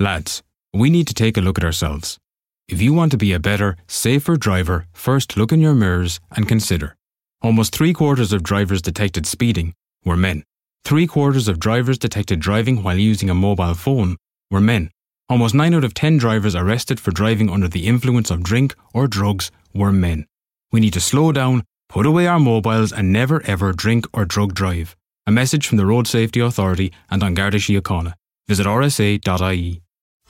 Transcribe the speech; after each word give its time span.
Lads, 0.00 0.42
we 0.72 0.90
need 0.90 1.06
to 1.06 1.14
take 1.14 1.36
a 1.36 1.40
look 1.40 1.56
at 1.56 1.64
ourselves. 1.64 2.18
If 2.68 2.82
you 2.82 2.92
want 2.92 3.12
to 3.12 3.18
be 3.18 3.32
a 3.32 3.38
better, 3.38 3.76
safer 3.86 4.36
driver, 4.36 4.86
first 4.92 5.36
look 5.36 5.52
in 5.52 5.60
your 5.60 5.74
mirrors 5.74 6.18
and 6.34 6.48
consider. 6.48 6.96
Almost 7.42 7.72
three 7.72 7.92
quarters 7.92 8.32
of 8.32 8.42
drivers 8.42 8.82
detected 8.82 9.24
speeding 9.24 9.72
were 10.04 10.16
men. 10.16 10.42
Three 10.84 11.06
quarters 11.06 11.46
of 11.46 11.60
drivers 11.60 11.96
detected 11.96 12.40
driving 12.40 12.82
while 12.82 12.96
using 12.98 13.30
a 13.30 13.34
mobile 13.34 13.74
phone 13.74 14.16
were 14.50 14.60
men. 14.60 14.90
Almost 15.28 15.54
9 15.54 15.74
out 15.74 15.84
of 15.84 15.94
10 15.94 16.18
drivers 16.18 16.56
arrested 16.56 16.98
for 16.98 17.12
driving 17.12 17.48
under 17.48 17.68
the 17.68 17.86
influence 17.86 18.30
of 18.30 18.42
drink 18.42 18.74
or 18.92 19.06
drugs 19.06 19.50
were 19.72 19.92
men. 19.92 20.26
We 20.72 20.80
need 20.80 20.92
to 20.94 21.00
slow 21.00 21.30
down, 21.30 21.62
put 21.88 22.04
away 22.04 22.26
our 22.26 22.40
mobiles, 22.40 22.92
and 22.92 23.12
never 23.12 23.42
ever 23.46 23.72
drink 23.72 24.06
or 24.12 24.24
drug 24.24 24.54
drive. 24.54 24.96
A 25.26 25.30
message 25.30 25.66
from 25.66 25.78
the 25.78 25.86
Road 25.86 26.06
Safety 26.06 26.40
Authority 26.40 26.92
and 27.10 27.22
on 27.22 27.34
Garda 27.34 27.58
Síochána. 27.58 28.14
Visit 28.48 28.66
rsa.ie. 28.66 29.83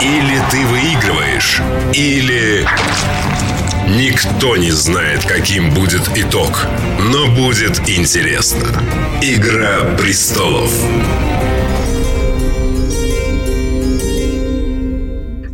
Или 0.00 0.40
ты 0.52 0.64
выигрываешь, 0.64 1.60
или... 1.92 2.64
Никто 3.98 4.56
не 4.56 4.70
знает, 4.70 5.24
каким 5.24 5.74
будет 5.74 6.16
итог, 6.16 6.66
но 7.00 7.26
будет 7.34 7.80
интересно. 7.88 8.68
Игра 9.20 9.96
престолов. 9.96 10.70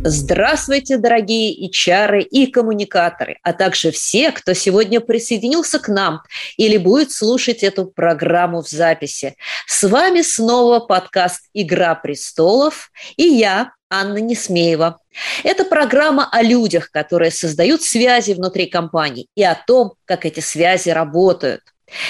Здравствуйте, 0.03 0.97
дорогие 0.97 1.51
и 1.51 1.71
чары, 1.71 2.21
и 2.21 2.45
коммуникаторы, 2.45 3.39
а 3.41 3.51
также 3.51 3.89
все, 3.89 4.31
кто 4.31 4.53
сегодня 4.53 4.99
присоединился 4.99 5.79
к 5.79 5.87
нам 5.87 6.21
или 6.57 6.77
будет 6.77 7.11
слушать 7.11 7.63
эту 7.63 7.87
программу 7.87 8.61
в 8.61 8.69
записи. 8.69 9.35
С 9.65 9.87
вами 9.87 10.21
снова 10.21 10.81
подкаст 10.81 11.49
«Игра 11.55 11.95
престолов» 11.95 12.91
и 13.17 13.23
я, 13.23 13.71
Анна 13.99 14.17
Несмеева. 14.17 14.99
Это 15.43 15.65
программа 15.65 16.29
о 16.31 16.41
людях, 16.41 16.91
которые 16.91 17.31
создают 17.31 17.81
связи 17.81 18.33
внутри 18.33 18.67
компаний 18.67 19.27
и 19.35 19.43
о 19.43 19.55
том, 19.55 19.93
как 20.05 20.25
эти 20.25 20.39
связи 20.39 20.89
работают. 20.89 21.61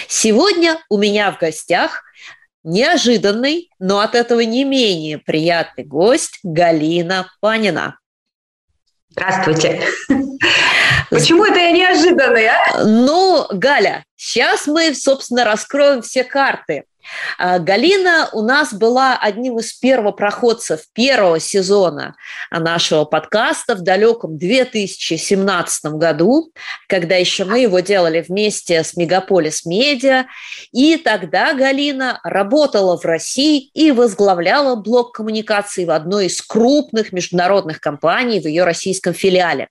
Сегодня 0.07 0.79
у 0.89 0.97
меня 0.97 1.31
в 1.31 1.39
гостях 1.39 2.03
неожиданный, 2.63 3.69
но 3.79 3.99
от 3.99 4.15
этого 4.15 4.41
не 4.41 4.63
менее 4.63 5.19
приятный 5.19 5.83
гость 5.83 6.39
Галина 6.43 7.31
Панина. 7.39 7.99
Здравствуйте. 9.09 9.81
Почему 11.09 11.45
это 11.45 11.59
я 11.59 11.71
неожиданный, 11.71 12.47
а? 12.47 12.83
Ну, 12.83 13.47
Галя, 13.51 14.03
сейчас 14.15 14.67
мы, 14.67 14.93
собственно, 14.93 15.45
раскроем 15.45 16.01
все 16.01 16.23
карты. 16.23 16.85
А, 17.37 17.59
Галина 17.59 18.29
у 18.33 18.41
нас 18.41 18.73
была 18.73 19.17
одним 19.17 19.59
из 19.59 19.73
первопроходцев 19.73 20.81
первого 20.93 21.39
сезона 21.39 22.15
нашего 22.51 23.05
подкаста 23.05 23.75
в 23.75 23.81
далеком 23.81 24.37
2017 24.37 25.85
году, 25.93 26.51
когда 26.87 27.15
еще 27.15 27.45
мы 27.45 27.59
его 27.59 27.79
делали 27.79 28.23
вместе 28.27 28.83
с 28.83 28.95
Мегаполис 28.95 29.65
Медиа. 29.65 30.25
И 30.71 30.97
тогда 30.97 31.53
Галина 31.53 32.19
работала 32.23 32.97
в 32.97 33.05
России 33.05 33.69
и 33.73 33.91
возглавляла 33.91 34.75
блок 34.75 35.15
коммуникации 35.15 35.85
в 35.85 35.91
одной 35.91 36.27
из 36.27 36.41
крупных 36.41 37.11
международных 37.11 37.79
компаний 37.79 38.39
в 38.39 38.47
ее 38.47 38.63
российском 38.63 39.13
филиале. 39.13 39.69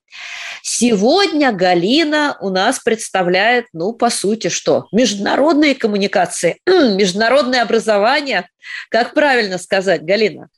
Сегодня 0.62 1.52
Галина 1.52 2.36
у 2.40 2.50
нас 2.50 2.78
представляет, 2.78 3.66
ну, 3.72 3.92
по 3.92 4.10
сути, 4.10 4.48
что? 4.48 4.86
Международные 4.92 5.74
коммуникации, 5.74 6.58
международные 6.66 7.23
международное 7.24 7.62
образование. 7.62 8.48
Как 8.90 9.14
правильно 9.14 9.58
сказать, 9.58 10.02
Галина? 10.04 10.48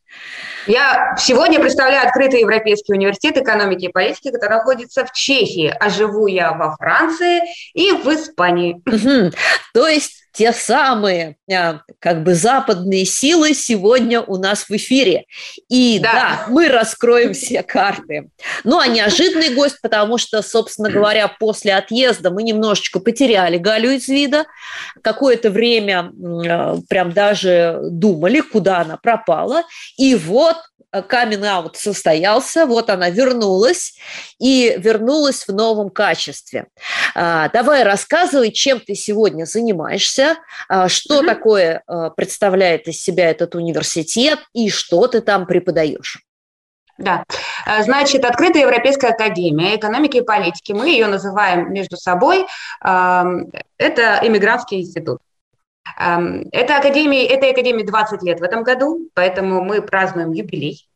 Я 0.67 1.15
сегодня 1.19 1.61
представляю 1.61 2.09
открытый 2.09 2.41
Европейский 2.41 2.93
университет 2.93 3.37
экономики 3.37 3.85
и 3.85 3.93
политики, 3.93 4.33
который 4.33 4.57
находится 4.59 5.05
в 5.05 5.13
Чехии, 5.13 5.73
а 5.79 5.91
живу 5.91 6.27
я 6.27 6.53
во 6.53 6.75
Франции 6.77 7.43
и 7.75 7.93
в 7.93 8.09
Испании. 8.09 8.83
Угу. 8.85 9.33
То 9.75 9.87
есть 9.87 10.26
те 10.37 10.53
самые 10.53 11.37
а, 11.51 11.81
как 11.99 12.23
бы 12.23 12.35
западные 12.35 13.07
силы 13.07 13.55
сегодня 13.55 14.21
у 14.21 14.37
нас 14.37 14.69
в 14.69 14.71
эфире. 14.73 15.25
И 15.71 15.99
да, 15.99 16.13
да 16.13 16.47
мы 16.49 16.69
раскроем 16.69 17.33
все 17.33 17.63
карты. 17.63 18.29
Ну, 18.63 18.79
а 18.79 18.87
неожиданный 18.87 19.55
гость, 19.55 19.81
потому 19.81 20.19
что, 20.19 20.43
собственно 20.43 20.91
говоря, 20.91 21.29
после 21.29 21.75
отъезда 21.75 22.31
мы 22.31 22.43
немножечко 22.43 23.01
потеряли 23.01 23.57
Галю 23.57 23.93
из 23.93 24.09
вида. 24.09 24.45
Какое-то 25.03 25.51
время 25.51 26.13
а, 26.47 26.77
прям 26.87 27.13
даже 27.13 27.81
думали, 27.91 28.41
куда 28.41 28.81
она 28.81 28.99
пропала. 28.99 29.63
И 29.97 30.15
вот 30.15 30.57
камин-аут 31.03 31.77
состоялся, 31.77 32.67
вот 32.67 32.91
она 32.91 33.11
вернулась 33.11 33.95
и 34.39 34.75
вернулась 34.79 35.47
в 35.47 35.53
новом 35.53 35.91
качестве. 35.91 36.67
А, 37.15 37.49
давай 37.49 37.83
рассказывай, 37.83 38.51
чем 38.51 38.81
ты 38.81 38.95
сегодня 38.95 39.45
занимаешься, 39.45 40.37
а, 40.69 40.89
что 40.89 41.23
mm-hmm. 41.23 41.27
такое 41.27 41.83
а, 41.87 42.11
представляет 42.11 42.89
из 42.89 43.03
себя 43.03 43.31
этот 43.31 43.55
университет 43.55 44.41
и 44.53 44.71
что 44.71 45.07
ты 45.07 45.21
там 45.21 45.47
преподаешь. 45.47 46.23
Да, 46.99 47.25
значит, 47.83 48.25
Открытая 48.25 48.63
Европейская 48.63 49.09
Академия 49.09 49.77
экономики 49.77 50.17
и 50.17 50.23
политики, 50.23 50.73
мы 50.73 50.89
ее 50.89 51.09
называем 51.09 51.71
между 51.71 51.99
собой, 51.99 52.47
это 52.81 54.21
иммигрантский 54.23 54.81
институт. 54.81 55.19
Это 55.97 56.77
академии, 56.79 57.25
этой 57.25 57.53
академии 57.53 57.85
20 57.85 58.23
лет 58.23 58.41
в 58.41 58.43
этом 58.43 58.63
году, 58.63 59.09
поэтому 59.15 59.63
мы 59.63 59.83
празднуем 59.83 60.33
юбилей. 60.33 60.89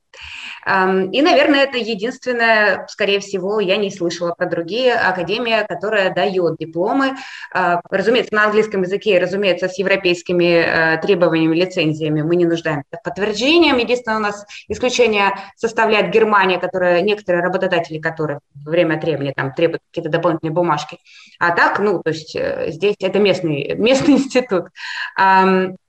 И, 0.71 1.23
наверное, 1.23 1.65
это 1.65 1.79
единственное, 1.79 2.87
скорее 2.87 3.19
всего, 3.19 3.59
я 3.59 3.77
не 3.77 3.91
слышала 3.91 4.35
про 4.35 4.47
другие 4.47 4.95
академии, 4.95 5.67
которая 5.67 6.15
дает 6.15 6.59
дипломы, 6.59 7.17
а, 7.53 7.81
разумеется, 7.91 8.35
на 8.35 8.45
английском 8.45 8.83
языке, 8.83 9.19
разумеется, 9.19 9.69
с 9.69 9.79
европейскими 9.79 10.95
э, 10.95 10.99
требованиями, 11.01 11.57
лицензиями 11.57 12.23
мы 12.23 12.37
не 12.37 12.45
нуждаемся 12.45 12.87
в 12.93 13.03
подтверждением. 13.03 13.79
Единственное, 13.79 14.19
у 14.19 14.21
нас 14.21 14.47
исключение 14.69 15.33
составляет 15.57 16.13
Германия, 16.13 16.59
которая, 16.59 17.01
некоторые 17.01 17.43
работодатели, 17.43 17.99
которые 17.99 18.39
время 18.55 18.95
от 18.95 19.03
времени 19.03 19.33
там 19.35 19.53
требуют 19.53 19.83
какие-то 19.91 20.11
дополнительные 20.11 20.55
бумажки. 20.55 20.99
А 21.41 21.51
так, 21.51 21.81
ну, 21.81 22.01
то 22.01 22.11
есть 22.11 22.37
э, 22.37 22.71
здесь 22.71 22.95
это 23.01 23.19
местный, 23.19 23.75
местный 23.75 24.15
институт. 24.19 24.67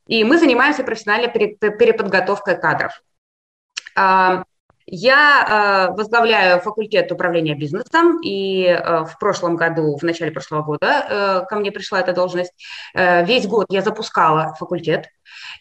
И 0.08 0.24
мы 0.24 0.38
занимаемся 0.40 0.84
профессиональной 0.84 1.30
переподготовкой 1.30 2.60
кадров. 2.60 2.92
Я 4.94 5.88
э, 5.90 5.96
возглавляю 5.96 6.60
факультет 6.60 7.10
управления 7.14 7.56
бизнесом, 7.56 8.20
и 8.22 8.66
э, 8.66 9.06
в 9.06 9.18
прошлом 9.20 9.56
году, 9.56 9.98
в 9.98 10.04
начале 10.04 10.32
прошлого 10.32 10.64
года 10.64 11.06
э, 11.10 11.46
ко 11.48 11.56
мне 11.56 11.72
пришла 11.72 12.02
эта 12.02 12.12
должность. 12.12 12.52
Весь 12.94 13.48
год 13.48 13.68
я 13.70 13.82
запускала 13.82 14.54
факультет 14.60 15.08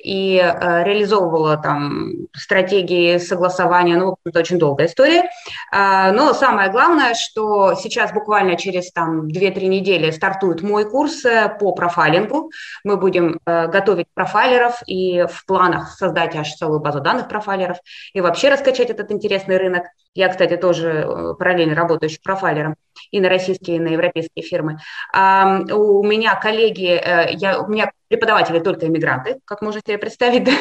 и 0.03 0.37
реализовывала 0.37 1.57
там 1.57 2.11
стратегии 2.37 3.19
согласования, 3.19 3.97
ну, 3.97 4.17
это 4.25 4.41
очень 4.41 4.59
долгая 4.59 4.89
история. 4.89 5.31
Но 5.73 6.35
самое 6.35 6.73
главное, 6.73 7.15
что 7.15 7.75
сейчас 7.75 8.13
буквально 8.13 8.57
через 8.57 8.91
там 8.91 9.29
2-3 9.29 9.67
недели 9.67 10.11
стартует 10.11 10.63
мой 10.63 10.91
курс 10.91 11.23
по 11.61 11.73
профайлингу. 11.73 12.51
Мы 12.83 12.97
будем 12.97 13.39
готовить 13.47 14.07
профайлеров 14.13 14.83
и 14.87 15.25
в 15.31 15.47
планах 15.47 15.93
создать 15.93 16.35
аж 16.35 16.53
целую 16.55 16.81
базу 16.81 17.01
данных 17.01 17.29
профайлеров 17.29 17.79
и 18.13 18.21
вообще 18.21 18.49
раскачать 18.49 18.91
этот 18.91 19.13
интересный 19.21 19.59
рынок. 19.59 19.85
Я, 20.15 20.29
кстати, 20.29 20.57
тоже 20.57 20.89
э, 20.89 21.35
параллельно 21.39 21.75
работаю 21.75 22.11
еще 22.11 22.21
профайлером. 22.23 22.75
И 23.11 23.21
на 23.21 23.29
российские, 23.29 23.77
и 23.77 23.81
на 23.81 23.89
европейские 23.89 24.45
фирмы. 24.45 24.79
У 25.13 26.03
меня 26.05 26.35
коллеги, 26.37 27.01
я, 27.37 27.61
у 27.61 27.69
меня 27.69 27.91
преподаватели 28.11 28.59
только 28.59 28.87
иммигранты, 28.89 29.41
как 29.45 29.63
можно 29.63 29.81
себе 29.81 29.97
представить, 29.97 30.45
да? 30.45 30.53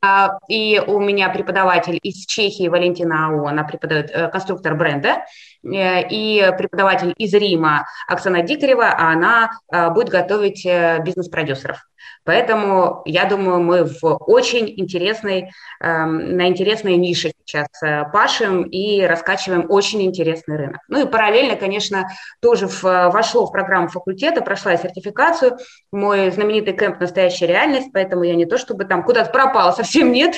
А, 0.00 0.38
и 0.48 0.82
у 0.84 0.98
меня 1.00 1.28
преподаватель 1.28 1.98
из 2.02 2.26
Чехии 2.26 2.68
Валентина 2.68 3.28
Ау, 3.28 3.46
она 3.46 3.64
преподает 3.64 4.10
э, 4.10 4.28
конструктор 4.28 4.74
бренда, 4.74 5.24
э, 5.64 6.08
и 6.08 6.52
преподаватель 6.56 7.14
из 7.16 7.32
Рима 7.34 7.86
Оксана 8.06 8.42
Дикарева, 8.42 8.86
а 8.86 9.12
она 9.12 9.50
э, 9.72 9.90
будет 9.90 10.08
готовить 10.08 10.64
бизнес-продюсеров. 10.64 11.84
Поэтому, 12.24 13.02
я 13.06 13.24
думаю, 13.24 13.60
мы 13.60 13.84
в 13.84 14.04
очень 14.04 14.68
интересной, 14.76 15.50
эм, 15.80 16.36
на 16.36 16.48
интересной 16.48 16.96
нише 16.96 17.32
сейчас 17.44 17.68
э, 17.82 18.04
пашем 18.12 18.64
и 18.64 19.00
раскачиваем 19.02 19.66
очень 19.70 20.02
интересный 20.02 20.56
рынок. 20.56 20.80
Ну 20.88 21.06
и 21.06 21.10
параллельно, 21.10 21.37
конечно, 21.56 22.08
тоже 22.40 22.66
в, 22.66 22.82
вошло 22.82 23.46
в 23.46 23.52
программу 23.52 23.88
факультета, 23.88 24.42
прошла 24.42 24.76
сертификацию, 24.76 25.58
мой 25.92 26.30
знаменитый 26.30 26.76
кемп 26.76 27.00
«Настоящая 27.00 27.46
реальность», 27.46 27.88
поэтому 27.92 28.24
я 28.24 28.34
не 28.34 28.46
то 28.46 28.58
чтобы 28.58 28.84
там 28.84 29.02
куда-то 29.04 29.30
пропала, 29.30 29.72
совсем 29.76 30.12
нет. 30.12 30.36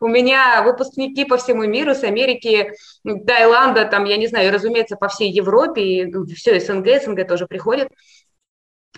У 0.00 0.08
меня 0.08 0.62
выпускники 0.62 1.24
по 1.24 1.36
всему 1.36 1.64
миру, 1.64 1.94
с 1.94 2.04
Америки, 2.04 2.72
Таиланда, 3.04 3.84
там, 3.86 4.04
я 4.04 4.16
не 4.16 4.26
знаю, 4.26 4.52
разумеется, 4.52 4.96
по 4.96 5.08
всей 5.08 5.30
Европе, 5.30 5.82
и 5.82 6.34
все 6.34 6.60
СНГ, 6.60 7.02
СНГ 7.02 7.26
тоже 7.26 7.46
приходит. 7.46 7.88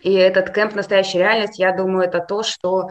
И 0.03 0.13
этот 0.15 0.55
кемп 0.55 0.75
«Настоящая 0.75 1.19
реальность», 1.19 1.59
я 1.59 1.73
думаю, 1.73 2.07
это 2.07 2.21
то, 2.21 2.43
что 2.43 2.89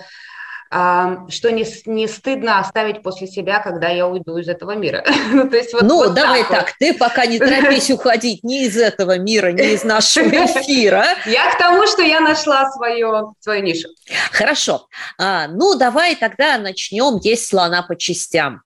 что 0.69 1.52
не, 1.52 1.66
не 1.86 2.08
стыдно 2.08 2.60
оставить 2.60 3.02
после 3.04 3.28
себя, 3.28 3.60
когда 3.60 3.90
я 3.90 4.08
уйду 4.08 4.38
из 4.38 4.48
этого 4.48 4.75
мира. 4.75 5.04
ну, 5.31 5.50
то 5.50 5.58
есть 5.58 5.74
вот, 5.74 5.84
ну 5.84 5.96
вот 5.98 6.14
давай 6.14 6.44
так, 6.44 6.68
так, 6.68 6.74
ты 6.80 6.94
пока 6.94 7.25
не 7.25 7.40
торопись 7.40 7.90
уходить 7.92 8.44
ни 8.44 8.66
из 8.66 8.78
этого 8.78 9.18
мира, 9.18 9.52
ни 9.52 9.74
из 9.74 9.84
нашего 9.84 10.28
эфира. 10.30 11.06
Я 11.25 11.52
к 11.52 11.58
тому, 11.58 11.86
что 11.88 12.02
я 12.02 12.19
нашла 12.19 12.69
свое, 12.72 13.34
свою 13.40 13.64
нишу. 13.64 13.90
Хорошо. 14.31 14.88
А, 15.18 15.48
ну, 15.48 15.75
давай 15.75 16.16
тогда 16.16 16.58
начнем 16.58 17.18
есть 17.18 17.48
слона 17.48 17.84
по 17.84 17.96
частям. 17.96 18.62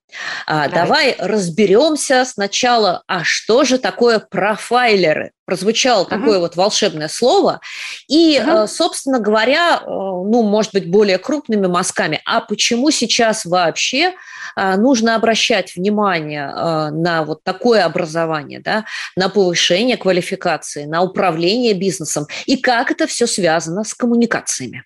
А, 0.46 0.68
давай. 0.68 1.16
давай 1.16 1.16
разберемся 1.19 2.25
сначала, 2.25 3.04
а 3.08 3.24
что 3.24 3.63
же 3.63 3.78
такое 3.78 4.19
профайлеры? 4.19 5.31
Прозвучало 5.46 6.06
uh-huh. 6.06 6.10
такое 6.10 6.40
вот 6.40 6.56
волшебное 6.56 7.08
слово. 7.08 7.60
И, 8.08 8.38
uh-huh. 8.38 8.68
собственно 8.68 9.19
говоря, 9.19 9.81
э, 9.81 9.86
ну, 9.86 10.44
может 10.44 10.74
быть, 10.74 10.90
более 10.90 11.18
крупными 11.18 11.68
мазками, 11.68 12.22
а 12.25 12.42
почему 12.42 12.92
сейчас 12.92 13.46
вообще 13.46 14.13
а, 14.56 14.78
нужно 14.78 15.16
обращать 15.16 15.75
внимание 15.75 16.48
на 16.92 17.24
вот 17.24 17.44
такое 17.44 17.86
образование, 17.86 18.60
да, 18.60 18.86
на 19.16 19.30
повышение 19.30 19.98
квалификации, 19.98 20.86
на 20.86 21.02
управление 21.02 21.74
бизнесом, 21.74 22.28
и 22.46 22.58
как 22.58 22.92
это 22.92 23.08
все 23.08 23.28
связано 23.28 23.84
с 23.84 23.94
коммуникациями? 23.94 24.86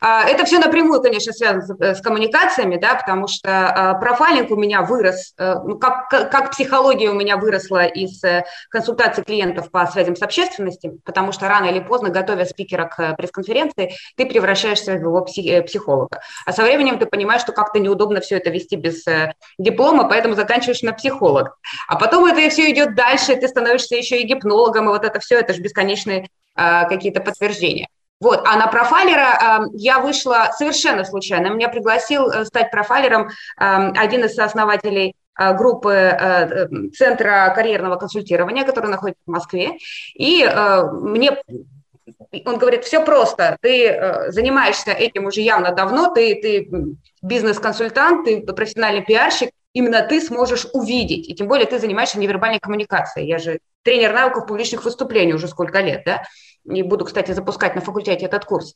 А, 0.00 0.24
это 0.24 0.44
все 0.44 0.58
напрямую, 0.58 1.02
конечно, 1.02 1.32
связано 1.32 1.62
с 1.62 1.70
э, 1.80 2.02
коммуникациями, 2.02 2.76
да, 2.76 2.94
потому 2.94 3.28
что 3.28 3.50
а, 3.50 3.94
профайлинг 3.94 4.50
у 4.50 4.56
меня 4.56 4.82
вырос, 4.82 5.34
э, 5.38 5.54
ну, 5.64 5.78
как, 5.78 6.08
как 6.08 6.50
психология 6.50 7.10
у 7.10 7.14
меня 7.14 7.36
выросла 7.36 7.84
из 7.84 8.22
э, 8.24 8.44
консультаций 8.70 9.24
клиентов 9.24 9.70
по 9.70 9.86
связям 9.86 10.16
с 10.16 10.22
общественностью, 10.22 11.00
потому 11.04 11.32
что 11.32 11.48
рано 11.48 11.66
или 11.66 11.80
поздно, 11.80 12.08
готовя 12.08 12.44
спикера 12.44 12.86
к 12.86 13.14
пресс-конференции, 13.16 13.94
ты 14.16 14.26
превращаешься 14.26 14.92
в 14.94 15.00
его 15.00 15.22
психолога. 15.22 16.20
А 16.46 16.52
со 16.52 16.62
временем 16.62 16.98
ты 16.98 17.06
понимаешь, 17.06 17.42
что 17.42 17.52
как-то 17.52 17.78
неудобно 17.78 18.20
все 18.20 18.36
это 18.36 18.50
вести 18.50 18.76
без 18.76 19.04
диплома, 19.58 20.08
поэтому 20.08 20.34
заканчиваешь 20.34 20.82
на 20.82 20.92
психолог. 20.92 21.58
А 21.88 21.96
потом 21.96 22.24
это 22.26 22.48
все 22.50 22.70
идет 22.70 22.94
дальше, 22.94 23.36
ты 23.36 23.48
становишься 23.48 23.96
еще 23.96 24.20
и 24.20 24.26
гипнологом, 24.26 24.86
и 24.86 24.92
вот 24.92 25.04
это 25.04 25.20
все, 25.20 25.38
это 25.38 25.52
же 25.52 25.60
бесконечные 25.60 26.28
а, 26.54 26.84
какие-то 26.84 27.20
подтверждения. 27.20 27.88
Вот, 28.20 28.42
а 28.46 28.56
на 28.56 28.66
профайлера 28.66 29.64
э, 29.64 29.70
я 29.72 29.98
вышла 29.98 30.50
совершенно 30.56 31.04
случайно. 31.04 31.48
Меня 31.48 31.70
пригласил 31.70 32.28
э, 32.28 32.44
стать 32.44 32.70
профайлером 32.70 33.28
э, 33.28 33.30
один 33.58 34.24
из 34.24 34.38
основателей 34.38 35.14
э, 35.38 35.54
группы 35.54 35.90
э, 35.90 36.68
Центра 36.94 37.50
карьерного 37.54 37.96
консультирования, 37.96 38.64
который 38.64 38.90
находится 38.90 39.22
в 39.26 39.30
Москве. 39.30 39.78
И 40.14 40.44
мне 40.44 41.42
он 42.44 42.58
говорит, 42.58 42.84
все 42.84 43.04
просто, 43.04 43.56
ты 43.60 44.28
занимаешься 44.28 44.92
этим 44.92 45.26
уже 45.26 45.40
явно 45.40 45.72
давно, 45.72 46.12
ты, 46.12 46.34
ты 46.40 46.70
бизнес-консультант, 47.22 48.24
ты 48.24 48.42
профессиональный 48.42 49.04
пиарщик, 49.04 49.50
именно 49.72 50.02
ты 50.02 50.20
сможешь 50.20 50.66
увидеть, 50.72 51.28
и 51.28 51.34
тем 51.34 51.48
более 51.48 51.66
ты 51.66 51.78
занимаешься 51.78 52.18
невербальной 52.18 52.60
коммуникацией. 52.60 53.26
Я 53.26 53.38
же 53.38 53.60
тренер 53.82 54.12
навыков 54.12 54.46
публичных 54.46 54.84
выступлений 54.84 55.34
уже 55.34 55.48
сколько 55.48 55.80
лет, 55.80 56.02
да, 56.04 56.22
и 56.64 56.82
буду, 56.82 57.04
кстати, 57.04 57.32
запускать 57.32 57.74
на 57.74 57.80
факультете 57.80 58.26
этот 58.26 58.44
курс 58.44 58.74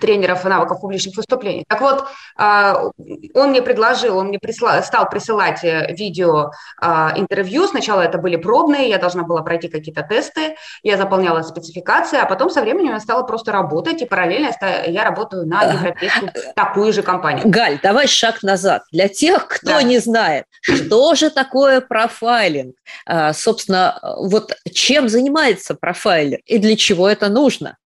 тренеров 0.00 0.44
навыков 0.44 0.80
публичных 0.80 1.16
выступлений. 1.16 1.64
Так 1.68 1.80
вот, 1.80 2.04
а, 2.36 2.90
он 3.34 3.50
мне 3.50 3.62
предложил, 3.62 4.18
он 4.18 4.28
мне 4.28 4.38
присла, 4.38 4.82
стал 4.82 5.08
присылать 5.08 5.64
э, 5.64 5.94
видео 5.94 6.50
а, 6.80 7.12
интервью. 7.16 7.66
Сначала 7.66 8.02
это 8.02 8.18
были 8.18 8.36
пробные, 8.36 8.88
я 8.88 8.98
должна 8.98 9.22
была 9.22 9.42
пройти 9.42 9.68
какие-то 9.68 10.02
тесты, 10.02 10.56
я 10.82 10.96
заполняла 10.96 11.42
спецификации, 11.42 12.18
а 12.18 12.26
потом 12.26 12.50
со 12.50 12.60
временем 12.60 12.92
я 12.92 13.00
стала 13.00 13.22
просто 13.22 13.52
работать, 13.52 14.02
и 14.02 14.06
параллельно 14.06 14.50
я 14.86 15.04
работаю 15.04 15.46
на 15.46 15.62
европейскую 15.62 16.32
такую 16.54 16.92
же 16.92 17.02
компанию. 17.02 17.48
Галь, 17.48 17.78
давай 17.82 18.06
шаг 18.06 18.42
назад. 18.42 18.82
Для 18.92 19.08
тех, 19.08 19.48
кто 19.48 19.72
да. 19.72 19.82
не 19.82 19.98
знает, 19.98 20.44
что 20.60 21.14
же 21.14 21.30
такое 21.30 21.80
профайлинг? 21.80 22.74
А, 23.06 23.32
собственно, 23.32 23.98
вот 24.18 24.54
чем 24.72 25.08
занимается 25.08 25.74
профайлер 25.74 26.40
и 26.44 26.58
для 26.58 26.76
чего 26.76 27.08
это 27.08 27.28
нужно? 27.28 27.76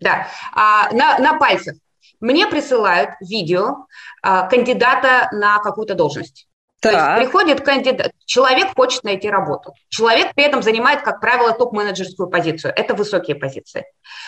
Да, 0.00 0.28
а, 0.54 0.90
на, 0.92 1.18
на 1.18 1.38
пальцах. 1.38 1.76
Мне 2.20 2.46
присылают 2.46 3.10
видео 3.20 3.86
а, 4.22 4.46
кандидата 4.46 5.28
на 5.32 5.58
какую-то 5.58 5.94
должность. 5.94 6.46
Так. 6.80 6.92
То 6.92 6.98
есть 6.98 7.30
приходит 7.30 7.60
кандидат, 7.60 8.12
человек 8.24 8.74
хочет 8.74 9.04
найти 9.04 9.28
работу. 9.28 9.74
Человек 9.90 10.34
при 10.34 10.44
этом 10.44 10.62
занимает, 10.62 11.02
как 11.02 11.20
правило, 11.20 11.52
топ-менеджерскую 11.52 12.28
позицию. 12.28 12.72
Это 12.74 12.94
высокие 12.94 13.36
позиции. 13.36 13.84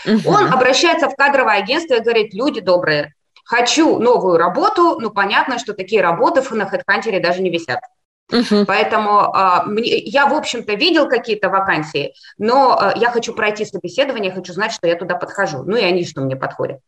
Угу. 0.06 0.30
Он 0.30 0.52
обращается 0.52 1.08
в 1.08 1.16
кадровое 1.16 1.56
агентство 1.56 1.94
и 1.94 2.00
говорит, 2.00 2.34
люди 2.34 2.60
добрые, 2.60 3.14
хочу 3.44 3.98
новую 3.98 4.36
работу, 4.36 4.98
ну 5.00 5.10
понятно, 5.10 5.58
что 5.58 5.72
такие 5.72 6.02
работы 6.02 6.42
на 6.54 6.64
HeadHunter 6.64 7.20
даже 7.20 7.40
не 7.40 7.50
висят. 7.50 7.80
Угу. 8.32 8.64
Поэтому 8.66 9.20
а, 9.34 9.64
мне, 9.64 9.98
я, 9.98 10.26
в 10.26 10.34
общем-то, 10.34 10.72
видел 10.74 11.08
какие-то 11.08 11.50
вакансии, 11.50 12.14
но 12.38 12.78
а, 12.78 12.94
я 12.96 13.10
хочу 13.10 13.34
пройти 13.34 13.64
собеседование, 13.64 14.32
хочу 14.32 14.52
знать, 14.54 14.72
что 14.72 14.86
я 14.86 14.96
туда 14.96 15.16
подхожу. 15.16 15.62
Ну 15.64 15.76
и 15.76 15.82
они, 15.82 16.04
что 16.04 16.22
мне 16.22 16.34
подходят. 16.34 16.80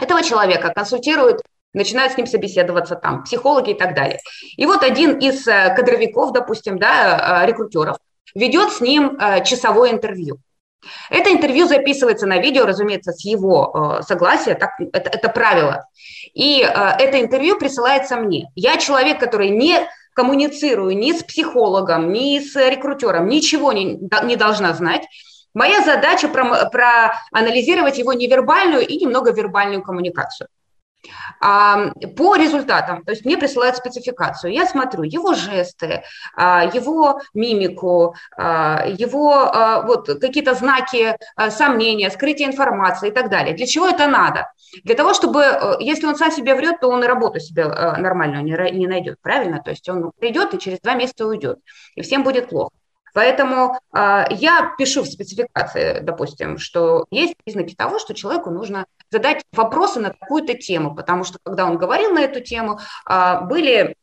Этого 0.00 0.22
человека 0.22 0.72
консультируют, 0.74 1.42
начинают 1.72 2.12
с 2.12 2.16
ним 2.16 2.26
собеседоваться 2.26 2.94
там, 2.96 3.24
психологи 3.24 3.72
и 3.72 3.78
так 3.78 3.94
далее. 3.94 4.20
И 4.56 4.64
вот 4.64 4.82
один 4.82 5.18
из 5.18 5.46
э, 5.46 5.74
кадровиков, 5.76 6.32
допустим, 6.32 6.78
да, 6.78 7.42
э, 7.42 7.46
рекрутеров, 7.46 7.98
ведет 8.34 8.72
с 8.72 8.80
ним 8.80 9.18
э, 9.18 9.44
часовое 9.44 9.90
интервью. 9.90 10.38
Это 11.08 11.30
интервью 11.30 11.66
записывается 11.66 12.26
на 12.26 12.38
видео, 12.38 12.66
разумеется, 12.66 13.12
с 13.12 13.24
его 13.24 14.02
согласия, 14.06 14.54
так, 14.54 14.72
это, 14.92 15.08
это 15.08 15.30
правило. 15.30 15.88
И 16.34 16.58
это 16.58 17.22
интервью 17.22 17.58
присылается 17.58 18.16
мне. 18.16 18.50
Я 18.54 18.76
человек, 18.76 19.18
который 19.18 19.48
не 19.48 19.88
коммуницирую 20.14 20.96
ни 20.96 21.12
с 21.12 21.22
психологом, 21.22 22.12
ни 22.12 22.38
с 22.40 22.56
рекрутером, 22.56 23.28
ничего 23.28 23.72
не, 23.72 23.98
не 24.24 24.36
должна 24.36 24.72
знать. 24.72 25.06
Моя 25.52 25.82
задача 25.82 26.28
про, 26.28 26.70
проанализировать 26.70 27.98
его 27.98 28.12
невербальную 28.12 28.86
и 28.86 28.96
немного 28.96 29.32
вербальную 29.32 29.82
коммуникацию. 29.82 30.48
А, 31.40 31.90
по 32.16 32.36
результатам, 32.36 33.04
то 33.04 33.12
есть 33.12 33.24
мне 33.24 33.36
присылают 33.36 33.76
спецификацию, 33.76 34.52
я 34.52 34.66
смотрю 34.66 35.02
его 35.02 35.34
жесты, 35.34 36.02
а, 36.36 36.64
его 36.64 37.20
мимику, 37.34 38.14
а, 38.36 38.84
его 38.86 39.84
вот 39.86 40.06
какие-то 40.20 40.54
знаки 40.54 41.16
сомнения, 41.50 42.10
скрытие 42.10 42.48
информации 42.48 43.08
и 43.08 43.12
так 43.12 43.30
далее. 43.30 43.54
Для 43.54 43.66
чего 43.66 43.88
это 43.88 44.06
надо? 44.06 44.48
Для 44.82 44.94
того, 44.94 45.14
чтобы, 45.14 45.40
э, 45.40 45.76
если 45.80 46.06
он 46.06 46.16
сам 46.16 46.30
себе 46.30 46.54
врет, 46.54 46.80
то 46.80 46.88
он 46.88 47.04
и 47.04 47.06
работу 47.06 47.38
себе 47.40 47.62
э, 47.62 47.96
нормальную 47.96 48.44
не 48.44 48.86
найдет, 48.86 49.18
правильно? 49.22 49.62
То 49.62 49.70
есть 49.70 49.88
он 49.88 50.12
придет 50.18 50.54
и 50.54 50.58
через 50.58 50.80
два 50.80 50.94
месяца 50.94 51.26
уйдет, 51.26 51.58
и 51.94 52.02
всем 52.02 52.24
будет 52.24 52.48
плохо. 52.48 52.70
Поэтому 53.14 53.78
э, 53.96 54.24
я 54.30 54.74
пишу 54.76 55.02
в 55.02 55.06
спецификации, 55.06 56.00
допустим, 56.00 56.58
что 56.58 57.06
есть 57.10 57.34
признаки 57.42 57.74
того, 57.74 57.98
что 57.98 58.12
человеку 58.12 58.50
нужно 58.50 58.86
задать 59.10 59.44
вопросы 59.52 60.00
на 60.00 60.10
какую-то 60.10 60.54
тему, 60.54 60.94
потому 60.94 61.22
что 61.24 61.38
когда 61.42 61.64
он 61.64 61.78
говорил 61.78 62.10
на 62.12 62.18
эту 62.18 62.40
тему, 62.40 62.80
э, 63.08 63.40
были 63.42 63.96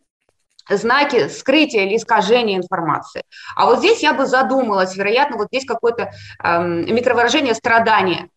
знаки 0.69 1.27
скрытия 1.27 1.83
или 1.85 1.97
искажения 1.97 2.57
информации. 2.57 3.23
А 3.55 3.65
вот 3.65 3.79
здесь 3.79 4.01
я 4.01 4.13
бы 4.13 4.25
задумалась, 4.25 4.95
вероятно, 4.95 5.37
вот 5.37 5.47
здесь 5.51 5.65
какое-то 5.65 6.11
э, 6.41 6.63
микровыражение 6.63 7.53
страдания 7.53 8.29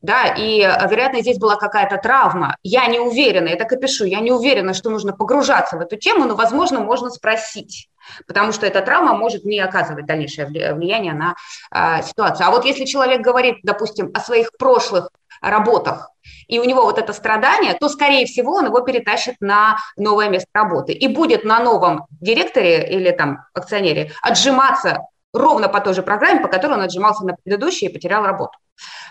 да, 0.00 0.34
и, 0.36 0.60
вероятно, 0.60 1.20
здесь 1.20 1.38
была 1.38 1.56
какая-то 1.56 1.98
травма. 1.98 2.56
Я 2.62 2.86
не 2.86 2.98
уверена, 2.98 3.48
я 3.48 3.56
так 3.56 3.72
и 3.72 3.76
пишу, 3.76 4.04
я 4.04 4.20
не 4.20 4.30
уверена, 4.30 4.74
что 4.74 4.90
нужно 4.90 5.12
погружаться 5.12 5.76
в 5.76 5.80
эту 5.80 5.96
тему, 5.96 6.24
но, 6.24 6.34
возможно, 6.34 6.80
можно 6.80 7.10
спросить. 7.10 7.88
Потому 8.26 8.52
что 8.52 8.66
эта 8.66 8.82
травма 8.82 9.14
может 9.14 9.44
не 9.44 9.60
оказывать 9.60 10.06
дальнейшее 10.06 10.46
влияние 10.46 11.14
на 11.14 11.36
а, 11.70 12.02
ситуацию. 12.02 12.46
А 12.46 12.50
вот 12.50 12.64
если 12.64 12.84
человек 12.84 13.20
говорит, 13.20 13.56
допустим, 13.62 14.10
о 14.14 14.20
своих 14.20 14.50
прошлых 14.58 15.10
работах, 15.40 16.10
и 16.46 16.58
у 16.58 16.64
него 16.64 16.82
вот 16.82 16.98
это 16.98 17.12
страдание, 17.12 17.74
то, 17.74 17.88
скорее 17.88 18.26
всего, 18.26 18.54
он 18.54 18.66
его 18.66 18.80
перетащит 18.80 19.36
на 19.40 19.78
новое 19.96 20.28
место 20.28 20.48
работы 20.52 20.92
и 20.92 21.08
будет 21.08 21.44
на 21.44 21.60
новом 21.60 22.06
директоре 22.20 22.88
или 22.88 23.10
там 23.10 23.44
акционере 23.54 24.12
отжиматься 24.22 25.02
ровно 25.32 25.68
по 25.68 25.80
той 25.80 25.94
же 25.94 26.02
программе, 26.02 26.40
по 26.40 26.48
которой 26.48 26.74
он 26.74 26.82
отжимался 26.82 27.24
на 27.24 27.34
предыдущей 27.34 27.86
и 27.86 27.92
потерял 27.92 28.24
работу. 28.24 28.58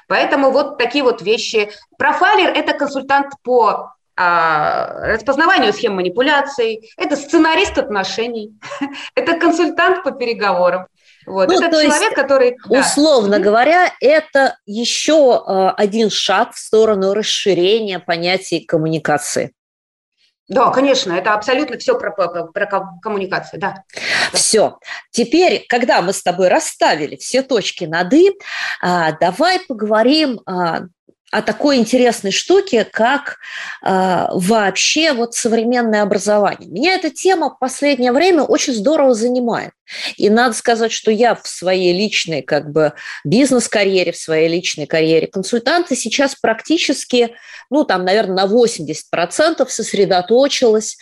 Поэтому 0.07 0.51
вот 0.51 0.77
такие 0.77 1.03
вот 1.03 1.21
вещи. 1.21 1.71
Профайлер– 1.97 2.49
это 2.55 2.73
консультант 2.73 3.33
по 3.43 3.93
распознаванию 4.17 5.73
схем 5.73 5.95
манипуляций, 5.95 6.91
это 6.97 7.15
сценарист 7.15 7.77
отношений, 7.77 8.53
это 9.15 9.39
консультант 9.39 10.03
по 10.03 10.11
переговорам. 10.11 10.87
Вот. 11.27 11.49
Ну, 11.49 11.59
это 11.59 11.69
то 11.69 11.83
человек, 11.83 12.01
есть, 12.01 12.15
который... 12.15 12.57
Условно 12.69 13.37
да. 13.37 13.43
говоря, 13.43 13.93
это 13.99 14.57
еще 14.65 15.43
э, 15.45 15.69
один 15.75 16.09
шаг 16.09 16.53
в 16.53 16.57
сторону 16.57 17.13
расширения 17.13 17.99
понятий 17.99 18.61
коммуникации. 18.61 19.51
Да, 20.47 20.71
конечно, 20.71 21.11
это 21.11 21.33
абсолютно 21.33 21.77
все 21.77 21.99
про, 21.99 22.11
про, 22.11 22.45
про 22.45 22.83
коммуникацию, 23.01 23.59
да. 23.59 23.83
Все. 24.31 24.79
Теперь, 25.11 25.65
когда 25.67 26.01
мы 26.01 26.13
с 26.13 26.23
тобой 26.23 26.47
расставили 26.47 27.17
все 27.17 27.41
точки 27.41 27.83
над 27.83 28.13
«и», 28.13 28.31
а, 28.81 29.11
давай 29.11 29.59
поговорим 29.59 30.39
а, 30.45 30.83
о 31.31 31.41
такой 31.41 31.77
интересной 31.77 32.31
штуке, 32.31 32.85
как 32.85 33.37
э, 33.83 34.25
вообще 34.31 35.11
вот 35.11 35.33
современное 35.35 36.01
образование. 36.01 36.69
Меня 36.69 36.95
эта 36.95 37.09
тема 37.09 37.49
в 37.49 37.59
последнее 37.59 38.13
время 38.13 38.43
очень 38.43 38.73
здорово 38.73 39.13
занимает. 39.13 39.71
И 40.15 40.29
надо 40.29 40.53
сказать, 40.53 40.91
что 40.91 41.11
я 41.11 41.35
в 41.35 41.45
своей 41.47 41.93
личной 41.93 42.41
как 42.41 42.71
бы 42.71 42.93
бизнес-карьере, 43.25 44.13
в 44.13 44.17
своей 44.17 44.47
личной 44.47 44.85
карьере 44.85 45.27
консультанта 45.27 45.95
сейчас 45.95 46.35
практически, 46.35 47.35
ну 47.69 47.83
там, 47.83 48.05
наверное, 48.05 48.47
на 48.47 48.53
80% 48.53 49.67
сосредоточилась 49.67 50.97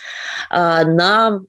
э, 0.50 0.56
на 0.56 1.42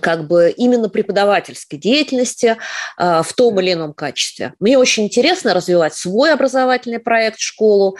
как 0.00 0.26
бы 0.26 0.50
именно 0.50 0.88
преподавательской 0.88 1.78
деятельности 1.78 2.56
а, 2.96 3.22
в 3.22 3.32
том 3.32 3.60
или 3.60 3.74
ином 3.74 3.92
качестве. 3.92 4.54
Мне 4.60 4.78
очень 4.78 5.04
интересно 5.04 5.52
развивать 5.54 5.94
свой 5.94 6.32
образовательный 6.32 6.98
проект 6.98 7.38
в 7.38 7.42
школу, 7.42 7.96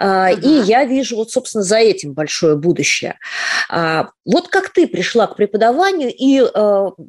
uh 0.00 0.28
и 0.40 0.48
я 0.66 0.84
вижу 0.84 1.16
вот, 1.16 1.30
собственно, 1.30 1.62
за 1.62 1.76
этим 1.76 2.14
большое 2.14 2.56
будущее. 2.56 3.18
А, 3.70 4.08
вот 4.24 4.48
как 4.48 4.70
ты 4.70 4.86
пришла 4.86 5.26
к 5.26 5.36
преподаванию 5.36 6.12
и 6.14 6.42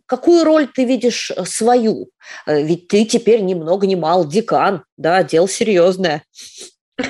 какую 0.06 0.44
роль 0.44 0.68
ты 0.68 0.86
видишь 0.86 1.32
э, 1.32 1.46
свою? 1.46 2.10
Э, 2.46 2.62
ведь 2.62 2.88
ты 2.88 3.06
теперь 3.06 3.42
ни 3.42 3.54
много 3.54 3.88
ни 3.88 3.96
мало 3.96 4.26
декан, 4.26 4.84
да, 4.98 5.24
дело 5.24 5.48
серьезное. 5.48 6.24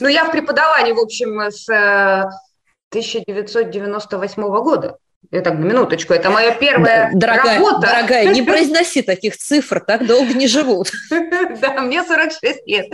Ну, 0.00 0.08
я 0.08 0.24
в 0.24 0.32
преподавании, 0.32 0.92
в 0.92 0.98
общем, 0.98 1.40
с 1.50 1.68
1998 2.90 4.42
э, 4.42 4.46
года. 4.46 4.98
Я 5.30 5.40
так, 5.40 5.54
минуточку, 5.54 6.12
это 6.12 6.30
моя 6.30 6.52
первая 6.52 7.10
дорогая, 7.14 7.58
работа. 7.58 7.80
Дорогая, 7.80 8.26
не 8.26 8.42
произноси 8.42 9.02
таких 9.02 9.36
цифр, 9.36 9.80
так 9.80 10.06
долго 10.06 10.34
не 10.34 10.46
живут. 10.46 10.90
Да, 11.62 11.80
мне 11.80 12.02
46 12.02 12.66
лет. 12.66 12.86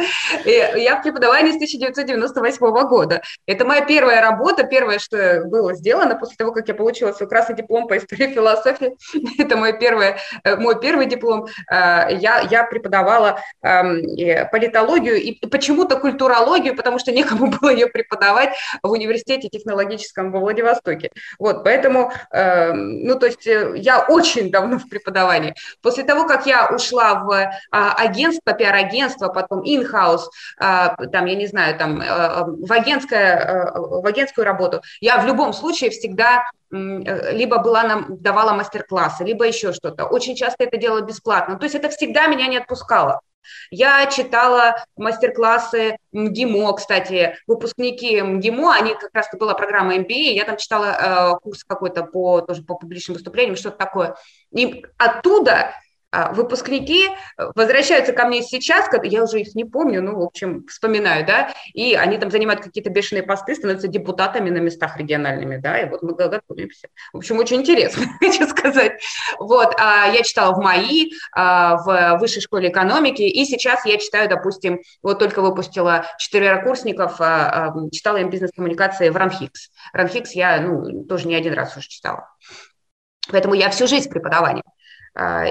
Я 0.45 0.97
в 0.97 1.03
преподавании 1.03 1.53
с 1.53 1.57
1998 1.57 2.89
года. 2.89 3.23
Это 3.47 3.65
моя 3.65 3.83
первая 3.83 4.21
работа, 4.21 4.65
первое, 4.65 4.99
что 4.99 5.43
было 5.47 5.75
сделано 5.75 6.17
после 6.17 6.37
того, 6.37 6.53
как 6.53 6.69
я 6.69 6.75
получила 6.75 7.13
свой 7.13 7.29
красный 7.29 7.57
диплом 7.57 7.87
по 7.89 7.97
истории 7.97 8.33
философии. 8.33 8.97
Это 9.39 9.57
мой 9.57 9.79
первый, 9.79 10.17
э, 10.45 10.57
мой 10.57 10.79
первый 10.81 11.07
диплом. 11.07 11.47
Э, 11.71 12.09
я, 12.11 12.47
я 12.51 12.65
преподавала 12.65 13.41
эм, 13.63 14.03
политологию 14.51 15.17
и 15.17 15.47
почему-то 15.47 15.97
культурологию, 15.97 16.77
потому 16.77 16.99
что 16.99 17.13
некому 17.13 17.47
было 17.61 17.71
ее 17.71 17.87
преподавать 17.87 18.55
в 18.83 18.91
университете 18.91 19.49
технологическом 19.49 20.31
во 20.31 20.41
Владивостоке. 20.41 21.11
Вот, 21.39 21.65
поэтому 21.65 22.13
ну, 22.73 23.19
то 23.19 23.27
есть 23.27 23.47
э, 23.47 23.75
я 23.77 24.01
очень 24.01 24.51
давно 24.51 24.79
в 24.79 24.89
преподавании. 24.89 25.55
После 25.83 26.05
того, 26.05 26.27
как 26.27 26.47
я 26.47 26.69
ушла 26.69 27.15
в 27.15 27.51
а, 27.71 27.93
агентство, 27.95 28.53
пиар-агентство, 28.53 29.29
потом 29.29 29.63
in-house, 29.63 30.27
а, 30.59 30.97
там, 31.07 31.27
я 31.27 31.35
не 31.35 31.47
знаю, 31.47 31.79
там, 31.79 32.01
э, 32.01 32.45
в, 32.67 32.73
агентское, 32.73 33.39
э, 33.39 33.79
в 33.79 34.07
агентскую 34.07 34.45
работу, 34.45 34.83
я 35.01 35.19
в 35.19 35.27
любом 35.27 35.53
случае 35.53 35.91
всегда 35.91 36.45
либо 36.71 37.61
была 37.61 37.83
нам, 37.83 38.19
давала 38.19 38.53
мастер-классы, 38.53 39.25
либо 39.25 39.47
еще 39.47 39.73
что-то. 39.73 40.05
Очень 40.05 40.37
часто 40.37 40.65
это 40.65 40.77
делала 40.77 41.01
бесплатно. 41.01 41.57
То 41.57 41.65
есть 41.65 41.75
это 41.75 41.89
всегда 41.89 42.27
меня 42.27 42.47
не 42.47 42.59
отпускало. 42.59 43.23
Я 43.71 44.07
читала 44.07 44.77
мастер-классы 44.97 45.97
МГИМО, 46.13 46.73
кстати, 46.75 47.37
выпускники 47.47 48.21
МГИМО, 48.21 48.75
они 48.75 48.95
как 48.95 49.11
раз 49.13 49.29
была 49.39 49.55
программа 49.55 49.97
MBA, 49.97 50.33
я 50.33 50.45
там 50.45 50.57
читала 50.57 51.35
э, 51.35 51.41
курс 51.43 51.65
какой-то 51.65 52.05
по, 52.05 52.41
тоже 52.41 52.63
по 52.63 52.75
публичным 52.75 53.15
выступлениям, 53.15 53.57
что-то 53.57 53.77
такое. 53.77 54.17
И 54.53 54.85
оттуда 54.97 55.75
выпускники 56.13 57.07
э, 57.07 57.51
возвращаются 57.55 58.13
ко 58.13 58.27
мне 58.27 58.43
сейчас, 58.43 58.89
когда 58.89 59.07
я 59.07 59.23
уже 59.23 59.41
их 59.41 59.55
не 59.55 59.65
помню, 59.65 60.03
ну, 60.03 60.19
в 60.19 60.23
общем, 60.23 60.65
вспоминаю, 60.67 61.27
да, 61.27 61.53
и 61.75 61.95
они 61.95 62.17
там 62.17 62.31
занимают 62.31 62.63
какие-то 62.63 62.91
бешеные 62.91 63.23
посты, 63.23 63.55
становятся 63.55 63.89
депутатами 63.89 64.49
на 64.49 64.59
местах 64.59 64.97
региональными, 64.97 65.59
да, 65.59 65.79
и 65.79 65.89
вот 65.89 66.03
мы 66.03 66.15
готовимся. 66.15 66.89
В 67.13 67.19
общем, 67.19 67.39
очень 67.39 67.59
интересно, 67.59 68.07
хочу 68.21 68.49
сказать. 68.49 68.93
Вот, 69.39 69.75
а 69.79 70.07
я 70.07 70.23
читала 70.23 70.55
в 70.55 70.63
МАИ, 70.63 71.13
а, 71.33 71.77
в 71.77 72.19
Высшей 72.19 72.41
школе 72.41 72.71
экономики, 72.71 73.23
и 73.23 73.45
сейчас 73.45 73.85
я 73.85 73.99
читаю, 73.99 74.31
допустим, 74.31 74.81
вот 75.03 75.19
только 75.19 75.43
выпустила 75.43 76.07
четверокурсников, 76.19 77.17
а, 77.21 77.75
читала 77.93 78.17
им 78.17 78.31
бизнес-коммуникации 78.31 79.11
в 79.11 79.17
РАМХИКС. 79.17 79.71
РАМХИКС 79.93 80.33
я, 80.33 80.61
ну, 80.61 81.05
тоже 81.05 81.29
не 81.29 81.35
один 81.35 81.53
раз 81.53 81.77
уже 81.77 81.87
читала. 81.87 82.29
Поэтому 83.31 83.55
я 83.55 83.69
всю 83.69 83.87
жизнь. 83.87 84.11
А, 84.11 84.63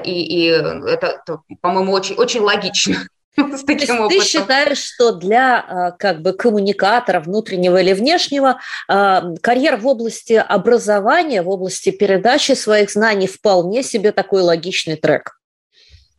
и, 0.04 0.12
и 0.12 0.46
это, 0.46 0.82
это 0.88 1.42
по-моему, 1.62 1.92
очень, 1.92 2.16
очень 2.16 2.42
логично. 2.42 2.96
С 3.38 3.64
таким 3.64 4.02
опытом. 4.02 4.20
Ты 4.20 4.26
считаешь, 4.26 4.78
что 4.80 5.12
для 5.12 5.60
а, 5.60 5.92
как 5.92 6.22
бы 6.22 6.34
коммуникатора 6.34 7.20
внутреннего 7.20 7.80
или 7.80 7.94
внешнего 7.94 8.60
а, 8.88 9.36
карьер 9.42 9.78
в 9.78 9.86
области 9.86 10.34
образования, 10.34 11.44
в 11.44 11.50
области 11.50 11.92
передачи 11.92 12.54
своих 12.54 12.90
знаний 12.90 13.28
вполне 13.28 13.84
себе 13.84 14.12
такой 14.12 14.42
логичный 14.42 14.96
трек? 14.96 15.40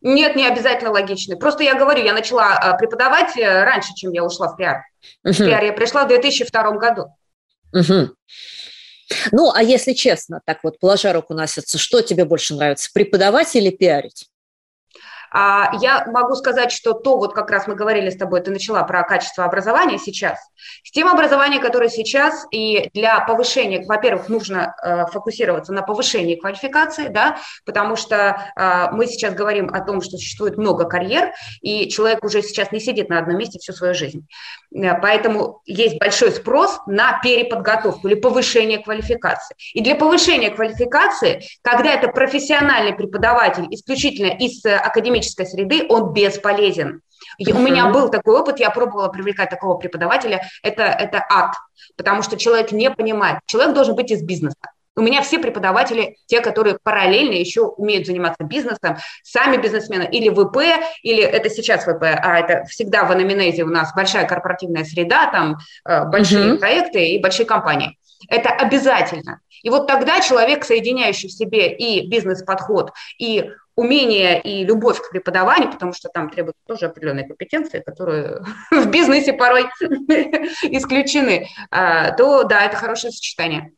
Нет, 0.01 0.37
не 0.37 0.47
обязательно 0.47 0.91
логичный. 0.91 1.35
Просто 1.35 1.63
я 1.63 1.75
говорю, 1.75 2.03
я 2.03 2.13
начала 2.13 2.77
преподавать 2.79 3.37
э, 3.37 3.63
раньше, 3.65 3.93
чем 3.95 4.13
я 4.13 4.23
ушла 4.23 4.47
в 4.47 4.55
пиар. 4.55 4.83
Uh-huh. 5.27 5.33
В 5.33 5.37
пиар 5.37 5.61
я 5.65 5.73
пришла 5.73 6.05
в 6.05 6.07
2002 6.07 6.71
году. 6.77 7.07
Uh-huh. 7.75 8.07
Ну, 9.31 9.51
а 9.53 9.63
если 9.63 9.93
честно, 9.93 10.41
так 10.45 10.59
вот, 10.63 10.79
положа 10.79 11.13
руку 11.13 11.33
на 11.33 11.47
сердце, 11.47 11.77
что 11.77 12.01
тебе 12.01 12.25
больше 12.25 12.55
нравится, 12.55 12.89
преподавать 12.93 13.55
или 13.55 13.69
пиарить? 13.69 14.27
А, 15.31 15.71
я 15.81 16.05
могу 16.07 16.35
сказать, 16.35 16.71
что 16.71 16.93
то, 16.93 17.17
вот 17.17 17.33
как 17.33 17.49
раз 17.51 17.67
мы 17.67 17.75
говорили 17.75 18.09
с 18.09 18.17
тобой, 18.17 18.41
ты 18.41 18.51
начала 18.51 18.83
про 18.83 19.03
качество 19.03 19.45
образования 19.45 19.99
сейчас. 19.99 20.39
Система 20.83 21.11
образования, 21.11 21.59
которая 21.59 21.89
сейчас, 21.89 22.45
и 22.51 22.89
для 22.93 23.19
повышения, 23.21 23.85
во-первых, 23.85 24.29
нужно 24.29 24.75
э, 24.83 25.05
фокусироваться 25.07 25.73
на 25.73 25.81
повышении 25.81 26.35
квалификации, 26.35 27.07
да, 27.07 27.37
потому 27.65 27.95
что 27.95 28.51
э, 28.55 28.91
мы 28.91 29.07
сейчас 29.07 29.33
говорим 29.33 29.69
о 29.69 29.81
том, 29.81 30.01
что 30.01 30.17
существует 30.17 30.57
много 30.57 30.85
карьер, 30.85 31.31
и 31.61 31.89
человек 31.89 32.23
уже 32.23 32.41
сейчас 32.41 32.71
не 32.71 32.79
сидит 32.79 33.09
на 33.09 33.19
одном 33.19 33.37
месте 33.37 33.59
всю 33.59 33.73
свою 33.73 33.93
жизнь. 33.93 34.25
Э, 34.73 34.99
поэтому 34.99 35.61
есть 35.65 35.99
большой 35.99 36.31
спрос 36.31 36.79
на 36.87 37.19
переподготовку 37.21 38.07
или 38.07 38.15
повышение 38.15 38.79
квалификации. 38.79 39.55
И 39.73 39.81
для 39.81 39.95
повышения 39.95 40.49
квалификации, 40.49 41.43
когда 41.61 41.93
это 41.93 42.07
профессиональный 42.09 42.93
преподаватель 42.93 43.67
исключительно 43.69 44.27
из 44.27 44.65
академии 44.65 45.18
академической 45.19 45.45
среды, 45.45 45.85
он 45.89 46.13
бесполезен. 46.13 47.01
Uh-huh. 47.41 47.55
У 47.55 47.59
меня 47.59 47.89
был 47.89 48.09
такой 48.09 48.39
опыт, 48.39 48.59
я 48.59 48.69
пробовала 48.69 49.09
привлекать 49.09 49.49
такого 49.49 49.75
преподавателя, 49.77 50.41
это, 50.63 50.83
это 50.83 51.23
ад, 51.29 51.55
потому 51.97 52.21
что 52.21 52.37
человек 52.37 52.71
не 52.71 52.89
понимает, 52.89 53.39
человек 53.45 53.75
должен 53.75 53.95
быть 53.95 54.11
из 54.11 54.23
бизнеса. 54.23 54.55
У 54.95 55.01
меня 55.01 55.21
все 55.21 55.39
преподаватели, 55.39 56.17
те, 56.25 56.41
которые 56.41 56.77
параллельно 56.81 57.33
еще 57.33 57.61
умеют 57.61 58.05
заниматься 58.05 58.43
бизнесом, 58.43 58.97
сами 59.23 59.55
бизнесмены, 59.55 60.09
или 60.11 60.29
ВП, 60.29 60.57
или 61.03 61.23
это 61.23 61.49
сейчас 61.49 61.83
ВП, 61.83 62.03
а 62.03 62.39
это 62.39 62.65
всегда 62.65 63.05
в 63.05 63.11
анамнезе 63.11 63.63
у 63.63 63.69
нас 63.69 63.93
большая 63.95 64.27
корпоративная 64.27 64.83
среда, 64.83 65.27
там 65.31 65.57
э, 65.87 66.05
большие 66.05 66.55
uh-huh. 66.55 66.57
проекты 66.57 67.11
и 67.11 67.21
большие 67.21 67.45
компании. 67.45 67.97
Это 68.27 68.49
обязательно. 68.49 69.39
И 69.63 69.69
вот 69.69 69.87
тогда 69.87 70.19
человек, 70.19 70.65
соединяющий 70.65 71.29
в 71.29 71.33
себе 71.33 71.73
и 71.73 72.07
бизнес-подход, 72.07 72.91
и 73.17 73.51
умение 73.79 74.41
и 74.41 74.65
любовь 74.65 74.99
к 74.99 75.09
преподаванию, 75.09 75.71
потому 75.71 75.93
что 75.93 76.09
там 76.09 76.29
требуются 76.29 76.61
тоже 76.67 76.87
определенные 76.87 77.25
компетенции, 77.25 77.79
которые 77.79 78.41
в 78.71 78.85
бизнесе 78.87 79.33
порой 79.33 79.65
исключены, 80.63 81.47
а, 81.71 82.11
то 82.11 82.43
да, 82.43 82.65
это 82.65 82.75
хорошее 82.75 83.11
сочетание. 83.13 83.71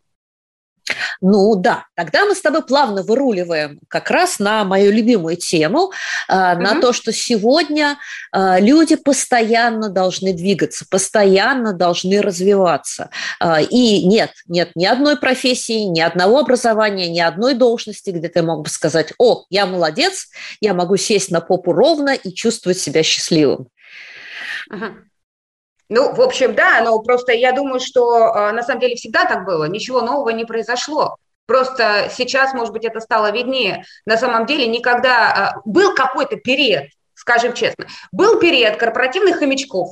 Ну 1.22 1.56
да, 1.56 1.86
тогда 1.96 2.26
мы 2.26 2.36
с 2.36 2.42
тобой 2.42 2.64
плавно 2.64 3.04
выруливаем 3.04 3.80
как 3.88 4.10
раз 4.10 4.40
на 4.40 4.64
мою 4.64 4.92
любимую 4.92 5.38
тему, 5.38 5.92
э, 6.28 6.34
на 6.34 6.82
то, 6.82 6.94
что 6.94 7.12
сегодня 7.12 7.98
э, 8.34 8.60
люди 8.60 8.96
постоянно 8.96 9.90
должны 9.90 10.34
двигаться, 10.34 10.86
постоянно 10.90 11.74
должны 11.74 12.22
развиваться. 12.22 13.10
Э, 13.40 13.64
и 13.64 14.06
нет, 14.08 14.32
нет 14.48 14.72
ни 14.76 14.86
одной 14.86 15.18
профессии, 15.18 15.84
ни 15.84 16.02
одного 16.02 16.40
образования, 16.40 17.10
ни 17.10 17.20
одной 17.20 17.54
должности, 17.54 18.10
где 18.10 18.28
ты 18.28 18.42
мог 18.42 18.64
бы 18.64 18.70
сказать, 18.70 19.14
о, 19.18 19.46
я 19.50 19.66
молодец, 19.66 20.28
я 20.60 20.74
могу 20.74 20.98
сесть 20.98 21.32
на 21.32 21.42
попу 21.42 21.72
ровно 21.72 22.14
и 22.14 22.34
чувствовать 22.34 22.80
себя 22.80 23.04
счастливым. 23.04 23.68
Угу. 24.70 24.86
Ну, 25.94 26.14
в 26.14 26.22
общем, 26.22 26.56
да, 26.56 26.80
но 26.82 26.98
просто 27.00 27.34
я 27.34 27.52
думаю, 27.52 27.82
что 27.82 28.28
э, 28.28 28.52
на 28.54 28.64
самом 28.64 28.80
деле 28.80 28.96
всегда 28.96 29.26
так 29.26 29.44
было, 29.44 29.66
ничего 29.66 30.00
нового 30.00 30.30
не 30.30 30.46
произошло. 30.46 31.18
Просто 31.48 32.08
сейчас, 32.10 32.54
может 32.54 32.72
быть, 32.72 32.86
это 32.86 33.02
стало 33.02 33.30
виднее. 33.34 33.84
На 34.06 34.16
самом 34.16 34.46
деле 34.46 34.68
никогда 34.68 35.54
э, 35.58 35.60
был 35.66 35.94
какой-то 35.94 36.38
период, 36.38 36.86
скажем 37.14 37.52
честно, 37.54 37.88
был 38.14 38.40
период 38.40 38.78
корпоративных 38.78 39.40
хомячков, 39.40 39.90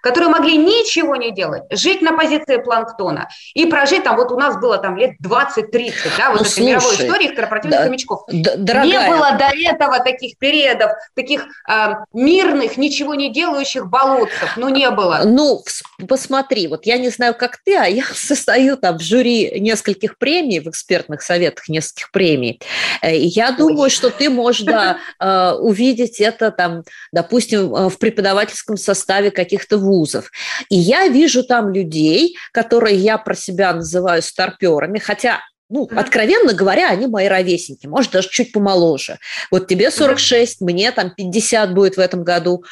которые 0.00 0.30
могли 0.30 0.56
ничего 0.56 1.16
не 1.16 1.32
делать, 1.32 1.64
жить 1.70 2.02
на 2.02 2.12
позиции 2.12 2.56
планктона 2.58 3.28
и 3.54 3.66
прожить 3.66 4.04
там, 4.04 4.16
вот 4.16 4.32
у 4.32 4.38
нас 4.38 4.58
было 4.58 4.78
там 4.78 4.96
лет 4.96 5.12
20-30, 5.24 5.92
да, 6.18 6.30
вот 6.30 6.40
ну, 6.40 6.46
этой 6.46 6.64
мировой 6.64 6.94
истории 6.94 7.28
корпоративных 7.28 7.78
да, 7.78 7.84
хомячков. 7.84 8.22
Дорогая. 8.28 8.86
Не 8.86 9.10
было 9.10 9.32
до 9.32 9.50
этого 9.54 10.00
таких 10.00 10.38
периодов, 10.38 10.92
таких 11.14 11.46
э, 11.68 11.94
мирных, 12.12 12.76
ничего 12.76 13.14
не 13.14 13.32
делающих 13.32 13.86
болотцев, 13.86 14.56
ну 14.56 14.68
не 14.68 14.90
было. 14.90 15.22
Ну, 15.24 15.62
посмотри, 16.08 16.68
вот 16.68 16.86
я 16.86 16.98
не 16.98 17.08
знаю, 17.08 17.34
как 17.34 17.58
ты, 17.64 17.76
а 17.76 17.86
я 17.86 18.04
состою 18.14 18.76
там 18.76 18.98
в 18.98 19.02
жюри 19.02 19.60
нескольких 19.60 20.18
премий, 20.18 20.60
в 20.60 20.68
экспертных 20.68 21.22
советах 21.22 21.68
нескольких 21.68 22.10
премий, 22.10 22.60
э, 23.02 23.16
я 23.16 23.52
думаю, 23.52 23.84
Ой. 23.84 23.90
что 23.90 24.10
ты 24.10 24.30
можешь, 24.30 24.62
да, 24.62 24.98
э, 25.20 25.52
увидеть 25.52 26.20
это 26.20 26.50
там, 26.50 26.84
допустим, 27.12 27.74
э, 27.74 27.88
в 27.88 27.98
преподавательском 27.98 28.76
составе 28.76 29.30
каких-то 29.30 29.78
вузов. 29.86 30.30
И 30.68 30.76
я 30.76 31.08
вижу 31.08 31.44
там 31.44 31.72
людей, 31.72 32.36
которые 32.52 32.96
я 32.96 33.18
про 33.18 33.34
себя 33.34 33.72
называю 33.72 34.22
старперами, 34.22 34.98
хотя 34.98 35.40
ну, 35.68 35.88
откровенно 35.96 36.52
говоря, 36.52 36.90
они 36.90 37.08
мои 37.08 37.26
ровесники, 37.26 37.86
может, 37.88 38.12
даже 38.12 38.28
чуть 38.28 38.52
помоложе. 38.52 39.18
Вот 39.50 39.66
тебе 39.66 39.90
46, 39.90 40.60
мне 40.60 40.92
там 40.92 41.10
50 41.10 41.74
будет 41.74 41.96
в 41.96 42.00
этом 42.00 42.22
году. 42.22 42.64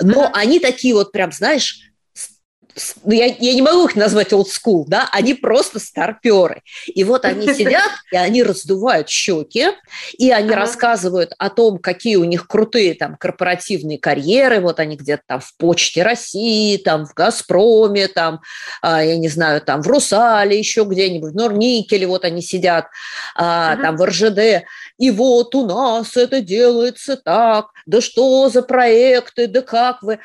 Но 0.00 0.30
они 0.34 0.60
такие 0.60 0.94
вот 0.94 1.10
прям, 1.10 1.32
знаешь, 1.32 1.93
я, 3.04 3.26
я 3.26 3.54
не 3.54 3.62
могу 3.62 3.86
их 3.86 3.96
назвать 3.96 4.32
old 4.32 4.46
school, 4.46 4.84
да, 4.86 5.08
они 5.12 5.34
просто 5.34 5.78
старперы. 5.78 6.62
И 6.86 7.04
вот 7.04 7.24
они 7.24 7.46
сидят, 7.54 7.90
и 8.12 8.16
они 8.16 8.42
раздувают 8.42 9.08
щеки, 9.08 9.68
и 10.18 10.30
они 10.30 10.50
ага. 10.50 10.60
рассказывают 10.60 11.32
о 11.38 11.50
том, 11.50 11.78
какие 11.78 12.16
у 12.16 12.24
них 12.24 12.46
крутые 12.46 12.94
там 12.94 13.16
корпоративные 13.16 13.98
карьеры, 13.98 14.60
вот 14.60 14.80
они 14.80 14.96
где-то 14.96 15.22
там 15.26 15.40
в 15.40 15.56
Почте 15.56 16.02
России, 16.02 16.76
там 16.76 17.06
в 17.06 17.14
Газпроме, 17.14 18.08
там, 18.08 18.40
а, 18.82 19.02
я 19.02 19.16
не 19.16 19.28
знаю, 19.28 19.60
там 19.60 19.82
в 19.82 19.86
Русале, 19.86 20.58
еще 20.58 20.84
где-нибудь, 20.84 21.32
в 21.32 21.36
Норникеле, 21.36 22.06
вот 22.06 22.24
они 22.24 22.42
сидят, 22.42 22.86
ага. 23.34 23.82
там 23.82 23.96
в 23.96 24.04
РЖД, 24.04 24.64
и 24.98 25.10
вот 25.10 25.54
у 25.54 25.66
нас 25.66 26.16
это 26.16 26.40
делается 26.40 27.16
так, 27.16 27.66
да 27.86 28.00
что 28.00 28.48
за 28.48 28.62
проекты, 28.62 29.46
да 29.46 29.60
как 29.62 30.02
вы 30.02 30.18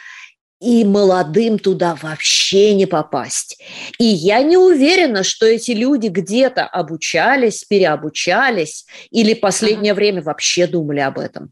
и 0.60 0.84
молодым 0.84 1.58
туда 1.58 1.96
вообще 1.96 2.74
не 2.74 2.86
попасть. 2.86 3.62
И 3.98 4.06
я 4.06 4.42
не 4.44 4.58
уверена, 4.58 5.24
что 5.24 5.46
эти 5.46 5.72
люди 5.72 6.08
где-то 6.08 6.66
обучались, 6.66 7.64
переобучались 7.64 8.86
или 9.12 9.34
последнее 9.34 9.94
время 9.94 10.22
вообще 10.22 10.68
думали 10.68 11.00
об 11.00 11.18
этом. 11.20 11.52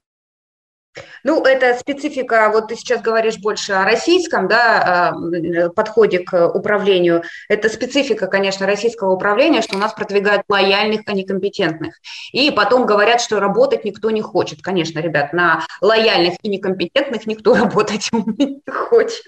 Ну, 1.23 1.43
это 1.43 1.77
специфика, 1.77 2.49
вот 2.53 2.69
ты 2.69 2.75
сейчас 2.75 3.01
говоришь 3.01 3.37
больше 3.37 3.73
о 3.73 3.83
российском 3.83 4.47
да, 4.47 5.13
а, 5.13 5.69
подходе 5.69 6.19
к 6.19 6.47
управлению. 6.47 7.23
Это 7.49 7.69
специфика, 7.69 8.27
конечно, 8.27 8.65
российского 8.65 9.11
управления, 9.11 9.61
что 9.61 9.75
у 9.75 9.79
нас 9.79 9.93
продвигают 9.93 10.43
лояльных, 10.47 11.01
а 11.05 11.13
не 11.13 11.25
компетентных. 11.25 11.95
И 12.31 12.51
потом 12.51 12.85
говорят, 12.85 13.21
что 13.21 13.39
работать 13.39 13.83
никто 13.83 14.11
не 14.11 14.21
хочет. 14.21 14.61
Конечно, 14.61 14.99
ребят, 14.99 15.33
на 15.33 15.63
лояльных 15.81 16.35
и 16.41 16.49
некомпетентных 16.49 17.27
никто 17.27 17.53
работать 17.55 18.09
не 18.11 18.61
хочет. 18.69 19.23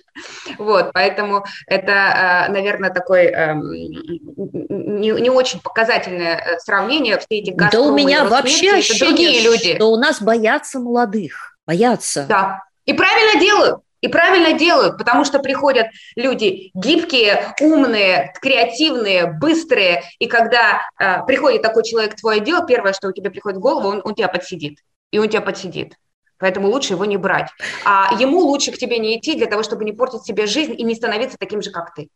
Вот, 0.57 0.91
поэтому 0.93 1.45
это, 1.67 1.93
а, 1.93 2.49
наверное, 2.49 2.89
такое 2.89 3.29
эм, 3.29 3.71
не, 3.71 5.11
не 5.11 5.29
очень 5.29 5.59
показательное 5.59 6.35
э, 6.35 6.59
сравнение. 6.59 7.17
Все 7.17 7.39
эти 7.39 7.51
Да 7.51 7.81
у 7.81 7.95
меня 7.95 8.25
вообще 8.25 8.73
ощущение, 8.73 9.41
люди. 9.41 9.75
что 9.75 9.91
у 9.91 9.97
нас 9.97 10.21
боятся 10.21 10.79
молодых 10.79 11.58
боятся. 11.69 12.25
Да, 12.27 12.63
и 12.85 12.93
правильно 12.93 13.39
делают. 13.39 13.81
И 14.01 14.07
правильно 14.07 14.57
делают, 14.57 14.97
потому 14.97 15.25
что 15.25 15.39
приходят 15.39 15.87
люди 16.15 16.71
гибкие, 16.73 17.53
умные, 17.59 18.33
креативные, 18.41 19.25
быстрые. 19.25 20.03
И 20.19 20.27
когда 20.27 20.81
э, 20.97 21.25
приходит 21.27 21.61
такой 21.61 21.83
человек 21.83 22.13
в 22.13 22.21
твое 22.21 22.39
дело, 22.39 22.65
первое, 22.65 22.93
что 22.93 23.09
у 23.09 23.11
тебя 23.11 23.29
приходит 23.29 23.57
в 23.57 23.61
голову, 23.61 23.89
он, 23.89 24.01
он 24.05 24.15
тебя 24.15 24.29
подсидит. 24.29 24.79
И 25.11 25.19
он 25.19 25.27
тебя 25.27 25.41
подсидит. 25.41 25.95
Поэтому 26.39 26.69
лучше 26.69 26.93
его 26.93 27.05
не 27.05 27.17
брать. 27.17 27.49
А 27.85 28.15
ему 28.19 28.39
лучше 28.39 28.71
к 28.71 28.77
тебе 28.77 28.97
не 28.97 29.17
идти 29.17 29.35
для 29.35 29.47
того, 29.47 29.63
чтобы 29.63 29.83
не 29.83 29.91
портить 29.91 30.23
себе 30.23 30.47
жизнь 30.47 30.73
и 30.77 30.83
не 30.83 30.95
становиться 30.95 31.37
таким 31.37 31.61
же, 31.61 31.69
как 31.71 31.93
ты. 31.93 32.09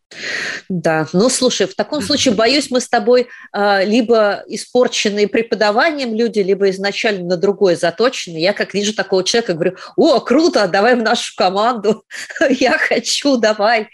Да, 0.69 1.07
ну 1.13 1.29
слушай, 1.29 1.67
в 1.67 1.75
таком 1.75 2.01
случае, 2.01 2.33
боюсь, 2.33 2.71
мы 2.71 2.79
с 2.79 2.87
тобой 2.87 3.27
а, 3.51 3.83
либо 3.83 4.43
испорченные 4.47 5.27
преподаванием 5.27 6.15
люди, 6.15 6.39
либо 6.39 6.69
изначально 6.69 7.25
на 7.25 7.37
другое 7.37 7.75
заточены. 7.75 8.37
Я 8.37 8.53
как 8.53 8.73
вижу 8.73 8.95
такого 8.95 9.23
человека, 9.23 9.53
говорю, 9.53 9.75
о, 9.97 10.19
круто, 10.21 10.67
давай 10.67 10.95
в 10.95 11.01
нашу 11.01 11.35
команду, 11.35 12.03
я 12.49 12.77
хочу, 12.77 13.37
давай, 13.37 13.89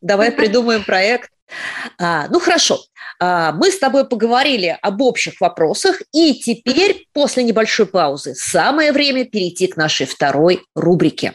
давай 0.00 0.30
придумаем 0.30 0.84
проект. 0.84 1.30
А, 1.98 2.28
ну 2.28 2.40
хорошо, 2.40 2.80
мы 3.22 3.70
с 3.70 3.78
тобой 3.78 4.04
поговорили 4.04 4.76
об 4.82 5.00
общих 5.00 5.40
вопросах, 5.40 6.02
и 6.12 6.34
теперь, 6.34 7.06
после 7.12 7.44
небольшой 7.44 7.86
паузы, 7.86 8.34
самое 8.34 8.90
время 8.90 9.24
перейти 9.24 9.68
к 9.68 9.76
нашей 9.76 10.06
второй 10.06 10.62
рубрике. 10.74 11.34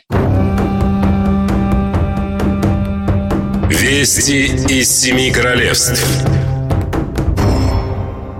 Вести 3.69 4.47
из 4.67 4.91
семи 4.91 5.32
королевств. 5.32 6.06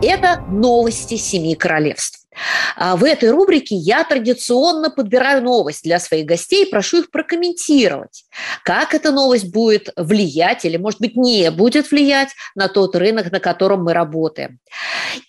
Это 0.04 0.44
новости 0.50 1.16
семи 1.16 1.56
королевств. 1.56 2.27
А 2.76 2.96
в 2.96 3.04
этой 3.04 3.32
рубрике 3.32 3.76
я 3.76 4.04
традиционно 4.04 4.90
подбираю 4.90 5.44
новость 5.44 5.84
для 5.84 6.00
своих 6.00 6.26
гостей 6.26 6.66
и 6.66 6.70
прошу 6.70 7.00
их 7.00 7.12
прокомментировать, 7.12 8.26
как 8.64 8.94
эта 8.94 9.12
новость 9.12 9.52
будет 9.52 9.90
влиять 9.96 10.66
или, 10.66 10.78
может 10.78 11.00
быть, 11.00 11.16
не 11.16 11.50
будет 11.52 11.92
влиять 11.92 12.30
на 12.56 12.68
тот 12.68 12.96
рынок, 12.96 13.32
на 13.32 13.40
котором 13.40 13.84
мы 13.84 13.94
работаем. 13.94 14.60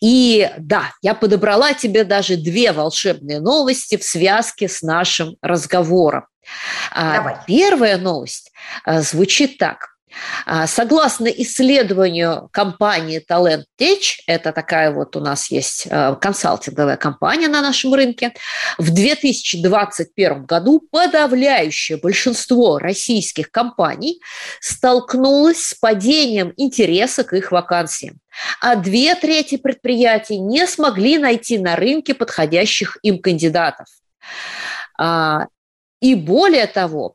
И 0.01 0.51
да, 0.59 0.93
я 1.03 1.15
подобрала 1.15 1.73
тебе 1.73 2.05
даже 2.05 2.37
две 2.37 2.73
волшебные 2.73 3.41
новости 3.41 3.97
в 3.97 4.05
связке 4.05 4.69
с 4.69 4.83
нашим 4.83 5.37
разговором. 5.43 6.27
А 6.91 7.17
Давай. 7.17 7.37
Первая 7.47 7.99
новость 7.99 8.53
а, 8.85 9.03
звучит 9.03 9.59
так. 9.59 9.98
А, 10.47 10.67
согласно 10.67 11.27
исследованию 11.27 12.49
компании 12.53 13.23
Talent 13.29 13.65
Tech, 13.81 14.21
это 14.27 14.53
такая 14.53 14.91
вот 14.91 15.17
у 15.17 15.21
нас 15.21 15.51
есть 15.51 15.87
э, 15.91 16.17
консалтинговая 16.21 16.97
компания 16.97 17.49
на 17.49 17.63
нашем 17.63 17.95
рынке, 17.95 18.35
в 18.79 18.93
2021 18.93 20.45
году 20.45 20.83
подавляющее 20.91 21.99
большинство 21.99 22.79
российских 22.79 23.51
компаний 23.51 24.21
столкнулось 24.61 25.63
с 25.63 25.75
падением 25.75 26.53
интереса 26.57 27.25
к 27.25 27.33
их 27.35 27.53
вакансиям 27.53 28.21
а 28.61 28.77
две 28.77 29.15
трети 29.15 29.57
предприятий 29.57 30.39
не 30.39 30.67
смогли 30.67 31.19
найти 31.19 31.59
на 31.59 31.77
рынке 31.77 32.15
подходящих 32.15 32.99
им 33.03 33.21
кандидатов. 33.21 33.87
А, 34.99 35.47
и 36.01 36.15
более 36.15 36.67
того, 36.67 37.15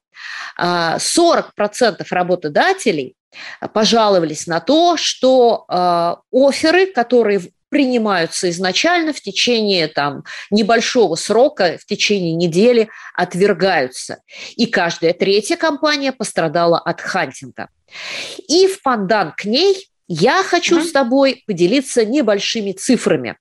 40% 0.59 1.41
а, 1.57 1.95
работодателей 2.09 3.15
пожаловались 3.73 4.47
на 4.47 4.59
то, 4.59 4.97
что 4.97 5.65
а, 5.67 6.19
оферы, 6.31 6.87
которые 6.87 7.41
принимаются 7.69 8.51
изначально 8.51 9.13
в 9.13 9.21
течение 9.21 9.87
там, 9.87 10.23
небольшого 10.51 11.15
срока, 11.15 11.79
в 11.81 11.85
течение 11.85 12.33
недели 12.33 12.89
отвергаются. 13.15 14.19
И 14.55 14.67
каждая 14.67 15.13
третья 15.13 15.57
компания 15.57 16.11
пострадала 16.11 16.77
от 16.77 17.01
хантинга. 17.01 17.69
И 18.47 18.67
в 18.67 18.83
пандан 18.83 19.33
к 19.35 19.45
ней 19.45 19.89
я 20.07 20.43
хочу 20.43 20.79
mm-hmm. 20.79 20.83
с 20.83 20.91
тобой 20.91 21.43
поделиться 21.47 22.05
небольшими 22.05 22.73
цифрами. 22.73 23.37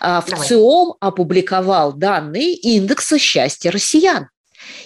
А, 0.00 0.22
в 0.22 0.30
Давай. 0.30 0.46
ЦИОМ 0.48 0.94
опубликовал 1.00 1.92
данные 1.92 2.54
индекса 2.54 3.18
счастья 3.18 3.70
россиян. 3.70 4.28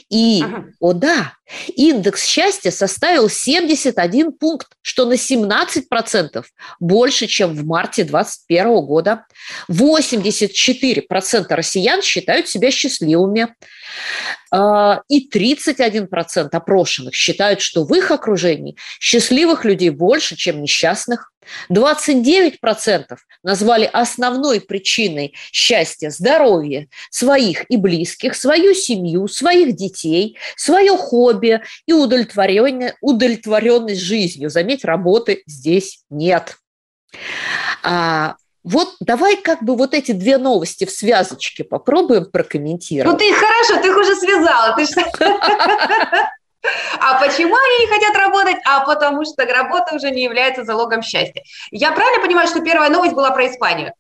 И, 0.09 0.43
ага. 0.43 0.67
о 0.81 0.93
да, 0.93 1.35
индекс 1.77 2.25
счастья 2.25 2.71
составил 2.71 3.29
71 3.29 4.33
пункт, 4.33 4.69
что 4.83 5.05
на 5.07 5.15
17% 5.15 6.45
больше, 6.81 7.27
чем 7.27 7.55
в 7.55 7.65
марте 7.65 8.05
2021 8.05 8.87
года. 8.87 9.27
84% 9.71 11.47
россиян 11.51 12.03
считают 12.03 12.49
себя 12.49 12.71
счастливыми. 12.71 13.55
А, 14.53 15.03
и 15.09 15.29
31% 15.29 16.49
опрошенных 16.51 17.15
считают, 17.15 17.61
что 17.61 17.85
в 17.85 17.95
их 17.95 18.11
окружении 18.11 18.77
счастливых 18.99 19.65
людей 19.65 19.91
больше, 19.91 20.37
чем 20.37 20.61
несчастных. 20.63 21.30
29% 21.71 23.17
назвали 23.43 23.89
основной 23.93 24.61
причиной 24.61 25.35
счастья 25.53 26.11
здоровье 26.11 26.89
своих 27.11 27.65
и 27.71 27.77
близких, 27.77 28.35
свою 28.35 28.75
семью, 28.75 29.29
своих 29.29 29.75
детей, 29.75 30.37
свое 30.57 30.97
хобби 30.97 31.63
и 31.87 31.93
удовлетворенность, 31.93 32.95
удовлетворенность 33.01 34.01
жизнью. 34.01 34.51
Заметь, 34.51 34.85
работы 34.85 35.43
здесь 35.47 36.05
нет. 36.11 36.57
А, 37.83 38.37
вот 38.63 38.95
давай 39.01 39.37
как 39.37 39.63
бы 39.63 39.75
вот 39.77 39.95
эти 39.95 40.13
две 40.13 40.37
новости 40.37 40.85
в 40.85 40.91
связочке 40.91 41.65
попробуем 41.65 42.27
прокомментировать. 42.31 43.13
Ну 43.13 43.19
ты 43.19 43.33
хорошо, 43.33 43.81
ты 43.81 43.89
их 43.89 43.97
уже 43.97 44.15
связала. 44.17 44.77
Ты 44.77 44.85
А 46.99 47.19
почему 47.19 47.55
они 47.57 47.85
не 47.85 47.87
хотят 47.87 48.15
работать? 48.17 48.57
А 48.67 48.81
потому 48.81 49.25
что 49.25 49.45
работа 49.47 49.95
уже 49.95 50.11
не 50.11 50.23
является 50.23 50.65
залогом 50.65 51.03
счастья. 51.03 51.43
Я 51.71 51.93
правильно 51.93 52.23
понимаю, 52.23 52.49
что 52.49 52.61
первая 52.61 52.91
новость 52.91 53.15
была 53.15 53.31
про 53.31 53.47
Испанию? 53.47 53.95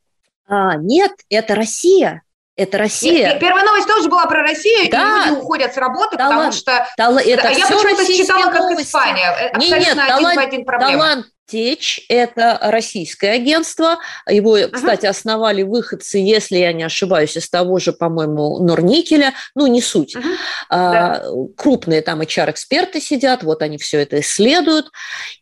А, 0.46 0.76
нет, 0.76 1.12
это 1.30 1.54
Россия. 1.54 2.22
Это 2.56 2.76
Россия. 2.76 3.30
Нет, 3.30 3.40
первая 3.40 3.64
новость 3.64 3.86
тоже 3.86 4.10
была 4.10 4.26
про 4.26 4.42
Россию, 4.42 4.90
да. 4.90 5.22
и 5.24 5.30
люди 5.30 5.38
уходят 5.38 5.72
с 5.72 5.78
работы, 5.78 6.18
талант, 6.18 6.34
потому 6.34 6.52
что... 6.52 6.86
Талант, 6.96 7.26
это 7.26 7.48
я 7.48 7.66
почему-то 7.66 8.04
читала, 8.04 8.50
как 8.50 8.60
новости. 8.60 8.82
Испания. 8.82 9.30
Абсолютно 9.30 9.76
нет, 9.78 9.86
нет, 9.86 9.98
один 9.98 10.16
талант, 10.16 10.36
в 10.36 10.40
один 10.40 10.64
проблема. 10.66 10.92
Талант, 10.92 11.26
Течь– 11.50 12.04
это 12.08 12.58
российское 12.62 13.32
агентство. 13.32 13.98
Его, 14.28 14.56
кстати, 14.72 15.06
основали 15.06 15.64
выходцы, 15.64 16.18
если 16.18 16.58
я 16.58 16.72
не 16.72 16.84
ошибаюсь, 16.84 17.36
из 17.36 17.50
того 17.50 17.80
же, 17.80 17.92
по-моему, 17.92 18.60
Норникеля. 18.60 19.34
Ну, 19.56 19.66
не 19.66 19.82
суть. 19.82 20.14
Uh-huh. 20.14 20.36
А, 20.68 20.92
да. 20.92 21.24
Крупные 21.56 22.02
там 22.02 22.20
HR-эксперты 22.20 23.00
сидят, 23.00 23.42
вот 23.42 23.62
они 23.62 23.78
все 23.78 23.98
это 23.98 24.20
исследуют. 24.20 24.92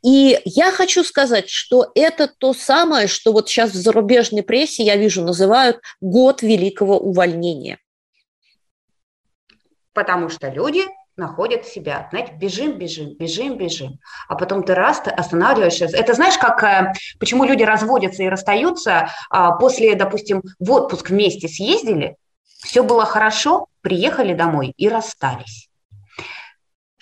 И 0.03 0.40
я 0.47 0.73
хочу 0.73 1.05
сказать, 1.05 1.51
что 1.51 1.92
это 1.94 2.27
то 2.27 2.55
самое, 2.55 3.07
что 3.07 3.33
вот 3.33 3.51
сейчас 3.51 3.73
в 3.73 3.77
зарубежной 3.77 4.42
прессе, 4.42 4.85
я 4.85 4.97
вижу, 4.97 5.23
называют 5.23 5.79
«год 6.01 6.40
великого 6.40 6.99
увольнения». 6.99 7.79
Потому 9.92 10.31
что 10.31 10.49
люди 10.49 10.85
находят 11.18 11.66
себя. 11.66 12.09
Знаете, 12.11 12.33
бежим, 12.35 12.78
бежим, 12.78 13.14
бежим, 13.16 13.59
бежим. 13.59 13.98
А 14.28 14.37
потом 14.37 14.62
ты 14.62 14.74
раз, 14.74 15.00
ты 15.00 15.11
останавливаешься. 15.11 15.87
Это 15.87 16.14
знаешь, 16.14 16.38
как, 16.38 16.62
э, 16.62 16.92
почему 17.18 17.44
люди 17.44 17.62
разводятся 17.62 18.22
и 18.22 18.28
расстаются 18.28 19.11
а, 19.31 19.52
после, 19.52 19.94
допустим, 19.94 20.42
в 20.59 20.72
отпуск 20.72 21.11
вместе 21.11 21.48
съездили, 21.48 22.16
все 22.44 22.83
было 22.83 23.04
хорошо, 23.04 23.66
приехали 23.81 24.35
домой 24.35 24.72
и 24.76 24.88
расстались. 24.88 25.67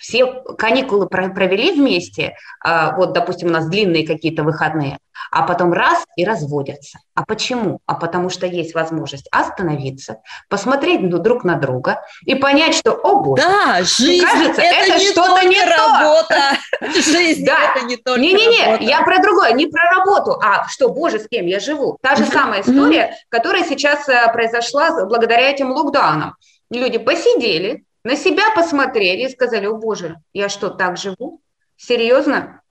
Все 0.07 0.25
каникулы 0.57 1.07
провели 1.07 1.73
вместе, 1.73 2.37
а, 2.63 2.95
вот, 2.95 3.11
допустим, 3.11 3.49
у 3.49 3.51
нас 3.51 3.67
длинные 3.67 4.07
какие-то 4.07 4.43
выходные, 4.43 4.99
а 5.31 5.41
потом 5.41 5.73
раз 5.73 6.05
и 6.15 6.23
разводятся. 6.23 6.99
А 7.13 7.25
почему? 7.25 7.79
А 7.85 7.95
потому 7.95 8.29
что 8.29 8.45
есть 8.45 8.73
возможность 8.73 9.27
остановиться, 9.31 10.21
посмотреть 10.47 11.09
друг 11.09 11.43
на 11.43 11.55
друга 11.55 12.05
и 12.21 12.35
понять, 12.35 12.73
что, 12.73 12.93
о 12.93 13.21
боже, 13.21 13.43
да, 13.43 13.83
жизнь 13.83 14.23
кажется, 14.23 14.61
это, 14.61 14.93
это 14.93 14.99
что-то 14.99 15.45
не 15.45 15.59
работа. 15.61 16.41
Жизнь 17.01 17.45
да. 17.45 17.57
это 17.75 17.85
не 17.85 17.97
только 17.97 18.21
Не-не-не, 18.21 18.85
я 18.85 19.01
про 19.01 19.21
другое, 19.21 19.51
не 19.51 19.67
про 19.67 19.89
работу, 19.97 20.39
а 20.41 20.69
что, 20.69 20.87
боже, 20.87 21.19
с 21.19 21.27
кем 21.27 21.47
я 21.47 21.59
живу. 21.59 21.97
Та 22.01 22.15
же 22.15 22.23
самая 22.23 22.61
история, 22.61 23.13
которая 23.27 23.65
сейчас 23.65 24.07
э, 24.07 24.31
произошла 24.31 25.05
благодаря 25.05 25.49
этим 25.49 25.73
локдаунам. 25.73 26.35
Люди 26.69 26.97
посидели, 26.97 27.83
на 28.07 28.15
себя 28.15 28.51
посмотрели 28.55 29.23
и 29.23 29.29
сказали, 29.29 29.65
о 29.65 29.75
боже, 29.75 30.15
я 30.31 30.47
что, 30.47 30.69
так 30.69 30.95
живу? 30.95 31.41
Серьезно? 31.75 32.61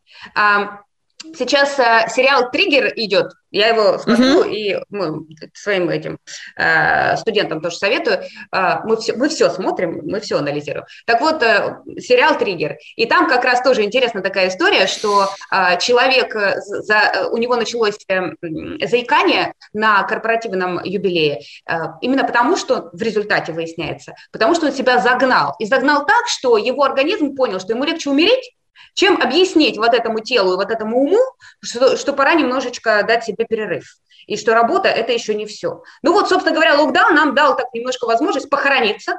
Сейчас 1.35 1.79
э, 1.79 2.09
сериал 2.09 2.51
«Триггер» 2.51 2.93
идет, 2.97 3.33
я 3.51 3.69
его 3.69 3.99
смотрю 3.99 4.45
uh-huh. 4.45 4.53
и 4.53 4.79
мы 4.91 5.27
своим 5.55 5.89
этим 5.89 6.19
э, 6.57 7.17
студентам 7.17 7.61
тоже 7.61 7.77
советую. 7.77 8.21
Э, 8.53 8.81
мы, 8.85 8.97
все, 8.97 9.15
мы 9.15 9.29
все 9.29 9.51
смотрим, 9.51 10.03
мы 10.05 10.21
все 10.21 10.39
анализируем. 10.39 10.85
Так 11.07 11.21
вот, 11.21 11.43
э, 11.43 11.77
сериал 11.99 12.39
«Триггер». 12.39 12.77
И 12.97 13.07
там 13.07 13.29
как 13.29 13.45
раз 13.45 13.63
тоже 13.63 13.85
интересна 13.85 14.21
такая 14.21 14.49
история, 14.49 14.87
что 14.87 15.29
э, 15.51 15.79
человек, 15.81 16.35
за, 16.35 17.29
у 17.31 17.37
него 17.39 17.57
началось 17.57 17.97
заикание 18.09 19.55
на 19.73 20.03
корпоративном 20.03 20.83
юбилее, 20.85 21.41
э, 21.69 21.75
именно 22.03 22.25
потому, 22.25 22.57
что 22.57 22.91
в 22.93 23.01
результате 23.01 23.53
выясняется, 23.53 24.15
потому 24.33 24.55
что 24.55 24.67
он 24.67 24.73
себя 24.73 24.99
загнал. 24.99 25.55
И 25.59 25.67
загнал 25.67 26.05
так, 26.05 26.27
что 26.29 26.57
его 26.57 26.83
организм 26.83 27.35
понял, 27.35 27.61
что 27.61 27.73
ему 27.73 27.85
легче 27.85 28.11
умереть, 28.11 28.56
чем 28.95 29.21
объяснить 29.21 29.77
вот 29.79 29.95
этому 29.95 30.21
телу 30.21 30.55
и 30.55 30.57
вот 30.57 30.71
этому 30.71 30.99
уму, 30.99 31.21
что, 31.63 31.97
что 31.97 32.13
пора 32.13 32.35
немножечко 32.35 33.03
дать 33.07 33.25
себе 33.25 33.45
перерыв, 33.45 33.97
и 34.27 34.37
что 34.37 34.55
работа– 34.55 34.89
это 34.91 35.13
еще 35.13 35.35
не 35.35 35.47
все. 35.47 35.83
Ну 36.03 36.13
вот, 36.13 36.29
собственно 36.29 36.55
говоря, 36.55 36.81
локдаун 36.81 37.15
нам 37.15 37.35
дал 37.35 37.57
так 37.57 37.67
немножко 37.73 38.07
возможность 38.07 38.51
похорониться, 38.51 39.19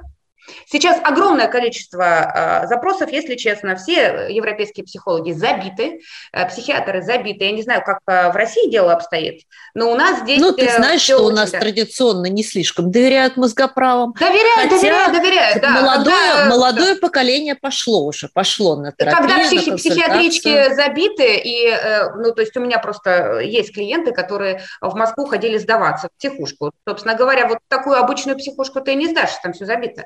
Сейчас 0.66 1.00
огромное 1.04 1.48
количество 1.48 2.64
э, 2.64 2.68
запросов, 2.68 3.12
если 3.12 3.36
честно, 3.36 3.76
все 3.76 4.28
европейские 4.30 4.86
психологи 4.86 5.32
забиты, 5.32 6.02
э, 6.32 6.48
психиатры 6.48 7.02
забиты. 7.02 7.46
Я 7.46 7.52
не 7.52 7.64
знаю, 7.64 7.84
как 7.84 8.00
э, 8.08 8.32
в 8.32 8.36
России 8.36 8.70
дело 8.70 8.94
обстоит, 8.94 9.44
но 9.74 9.92
у 9.92 9.96
нас 9.96 10.22
здесь... 10.22 10.40
Ну, 10.40 10.52
ты 10.54 10.66
э, 10.66 10.76
знаешь, 10.76 11.02
что 11.02 11.20
у 11.20 11.32
нас 11.32 11.52
да. 11.52 11.60
традиционно 11.60 12.28
не 12.28 12.44
слишком 12.44 12.92
доверяют 12.92 13.38
мозгоправам. 13.38 14.14
Доверяют, 14.14 14.72
Хотя 14.72 14.78
доверяют, 14.78 15.14
доверяют, 15.14 15.62
да. 15.62 15.70
Молодое, 15.70 16.16
когда, 16.34 16.50
молодое 16.50 16.94
да. 16.96 17.00
поколение 17.00 17.56
пошло 17.56 18.06
уже, 18.06 18.30
пошло 18.34 18.76
на 18.76 18.92
терапию, 18.92 19.22
Когда 19.22 19.44
психи, 19.44 19.76
психиатрички 19.76 20.74
забиты, 20.74 21.38
и, 21.38 21.68
э, 21.68 22.10
ну, 22.16 22.34
то 22.34 22.42
есть 22.42 22.56
у 22.58 22.60
меня 22.60 22.80
просто 22.80 23.40
есть 23.40 23.74
клиенты, 23.74 24.12
которые 24.12 24.64
в 24.82 24.96
Москву 24.96 25.26
ходили 25.26 25.58
сдаваться 25.58 26.08
в 26.08 26.18
психушку. 26.18 26.72
Собственно 26.88 27.16
говоря, 27.16 27.48
вот 27.48 27.60
такую 27.68 27.98
обычную 27.98 28.38
психушку 28.38 28.82
ты 28.82 28.96
не 28.96 29.08
сдашь, 29.08 29.36
там 29.44 29.54
все 29.54 29.66
забито. 29.66 30.06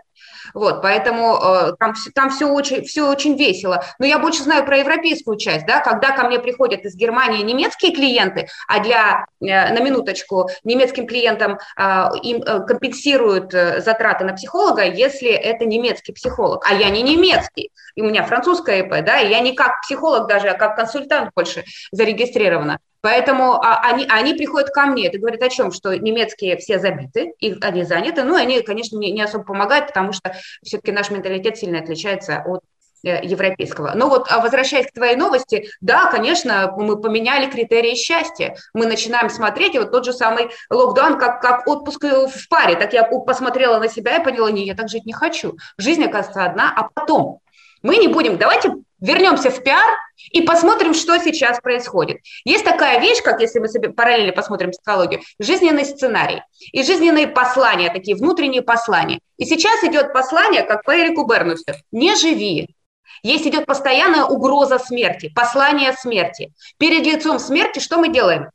Вот, 0.53 0.81
поэтому 0.81 1.37
э, 1.37 1.73
там, 1.79 1.93
там 2.13 2.29
все, 2.29 2.47
очень, 2.47 2.83
все 2.83 3.09
очень 3.09 3.37
весело. 3.37 3.83
Но 3.99 4.05
я 4.05 4.19
больше 4.19 4.43
знаю 4.43 4.65
про 4.65 4.77
европейскую 4.77 5.37
часть, 5.37 5.65
да, 5.65 5.79
когда 5.79 6.11
ко 6.11 6.27
мне 6.27 6.39
приходят 6.39 6.81
из 6.81 6.95
Германии 6.95 7.43
немецкие 7.43 7.93
клиенты, 7.93 8.47
а 8.67 8.79
для, 8.79 9.25
э, 9.41 9.73
на 9.73 9.79
минуточку, 9.79 10.49
немецким 10.63 11.07
клиентам 11.07 11.59
э, 11.77 12.03
им 12.23 12.41
э, 12.41 12.65
компенсируют 12.65 13.53
э, 13.53 13.81
затраты 13.81 14.25
на 14.25 14.33
психолога, 14.33 14.83
если 14.83 15.29
это 15.29 15.65
немецкий 15.65 16.13
психолог, 16.13 16.65
а 16.69 16.73
я 16.73 16.89
не 16.89 17.01
немецкий, 17.01 17.71
и 17.95 18.01
у 18.01 18.05
меня 18.05 18.23
французская 18.23 18.81
ИП, 18.81 19.05
да, 19.05 19.19
и 19.19 19.29
я 19.29 19.39
не 19.39 19.53
как 19.53 19.81
психолог 19.81 20.27
даже, 20.27 20.49
а 20.49 20.57
как 20.57 20.75
консультант 20.75 21.31
больше 21.35 21.63
зарегистрирована. 21.91 22.79
Поэтому 23.01 23.55
а, 23.55 23.81
они, 23.81 24.05
они 24.09 24.33
приходят 24.35 24.69
ко 24.69 24.85
мне. 24.85 25.07
Это 25.07 25.17
говорит 25.17 25.41
о 25.41 25.49
чем? 25.49 25.71
Что 25.71 25.97
немецкие 25.97 26.57
все 26.57 26.79
забиты, 26.79 27.33
их, 27.39 27.57
они 27.61 27.83
заняты. 27.83 28.23
Ну, 28.23 28.35
они, 28.35 28.61
конечно, 28.61 28.97
не, 28.97 29.11
не 29.11 29.21
особо 29.21 29.43
помогают, 29.43 29.87
потому 29.87 30.13
что 30.13 30.35
все-таки 30.63 30.91
наш 30.91 31.09
менталитет 31.09 31.57
сильно 31.57 31.79
отличается 31.79 32.43
от 32.45 32.61
э, 33.03 33.25
европейского. 33.25 33.93
Но 33.95 34.07
вот 34.07 34.27
а 34.29 34.39
возвращаясь 34.39 34.87
к 34.87 34.93
твоей 34.93 35.15
новости, 35.15 35.69
да, 35.81 36.05
конечно, 36.05 36.73
мы 36.77 37.01
поменяли 37.01 37.49
критерии 37.49 37.95
счастья. 37.95 38.55
Мы 38.73 38.85
начинаем 38.85 39.29
смотреть, 39.31 39.73
и 39.73 39.79
вот 39.79 39.91
тот 39.91 40.05
же 40.05 40.13
самый 40.13 40.51
локдаун, 40.69 41.17
как, 41.17 41.41
как 41.41 41.67
отпуск 41.67 42.03
в 42.03 42.49
паре. 42.49 42.75
Так 42.75 42.93
я 42.93 43.03
посмотрела 43.03 43.79
на 43.79 43.89
себя 43.89 44.17
и 44.17 44.23
поняла, 44.23 44.51
не, 44.51 44.65
я 44.67 44.75
так 44.75 44.89
жить 44.89 45.05
не 45.05 45.13
хочу. 45.13 45.57
Жизнь, 45.77 46.03
оказывается, 46.03 46.45
одна, 46.45 46.71
а 46.75 46.87
потом. 46.93 47.39
Мы 47.81 47.97
не 47.97 48.07
будем, 48.07 48.37
давайте 48.37 48.75
вернемся 49.01 49.49
в 49.49 49.61
пиар 49.63 49.97
и 50.31 50.41
посмотрим, 50.41 50.93
что 50.93 51.17
сейчас 51.17 51.59
происходит. 51.59 52.19
Есть 52.45 52.63
такая 52.63 52.99
вещь, 52.99 53.21
как 53.23 53.41
если 53.41 53.59
мы 53.59 53.67
себе 53.67 53.89
параллельно 53.89 54.31
посмотрим 54.31 54.71
психологию, 54.71 55.21
жизненный 55.39 55.85
сценарий 55.85 56.41
и 56.71 56.83
жизненные 56.83 57.27
послания, 57.27 57.91
такие 57.91 58.15
внутренние 58.15 58.61
послания. 58.61 59.19
И 59.37 59.45
сейчас 59.45 59.83
идет 59.83 60.13
послание, 60.13 60.63
как 60.63 60.83
по 60.83 60.91
Эрику 60.91 61.25
Бернусу, 61.25 61.63
не 61.91 62.15
живи, 62.15 62.75
есть 63.23 63.45
идет 63.45 63.65
постоянная 63.65 64.25
угроза 64.25 64.79
смерти, 64.79 65.31
послание 65.35 65.93
смерти. 65.93 66.53
Перед 66.77 67.05
лицом 67.05 67.39
смерти 67.39 67.79
что 67.79 67.97
мы 67.97 68.09
делаем? 68.09 68.49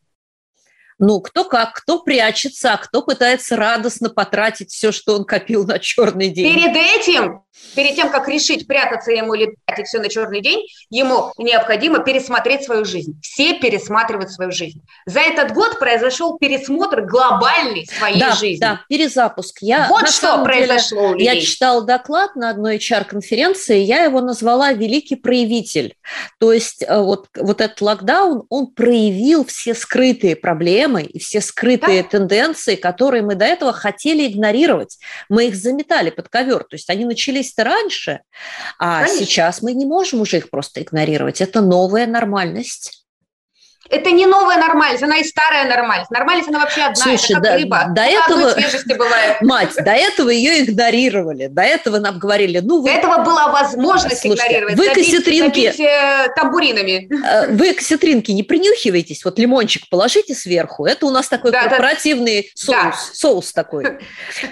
Ну, 0.99 1.21
кто 1.21 1.45
как, 1.45 1.75
кто 1.75 2.03
прячется, 2.03 2.73
а 2.73 2.79
кто 2.79 3.03
пытается 3.03 3.55
радостно 3.57 4.09
потратить 4.09 4.71
все, 4.71 4.93
что 4.93 5.15
он 5.15 5.25
копил 5.25 5.67
на 5.67 5.79
черный 5.79 6.31
день. 6.31 6.55
Перед 6.55 6.75
этим 6.75 7.43
перед 7.75 7.95
тем, 7.95 8.11
как 8.11 8.29
решить, 8.29 8.67
прятаться 8.67 9.13
ему 9.13 9.35
или 9.35 9.55
тратить 9.65 9.87
все 9.87 10.01
на 10.01 10.09
черный 10.09 10.41
день, 10.41 10.67
ему 10.91 11.33
необходимо 11.39 12.01
пересмотреть 12.01 12.65
свою 12.65 12.85
жизнь. 12.85 13.19
Все 13.23 13.55
пересматривают 13.55 14.31
свою 14.31 14.51
жизнь. 14.51 14.83
За 15.05 15.21
этот 15.21 15.53
год 15.53 15.79
произошел 15.79 16.39
пересмотр 16.39 17.03
глобальный 17.03 17.87
своей 17.87 18.21
да, 18.21 18.33
жизни. 18.33 18.61
Да, 18.61 18.81
перезапуск. 18.89 19.59
Я, 19.61 19.89
вот 19.89 20.09
что 20.09 20.43
произошло 20.43 21.15
деле, 21.15 21.35
Я 21.35 21.41
читала 21.41 21.83
доклад 21.83 22.37
на 22.37 22.51
одной 22.51 22.79
HR-конференции, 22.79 23.79
я 23.79 24.05
его 24.05 24.21
назвала 24.21 24.73
«Великий 24.73 25.17
проявитель». 25.17 25.95
То 26.39 26.53
есть 26.53 26.83
э, 26.83 26.99
вот, 26.99 27.29
вот 27.37 27.61
этот 27.61 27.81
локдаун, 27.81 28.45
он 28.49 28.69
проявил 28.69 29.45
все 29.45 29.75
скрытые 29.75 30.37
проблемы 30.37 31.03
и 31.03 31.19
все 31.19 31.41
скрытые 31.41 32.03
да. 32.03 32.09
тенденции, 32.09 32.77
которые 32.77 33.23
мы 33.23 33.35
до 33.35 33.45
этого 33.45 33.73
хотели 33.73 34.27
игнорировать. 34.27 34.99
Мы 35.29 35.49
их 35.49 35.57
заметали 35.57 36.11
под 36.11 36.29
ковер. 36.29 36.65
То 36.65 36.77
есть 36.77 36.89
они 36.91 37.05
начались-то 37.47 37.65
раньше, 37.65 38.21
а 38.79 39.03
Конечно. 39.03 39.19
сейчас 39.27 39.63
мы 39.63 39.73
не 39.73 39.87
можем 39.87 40.21
уже 40.21 40.39
их 40.39 40.51
просто 40.51 40.83
игнорировать. 40.83 41.41
Это 41.41 41.61
новая 41.61 42.07
нормальность. 42.07 43.03
Это 43.89 44.11
не 44.11 44.27
новая 44.27 44.57
нормальность, 44.57 45.05
она 45.05 45.19
и 45.19 45.23
старая 45.23 45.69
нормальность. 45.69 46.11
Нормальность, 46.11 46.49
она 46.49 46.59
вообще 46.59 46.83
одна, 46.83 46.97
Слушай, 46.97 47.33
это 47.33 47.35
как 47.35 47.43
до, 47.43 47.57
рыба. 47.57 47.87
До 47.91 48.03
этого, 48.03 48.97
бывает. 48.99 49.37
Мать, 49.43 49.75
до 49.77 49.93
этого 49.93 50.31
ее 50.31 50.65
игнорировали. 50.65 51.47
До 51.47 51.63
этого 51.63 52.01
нам 52.01 52.19
говорили, 52.19 52.59
ну... 52.59 52.83
Вы... 52.83 52.89
До 52.89 52.97
этого 52.97 53.23
была 53.23 53.47
возможность 53.53 54.23
Слушайте, 54.23 54.45
игнорировать. 54.45 54.77
Вы 54.77 54.87
забить. 54.87 55.25
Забить, 55.25 55.81
э, 55.81 56.29
тамбуринами. 56.35 57.09
Э, 57.25 57.47
вы 57.47 57.75
кассетринки 57.75 58.33
не 58.33 58.43
принюхиваетесь, 58.43 59.25
вот 59.25 59.39
лимончик 59.39 59.89
положите 59.89 60.35
сверху. 60.35 60.85
Это 60.85 61.07
у 61.07 61.11
нас 61.11 61.29
такой 61.29 61.53
да, 61.53 61.69
корпоративный 61.69 62.43
да. 62.43 62.49
соус. 62.57 62.75
Да. 62.75 63.15
Соус 63.15 63.53
такой. 63.53 63.85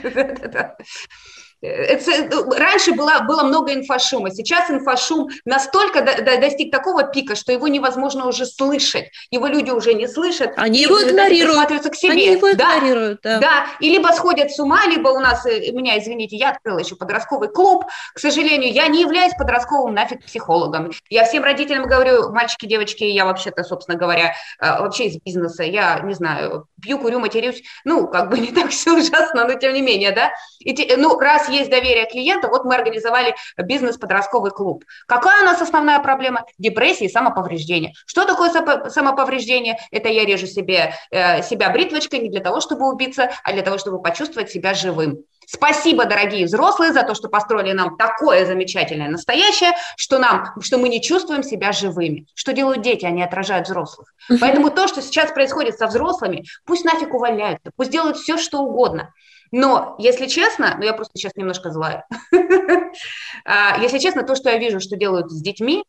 Это, 1.65 2.29
ну, 2.31 2.51
раньше 2.53 2.93
было, 2.93 3.21
было 3.27 3.43
много 3.43 3.73
инфошума, 3.73 4.31
сейчас 4.31 4.71
инфошум 4.71 5.29
настолько 5.45 6.03
до, 6.03 6.23
до, 6.23 6.39
достиг 6.39 6.71
такого 6.71 7.05
пика, 7.05 7.35
что 7.37 7.53
его 7.53 7.69
невозможно 7.69 8.27
уже 8.27 8.45
слышать, 8.45 9.11
его 9.31 9.47
люди 9.47 9.71
уже 9.71 9.95
не 9.95 10.07
слышат. 10.07 10.53
Они 10.57 10.81
его 10.83 11.03
игнорируют. 11.03 11.89
к 11.91 11.95
себе. 11.95 12.13
Они 12.13 12.27
его 12.27 12.53
да, 12.55 12.79
игнорируют, 12.79 13.21
да. 13.23 13.39
Да, 13.39 13.67
и 13.81 13.89
либо 13.89 14.09
сходят 14.09 14.51
с 14.51 14.59
ума, 14.59 14.87
либо 14.87 15.09
у 15.09 15.21
нас, 15.21 15.47
э, 15.47 15.73
меня, 15.73 15.99
извините, 15.99 16.37
я 16.37 16.51
открыла 16.51 16.79
еще 16.79 16.97
подростковый 16.97 17.49
клуб, 17.49 17.87
к 18.15 18.19
сожалению, 18.19 18.73
я 18.73 18.87
не 18.89 19.01
являюсь 19.01 19.33
подростковым 19.39 19.95
нафиг 19.95 20.25
психологом. 20.25 20.91
Я 21.09 21.25
всем 21.25 21.45
родителям 21.45 21.87
говорю, 21.87 22.31
мальчики, 22.31 22.67
девочки, 22.67 23.05
я 23.05 23.25
вообще-то, 23.25 23.65
собственно 23.65 23.97
говоря, 23.97 24.35
э, 24.61 24.81
вообще 24.81 25.07
из 25.07 25.17
бизнеса, 25.23 25.63
я, 25.63 26.01
не 26.01 26.15
знаю, 26.15 26.67
пью, 26.83 26.99
курю, 26.99 27.21
матерюсь, 27.21 27.63
ну, 27.85 28.07
как 28.07 28.31
бы 28.31 28.39
не 28.39 28.53
так 28.53 28.71
все 28.71 28.93
ужасно, 28.97 29.47
но 29.47 29.55
тем 29.55 29.73
не 29.73 29.81
менее, 29.81 30.13
да. 30.13 30.33
И, 30.61 30.95
ну, 30.97 31.19
раз 31.19 31.49
есть 31.55 31.71
доверие 31.71 32.07
клиента, 32.07 32.49
вот 32.49 32.65
мы 32.65 32.75
организовали 32.75 33.35
бизнес-подростковый 33.57 34.51
клуб. 34.51 34.85
Какая 35.07 35.43
у 35.43 35.47
нас 35.47 35.61
основная 35.61 36.01
проблема? 36.01 36.45
Депрессия 36.59 37.07
и 37.07 37.09
самоповреждение. 37.09 37.93
Что 38.07 38.25
такое 38.25 38.51
самоповреждение? 38.91 39.79
Это 39.91 40.09
я 40.09 40.25
режу 40.25 40.47
себе, 40.47 40.95
э, 41.11 41.43
себя 41.43 41.71
бритвочкой 41.71 42.21
не 42.21 42.31
для 42.31 42.41
того, 42.41 42.61
чтобы 42.61 42.91
убиться, 42.91 43.31
а 43.43 43.53
для 43.53 43.63
того, 43.63 43.79
чтобы 43.79 44.01
почувствовать 44.03 44.51
себя 44.51 44.75
живым. 44.75 45.25
Спасибо, 45.47 46.05
дорогие 46.07 46.47
взрослые, 46.47 46.93
за 46.93 47.03
то, 47.03 47.15
что 47.15 47.29
построили 47.29 47.73
нам 47.73 47.97
такое 47.97 48.47
замечательное 48.47 49.09
настоящее, 49.09 49.73
что, 49.97 50.19
нам, 50.19 50.55
что 50.61 50.79
мы 50.79 50.89
не 50.89 51.03
чувствуем 51.03 51.43
себя 51.43 51.73
живыми. 51.73 52.27
Что 52.35 52.53
делают 52.53 52.83
дети, 52.83 53.05
они 53.05 53.23
отражают 53.23 53.67
взрослых. 53.67 54.15
Поэтому 54.41 54.71
то, 54.71 54.89
что 54.89 55.03
сейчас 55.03 55.33
происходит 55.33 55.79
со 55.79 55.87
взрослыми, 55.87 56.45
пусть 56.65 56.85
нафиг 56.85 57.13
увольняются, 57.13 57.71
пусть 57.77 57.91
делают 57.91 58.17
все, 58.17 58.39
что 58.39 58.61
угодно. 58.61 59.13
Но, 59.57 59.95
если 60.01 60.27
честно, 60.27 60.75
ну 60.79 60.83
я 60.83 60.93
просто 60.95 61.17
сейчас 61.17 61.37
немножко 61.37 61.71
злая, 61.71 62.09
а, 63.45 63.79
если 63.79 63.99
честно, 63.99 64.25
то, 64.25 64.35
что 64.35 64.51
я 64.51 64.59
вижу, 64.59 64.81
что 64.81 64.97
делают 64.97 65.31
с 65.31 65.41
детьми, 65.41 65.85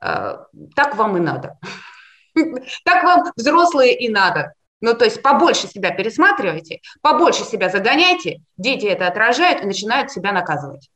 а, 0.00 0.46
так 0.74 0.96
вам 0.96 1.18
и 1.18 1.20
надо. 1.20 1.58
Так 2.84 3.04
вам, 3.04 3.30
взрослые, 3.36 3.94
и 3.94 4.08
надо. 4.08 4.54
Ну, 4.80 4.94
то 4.94 5.04
есть 5.04 5.20
побольше 5.20 5.66
себя 5.66 5.90
пересматривайте, 5.90 6.80
побольше 7.02 7.44
себя 7.44 7.68
загоняйте, 7.68 8.40
дети 8.56 8.86
это 8.86 9.06
отражают 9.06 9.62
и 9.62 9.66
начинают 9.66 10.10
себя 10.10 10.32
наказывать 10.32 10.88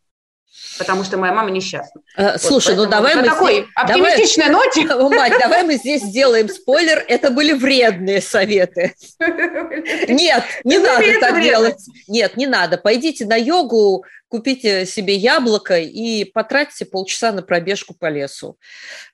потому 0.78 1.04
что 1.04 1.16
моя 1.16 1.32
мама 1.32 1.50
несчастна. 1.50 2.00
Э, 2.16 2.38
слушай, 2.38 2.74
вот, 2.74 2.84
ну 2.84 2.90
давай 2.90 3.14
мы... 3.16 3.22
Такой 3.22 3.54
здесь... 3.54 3.68
оптимистичной 3.74 4.46
давай... 4.46 4.66
ноте... 4.66 4.84
Мать, 5.16 5.32
давай 5.40 5.62
мы 5.62 5.74
здесь 5.74 6.02
сделаем 6.02 6.48
спойлер. 6.48 7.04
Это 7.08 7.30
были 7.30 7.52
вредные 7.52 8.20
советы. 8.20 8.94
Нет, 10.08 10.44
не 10.64 10.78
надо 10.78 11.20
так 11.20 11.42
делать. 11.42 11.80
Нет, 12.08 12.36
не 12.36 12.46
надо. 12.46 12.78
Пойдите 12.78 13.26
на 13.26 13.36
йогу, 13.36 14.04
купите 14.34 14.84
себе 14.84 15.14
яблоко 15.14 15.78
и 15.78 16.24
потратьте 16.24 16.84
полчаса 16.84 17.30
на 17.30 17.40
пробежку 17.40 17.94
по 17.94 18.10
лесу. 18.10 18.58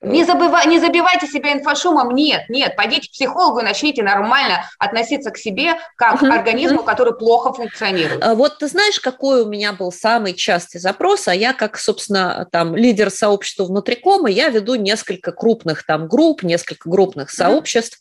Не, 0.01 0.25
забывай, 0.25 0.65
не 0.65 0.79
забивайте 0.79 1.27
себя 1.27 1.53
инфошумом, 1.53 2.15
нет, 2.15 2.49
нет, 2.49 2.75
пойдите 2.75 3.07
к 3.07 3.11
психологу 3.11 3.59
и 3.59 3.63
начните 3.63 4.01
нормально 4.01 4.65
относиться 4.79 5.29
к 5.29 5.37
себе 5.37 5.75
как 5.95 6.21
к 6.21 6.23
организму, 6.23 6.81
который 6.81 7.15
плохо 7.15 7.53
функционирует. 7.53 8.23
А 8.23 8.33
вот 8.33 8.57
ты 8.57 8.67
знаешь, 8.67 8.99
какой 8.99 9.43
у 9.43 9.45
меня 9.47 9.73
был 9.73 9.91
самый 9.91 10.33
частый 10.33 10.81
запрос, 10.81 11.27
а 11.27 11.35
я 11.35 11.53
как, 11.53 11.77
собственно, 11.77 12.47
там 12.51 12.75
лидер 12.75 13.11
сообщества 13.11 13.65
внутрикома, 13.65 14.27
я 14.27 14.49
веду 14.49 14.73
несколько 14.73 15.31
крупных 15.31 15.85
там 15.85 16.07
групп, 16.07 16.41
несколько 16.41 16.89
крупных 16.89 17.29
сообществ. 17.29 17.99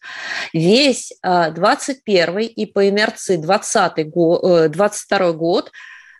Весь 0.55 1.13
21 1.23 2.37
а, 2.39 2.41
и 2.41 2.65
по 2.65 2.89
инерции 2.89 3.37
20 3.37 4.09
год, 4.09 4.71
22 4.71 5.33
год 5.33 5.71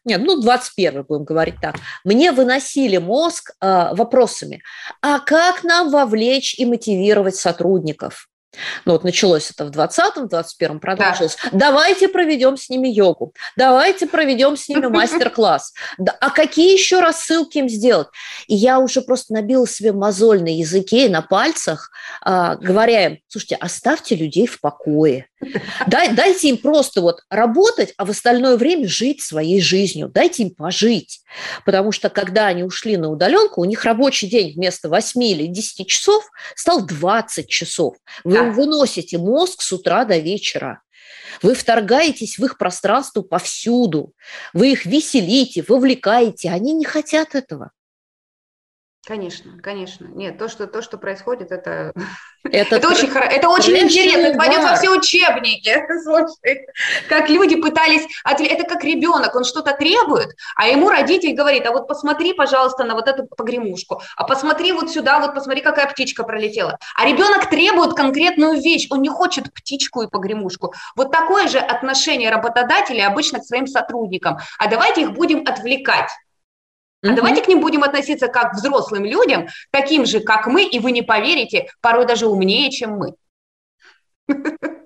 нет, 0.05 0.23
ну, 0.25 0.41
21 0.41 1.05
будем 1.05 1.25
говорить 1.25 1.57
так, 1.61 1.77
мне 2.05 2.33
выносили 2.33 2.97
мозг 2.97 3.53
э, 3.61 3.95
вопросами, 3.95 4.63
а 5.03 5.19
как 5.19 5.65
нам 5.65 5.91
вовлечь 5.91 6.59
и 6.59 6.65
мотивировать 6.65 7.37
сотрудников? 7.37 8.30
Ну 8.85 8.93
вот 8.93 9.05
началось 9.05 9.51
это 9.51 9.65
в 9.65 9.71
20-м, 9.71 10.29
в 10.29 10.33
21-м 10.33 10.81
продолжилось. 10.81 11.37
Да. 11.45 11.71
Давайте 11.71 12.09
проведем 12.09 12.57
с 12.57 12.69
ними 12.69 12.89
йогу, 12.89 13.33
давайте 13.57 14.07
проведем 14.07 14.57
с 14.57 14.69
ними 14.69 14.87
мастер-класс. 14.89 15.73
Да, 15.99 16.17
а 16.21 16.31
какие 16.31 16.73
еще 16.73 17.01
рассылки 17.01 17.59
им 17.59 17.69
сделать? 17.69 18.09
И 18.49 18.55
я 18.55 18.79
уже 18.81 19.03
просто 19.03 19.35
набила 19.35 19.67
себе 19.67 19.93
мозоль 19.93 20.43
на 20.43 20.55
языке 20.55 21.07
и 21.07 21.09
на 21.09 21.23
пальцах, 21.23 21.91
а, 22.23 22.57
говоря 22.57 23.07
им, 23.07 23.19
слушайте, 23.29 23.57
оставьте 23.57 24.17
людей 24.17 24.47
в 24.47 24.61
покое. 24.61 25.27
Дай, 25.87 26.15
дайте 26.15 26.49
им 26.51 26.59
просто 26.59 27.01
вот 27.01 27.23
работать, 27.31 27.95
а 27.97 28.05
в 28.05 28.11
остальное 28.11 28.57
время 28.57 28.87
жить 28.87 29.23
своей 29.23 29.61
жизнью. 29.61 30.11
Дайте 30.13 30.43
им 30.43 30.51
пожить. 30.51 31.23
Потому 31.65 31.93
что 31.93 32.11
когда 32.11 32.47
они 32.47 32.63
ушли 32.63 32.97
на 32.97 33.11
удаленку, 33.11 33.63
у 33.63 33.65
них 33.65 33.85
рабочий 33.85 34.29
день 34.29 34.53
вместо 34.55 34.89
8 34.89 35.23
или 35.23 35.47
10 35.47 35.87
часов 35.87 36.25
стал 36.55 36.85
20 36.85 37.49
часов. 37.49 37.97
Вы 38.25 38.40
да. 38.47 38.53
выносите 38.53 39.19
мозг 39.19 39.63
с 39.63 39.73
утра 39.73 40.05
до 40.05 40.19
вечера. 40.19 40.83
Вы 41.43 41.55
вторгаетесь 41.55 42.39
в 42.39 42.45
их 42.45 42.59
пространство 42.59 43.23
повсюду. 43.23 44.15
Вы 44.53 44.73
их 44.73 44.87
веселите, 44.87 45.65
вовлекаете. 45.67 46.51
Они 46.51 46.73
не 46.73 46.85
хотят 46.85 47.35
этого. 47.35 47.71
Конечно, 49.07 49.53
конечно. 49.63 50.07
Нет, 50.09 50.37
то, 50.37 50.49
что, 50.49 50.67
то, 50.67 50.83
что 50.83 50.99
происходит, 50.99 51.53
это, 51.53 51.95
это, 52.45 52.77
это 52.77 52.89
очень, 52.89 53.09
хоро... 53.09 53.25
это 53.25 53.49
очень 53.49 53.77
интересно. 53.77 54.27
Это 54.27 54.39
пойдет 54.39 54.63
во 54.63 54.77
все 54.77 54.91
учебники. 54.91 55.75
Слушай, 56.05 56.67
как 57.09 57.31
люди 57.31 57.57
пытались... 57.57 58.07
Это 58.25 58.65
как 58.65 58.85
ребенок, 58.85 59.35
он 59.35 59.45
что-то 59.45 59.73
требует, 59.73 60.37
а 60.55 60.69
ему 60.69 60.91
родитель 60.91 61.35
говорит, 61.35 61.67
а 61.67 61.73
вот 61.73 61.89
посмотри, 61.89 62.35
пожалуйста, 62.35 62.85
на 62.85 62.95
вот 62.95 63.09
эту 63.09 63.27
погремушку, 63.27 64.03
а 64.17 64.25
посмотри 64.25 64.73
вот 64.73 64.91
сюда, 64.91 65.19
вот 65.21 65.35
посмотри, 65.35 65.63
какая 65.63 65.87
птичка 65.87 66.23
пролетела. 66.23 66.79
А 66.95 67.07
ребенок 67.07 67.49
требует 67.49 67.95
конкретную 67.95 68.61
вещь, 68.61 68.87
он 68.91 69.01
не 69.01 69.09
хочет 69.09 69.53
птичку 69.53 70.03
и 70.03 70.09
погремушку. 70.09 70.75
Вот 70.95 71.11
такое 71.11 71.49
же 71.49 71.59
отношение 71.59 72.31
работодателя 72.31 73.07
обычно 73.07 73.41
к 73.41 73.45
своим 73.45 73.67
сотрудникам. 73.67 74.39
А 74.59 74.69
давайте 74.69 75.03
их 75.03 75.13
будем 75.13 75.41
отвлекать. 75.47 76.11
А 77.03 77.13
давайте 77.13 77.43
к 77.43 77.49
ним 77.49 77.61
будем 77.61 77.83
относиться 77.83 78.29
как 78.29 78.53
к 78.53 78.55
взрослым 78.57 79.05
людям, 79.05 79.49
таким 79.71 80.05
же, 80.05 80.21
как 80.21 80.47
мы, 80.47 80.65
и 80.65 80.79
вы 80.79 80.93
не 80.93 81.03
поверите, 81.03 81.69
порой 81.81 82.07
даже 82.07 82.27
умнее, 82.27 82.71
чем 82.71 82.99
мы. 82.99 83.15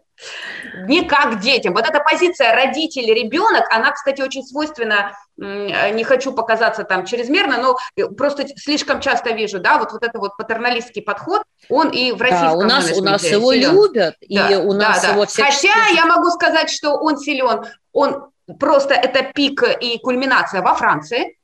Не 0.87 1.05
как 1.05 1.41
детям. 1.41 1.75
Вот 1.75 1.87
эта 1.87 2.01
позиция 2.01 2.55
родитель-ребенок, 2.55 3.65
она, 3.71 3.93
кстати, 3.93 4.23
очень 4.23 4.45
свойственна, 4.45 5.17
не 5.37 6.05
хочу 6.05 6.33
показаться 6.33 6.85
там 6.85 7.05
чрезмерно, 7.05 7.59
но 7.59 8.07
просто 8.17 8.47
слишком 8.57 9.01
часто 9.01 9.31
вижу, 9.31 9.61
да, 9.61 9.79
вот, 9.79 9.93
вот 9.93 10.03
это 10.03 10.19
вот 10.19 10.37
патерналистский 10.37 11.03
подход, 11.03 11.43
он 11.69 11.91
и 11.91 12.13
в 12.13 12.21
российском 12.21 12.59
да, 12.61 12.65
у 12.65 12.69
нас, 12.69 12.91
у 12.93 13.03
нас 13.03 13.25
его 13.25 13.53
силен. 13.53 13.73
любят, 13.73 14.17
да, 14.29 14.49
и 14.49 14.57
у 14.57 14.73
нас 14.73 15.03
да, 15.03 15.09
его 15.11 15.25
да. 15.25 15.45
Хотя 15.45 15.87
я 15.95 16.07
могу 16.07 16.31
сказать, 16.31 16.71
что 16.71 16.97
он 16.97 17.19
силен, 17.19 17.67
он 17.93 18.31
просто 18.59 18.95
это 18.95 19.23
пик 19.33 19.63
и 19.81 19.99
кульминация 19.99 20.63
во 20.63 20.75
Франции, 20.75 21.37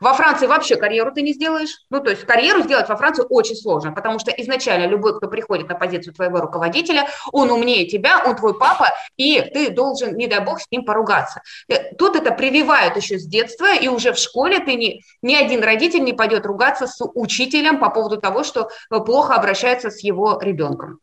Во 0.00 0.14
Франции 0.14 0.46
вообще 0.46 0.76
карьеру 0.76 1.12
ты 1.12 1.22
не 1.22 1.32
сделаешь. 1.32 1.78
Ну, 1.90 2.00
то 2.00 2.10
есть 2.10 2.24
карьеру 2.24 2.62
сделать 2.62 2.88
во 2.88 2.96
Франции 2.96 3.24
очень 3.28 3.56
сложно, 3.56 3.92
потому 3.92 4.18
что 4.18 4.30
изначально 4.30 4.86
любой, 4.86 5.16
кто 5.16 5.28
приходит 5.28 5.68
на 5.68 5.74
позицию 5.74 6.14
твоего 6.14 6.40
руководителя, 6.40 7.08
он 7.32 7.50
умнее 7.50 7.86
тебя, 7.86 8.22
он 8.24 8.36
твой 8.36 8.58
папа, 8.58 8.90
и 9.16 9.40
ты 9.40 9.70
должен, 9.70 10.16
не 10.16 10.26
дай 10.26 10.40
бог, 10.40 10.60
с 10.60 10.70
ним 10.70 10.84
поругаться. 10.84 11.42
Э, 11.68 11.94
тут 11.94 12.16
это 12.16 12.32
прививают 12.32 12.96
еще 12.96 13.18
с 13.18 13.26
детства, 13.26 13.74
и 13.74 13.88
уже 13.88 14.12
в 14.12 14.18
школе 14.18 14.58
ты 14.60 14.74
не, 14.74 15.02
ни 15.22 15.34
один 15.34 15.62
родитель 15.62 16.04
не 16.04 16.12
пойдет 16.12 16.46
ругаться 16.46 16.86
с 16.86 17.04
учителем 17.14 17.78
по 17.78 17.90
поводу 17.90 18.20
того, 18.20 18.44
что 18.44 18.70
плохо 18.88 19.34
обращается 19.34 19.90
с 19.90 20.02
его 20.02 20.38
ребенком. 20.40 21.00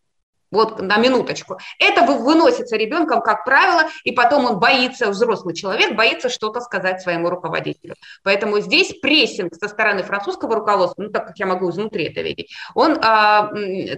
Вот 0.52 0.82
на 0.82 0.98
минуточку. 0.98 1.60
Это 1.78 2.02
выносится 2.04 2.76
ребенком, 2.76 3.22
как 3.22 3.46
правило, 3.46 3.84
и 4.04 4.12
потом 4.12 4.46
он 4.46 4.60
боится, 4.60 5.10
взрослый 5.10 5.56
человек 5.56 5.96
боится 5.96 6.30
что-то 6.30 6.60
сказать 6.62 7.02
своему 7.02 7.30
руководителю. 7.30 7.96
Поэтому 8.24 8.60
здесь 8.60 8.94
прессинг 9.00 9.54
со 9.56 9.68
стороны 9.68 10.04
французского 10.04 10.56
руководства, 10.56 11.04
ну 11.04 11.10
так 11.10 11.28
как 11.28 11.38
я 11.38 11.46
могу 11.46 11.70
изнутри 11.70 12.06
это 12.06 12.22
видеть, 12.22 12.52
он 12.74 12.98
а, 13.02 13.52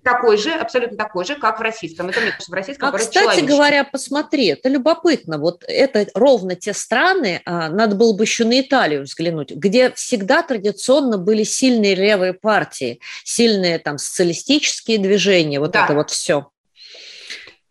такой 0.04 0.38
же, 0.38 0.52
абсолютно 0.52 0.98
такой 0.98 1.26
же, 1.26 1.36
как 1.36 1.60
в 1.60 1.62
российском. 1.62 2.10
Это 2.10 2.20
мне 2.20 2.32
кажется, 2.32 2.52
в 2.52 2.54
российском. 2.54 2.90
А 2.90 2.92
кстати 2.92 3.42
говоря, 3.42 3.84
посмотри, 3.84 4.48
это 4.48 4.68
любопытно. 4.70 5.38
Вот 5.38 5.64
это 5.68 6.08
ровно 6.14 6.56
те 6.56 6.74
страны, 6.74 7.42
а, 7.46 7.70
надо 7.70 7.96
было 7.96 8.14
бы 8.14 8.24
еще 8.24 8.44
на 8.44 8.60
Италию 8.60 9.04
взглянуть, 9.04 9.52
где 9.52 9.92
всегда 9.92 10.44
традиционно 10.44 11.18
были 11.18 11.44
сильные 11.44 11.96
левые 11.96 12.34
партии, 12.34 13.00
сильные 13.24 13.80
там 13.80 13.98
социалистические 13.98 14.98
движения, 14.98 15.60
вот 15.60 15.72
да. 15.72 15.86
это 15.86 15.94
вот 15.94 16.10
все. 16.10 16.41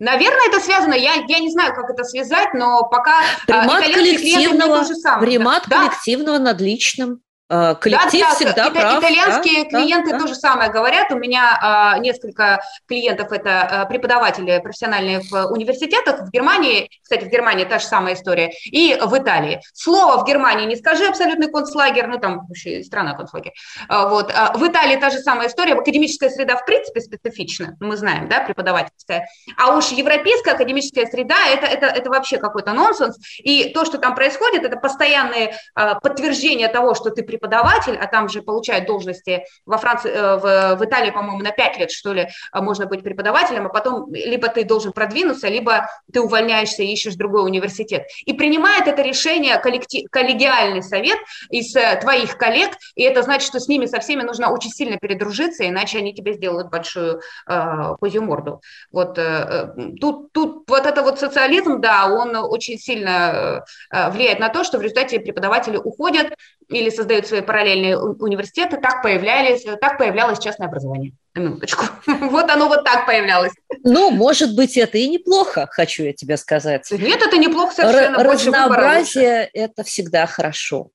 Наверное, 0.00 0.48
это 0.48 0.60
связано, 0.60 0.94
я, 0.94 1.14
я 1.28 1.38
не 1.40 1.50
знаю, 1.50 1.74
как 1.74 1.90
это 1.90 2.04
связать, 2.04 2.54
но 2.54 2.88
пока 2.88 3.20
а, 3.20 3.46
примат 3.46 3.84
коллективного, 3.84 5.20
примат 5.20 5.64
да? 5.68 5.88
коллективного 5.88 6.38
над 6.38 6.58
личным. 6.58 7.20
Э, 7.52 7.74
коллектив 7.74 8.20
да, 8.20 8.34
всегда 8.34 8.52
да, 8.52 8.70
прав. 8.70 8.98
Итальянские 9.00 9.64
да, 9.64 9.70
клиенты 9.70 10.12
да, 10.12 10.18
то 10.20 10.28
же 10.28 10.36
самое 10.36 10.70
говорят. 10.70 11.10
У 11.10 11.16
меня 11.16 11.58
а, 11.60 11.98
несколько 11.98 12.60
клиентов 12.86 13.32
это 13.32 13.62
а, 13.62 13.84
преподаватели 13.86 14.60
профессиональные 14.60 15.20
в 15.20 15.46
университетах 15.50 16.20
в 16.20 16.30
Германии, 16.30 16.88
кстати, 17.02 17.24
в 17.24 17.28
Германии 17.28 17.64
та 17.64 17.80
же 17.80 17.86
самая 17.86 18.14
история, 18.14 18.52
и 18.66 18.96
в 19.04 19.18
Италии. 19.18 19.60
Слово 19.74 20.22
в 20.22 20.26
Германии 20.28 20.64
не 20.66 20.76
скажи 20.76 21.06
абсолютный 21.06 21.50
концлагерь, 21.50 22.06
ну 22.06 22.18
там 22.18 22.46
вообще 22.46 22.84
страна 22.84 23.14
концлагерь. 23.14 23.52
А, 23.88 24.06
вот. 24.06 24.32
А 24.32 24.56
в 24.56 24.64
Италии 24.64 24.94
та 24.94 25.10
же 25.10 25.18
самая 25.18 25.48
история. 25.48 25.74
Академическая 25.74 26.30
среда 26.30 26.56
в 26.56 26.64
принципе 26.64 27.00
специфична, 27.00 27.76
мы 27.80 27.96
знаем, 27.96 28.28
да, 28.28 28.40
преподавательская. 28.40 29.26
А 29.56 29.76
уж 29.76 29.88
европейская 29.88 30.52
академическая 30.52 31.06
среда 31.06 31.34
это, 31.48 31.66
это, 31.66 31.86
это 31.86 32.10
вообще 32.10 32.38
какой-то 32.38 32.72
нонсенс. 32.74 33.18
И 33.38 33.70
то, 33.70 33.84
что 33.84 33.98
там 33.98 34.14
происходит, 34.14 34.62
это 34.62 34.76
постоянные 34.76 35.56
а, 35.74 35.96
подтверждения 35.96 36.68
того, 36.68 36.94
что 36.94 37.10
ты 37.10 37.24
преподаватель 37.24 37.39
преподаватель, 37.40 37.96
а 37.96 38.06
там 38.06 38.28
же 38.28 38.42
получают 38.42 38.86
должности 38.86 39.44
во 39.64 39.78
Франции, 39.78 40.10
э, 40.10 40.36
в, 40.36 40.76
в 40.76 40.84
Италии, 40.84 41.10
по-моему, 41.10 41.42
на 41.42 41.50
5 41.50 41.78
лет, 41.78 41.90
что 41.90 42.12
ли, 42.12 42.22
э, 42.52 42.60
можно 42.60 42.86
быть 42.86 43.02
преподавателем, 43.02 43.66
а 43.66 43.68
потом 43.70 44.12
либо 44.12 44.48
ты 44.48 44.64
должен 44.64 44.92
продвинуться, 44.92 45.48
либо 45.48 45.88
ты 46.12 46.20
увольняешься 46.20 46.82
и 46.82 46.92
ищешь 46.92 47.14
другой 47.14 47.44
университет. 47.44 48.06
И 48.26 48.32
принимает 48.32 48.86
это 48.86 49.02
решение 49.02 49.58
коллектив, 49.58 50.08
коллегиальный 50.10 50.82
совет 50.82 51.18
из 51.50 51.74
э, 51.74 51.98
твоих 52.00 52.36
коллег, 52.36 52.70
и 52.94 53.02
это 53.02 53.22
значит, 53.22 53.48
что 53.48 53.58
с 53.58 53.68
ними 53.68 53.86
со 53.86 54.00
всеми 54.00 54.22
нужно 54.22 54.50
очень 54.50 54.70
сильно 54.70 54.98
передружиться, 54.98 55.66
иначе 55.66 55.98
они 55.98 56.14
тебе 56.14 56.34
сделают 56.34 56.70
большую 56.70 57.20
э, 57.48 57.94
козью 57.98 58.22
морду. 58.22 58.60
Вот 58.92 59.18
э, 59.18 59.72
тут, 60.00 60.32
тут 60.32 60.68
вот 60.68 60.86
это 60.86 61.02
вот 61.02 61.18
социализм, 61.18 61.80
да, 61.80 62.06
он 62.06 62.36
очень 62.36 62.78
сильно 62.78 63.64
влияет 63.90 64.38
на 64.40 64.48
то, 64.48 64.64
что 64.64 64.78
в 64.78 64.82
результате 64.82 65.20
преподаватели 65.20 65.76
уходят 65.76 66.34
или 66.70 66.90
создают 66.90 67.26
свои 67.26 67.40
параллельные 67.40 67.98
университеты, 67.98 68.78
так, 68.78 69.02
появлялись, 69.02 69.64
так 69.80 69.98
появлялось 69.98 70.38
частное 70.38 70.68
образование. 70.68 71.12
На 71.34 71.40
минуточку. 71.40 71.84
Вот 72.06 72.50
оно 72.50 72.68
вот 72.68 72.84
так 72.84 73.06
появлялось. 73.06 73.52
Ну, 73.84 74.10
может 74.10 74.54
быть, 74.54 74.76
это 74.76 74.98
и 74.98 75.08
неплохо, 75.08 75.68
хочу 75.70 76.04
я 76.04 76.12
тебе 76.12 76.36
сказать. 76.36 76.90
Нет, 76.90 77.20
это 77.22 77.36
неплохо 77.36 77.74
совершенно. 77.74 78.18
Р- 78.18 78.26
разнообразие– 78.30 79.50
это 79.52 79.84
всегда 79.84 80.26
хорошо. 80.26 80.88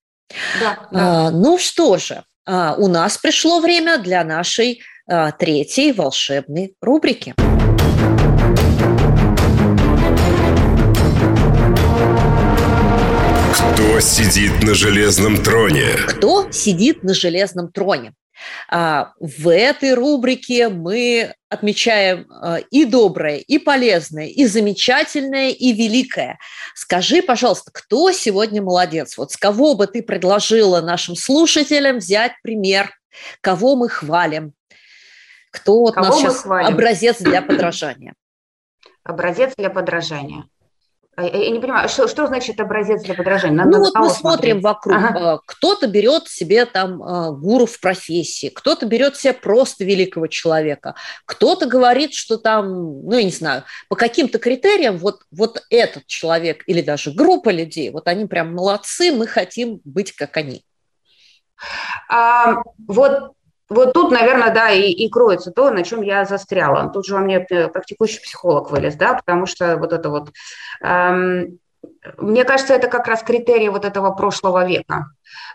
Да, 0.60 0.78
да. 0.92 1.28
А, 1.28 1.32
ну 1.32 1.58
что 1.58 1.98
же, 1.98 2.24
а, 2.46 2.76
у 2.78 2.88
нас 2.88 3.18
пришло 3.18 3.60
время 3.60 3.98
для 3.98 4.24
нашей 4.24 4.82
а, 5.08 5.32
третьей 5.32 5.92
волшебной 5.92 6.76
рубрики. 6.82 7.36
Кто 13.56 14.02
сидит 14.02 14.64
на 14.64 14.74
железном 14.74 15.42
троне? 15.42 15.96
Кто 16.08 16.52
сидит 16.52 17.04
на 17.04 17.14
железном 17.14 17.72
троне? 17.72 18.14
А, 18.70 19.14
в 19.20 19.48
этой 19.48 19.94
рубрике 19.94 20.68
мы 20.68 21.34
отмечаем 21.48 22.28
а, 22.30 22.58
и 22.70 22.84
доброе, 22.84 23.38
и 23.38 23.58
полезное, 23.58 24.28
и 24.28 24.46
замечательное, 24.46 25.52
и 25.52 25.72
великое. 25.72 26.38
Скажи, 26.74 27.22
пожалуйста, 27.22 27.72
кто 27.74 28.12
сегодня 28.12 28.62
молодец? 28.62 29.18
Вот 29.18 29.32
с 29.32 29.38
кого 29.38 29.76
бы 29.76 29.88
ты 29.88 30.04
предложила 30.04 30.82
нашим 30.82 31.16
слушателям 31.16 32.00
взять 32.00 32.34
пример? 32.44 32.92
Кого 33.40 33.78
мы 33.78 33.88
хвалим? 33.88 34.52
Кто 35.52 35.80
вот 35.80 35.96
кого 35.96 36.08
нас 36.08 36.20
сейчас 36.20 36.42
хвалим? 36.42 36.74
образец 36.74 37.22
для 37.22 37.42
подражания? 37.42 38.16
Образец 39.04 39.54
для 39.58 39.70
подражания. 39.70 40.44
А, 41.16 41.24
я 41.24 41.50
не 41.50 41.60
понимаю, 41.60 41.88
что, 41.88 42.08
что 42.08 42.28
значит 42.28 42.60
образец 42.60 43.04
для 43.04 43.14
подражания? 43.14 43.56
Надо 43.56 43.78
ну 43.78 43.86
вот 43.86 43.96
мы 43.96 44.10
смотрим 44.10 44.60
вокруг. 44.60 44.96
Ага. 44.96 45.34
А, 45.34 45.40
кто-то 45.46 45.88
берет 45.88 46.28
себе 46.28 46.66
там 46.66 47.02
а, 47.02 47.32
гуру 47.32 47.66
в 47.66 47.80
профессии, 47.80 48.50
кто-то 48.50 48.86
берет 48.86 49.16
себе 49.16 49.34
просто 49.34 49.86
великого 49.86 50.28
человека, 50.28 50.96
кто-то 51.26 51.68
говорит, 51.68 52.14
что 52.14 52.38
там, 52.38 53.04
ну 53.04 53.18
я 53.18 53.24
не 53.24 53.32
знаю, 53.32 53.64
по 53.88 53.96
каким-то 53.96 54.40
критериям 54.40 54.98
вот, 54.98 55.22
вот 55.32 55.64
этот 55.70 56.06
человек 56.08 56.64
или 56.68 56.82
даже 56.82 57.12
группа 57.12 57.50
людей, 57.50 57.92
вот 57.92 58.08
они 58.08 58.26
прям 58.26 58.54
молодцы, 58.54 59.12
мы 59.12 59.28
хотим 59.28 59.80
быть 59.86 60.12
как 60.12 60.36
они. 60.36 60.66
А, 62.10 62.56
вот 62.88 63.32
вот 63.70 63.94
тут, 63.94 64.12
наверное, 64.12 64.54
да, 64.54 64.70
и, 64.72 64.92
и 64.92 65.10
кроется 65.10 65.52
то, 65.52 65.72
на 65.72 65.84
чем 65.84 66.02
я 66.02 66.26
застряла. 66.26 66.90
Тут 66.90 67.06
же 67.06 67.16
во 67.16 67.22
мне 67.22 67.46
э, 67.50 67.68
практикующий 67.68 68.22
психолог 68.22 68.70
вылез, 68.70 68.96
да, 68.96 69.14
потому 69.16 69.46
что 69.46 69.78
вот 69.78 69.92
это 69.92 70.10
вот... 70.10 70.32
Эм, 70.82 71.60
мне 72.18 72.44
кажется, 72.44 72.74
это 72.74 72.88
как 72.88 73.08
раз 73.08 73.24
критерий 73.24 73.70
вот 73.70 73.86
этого 73.86 74.12
прошлого 74.12 74.66
века 74.66 75.08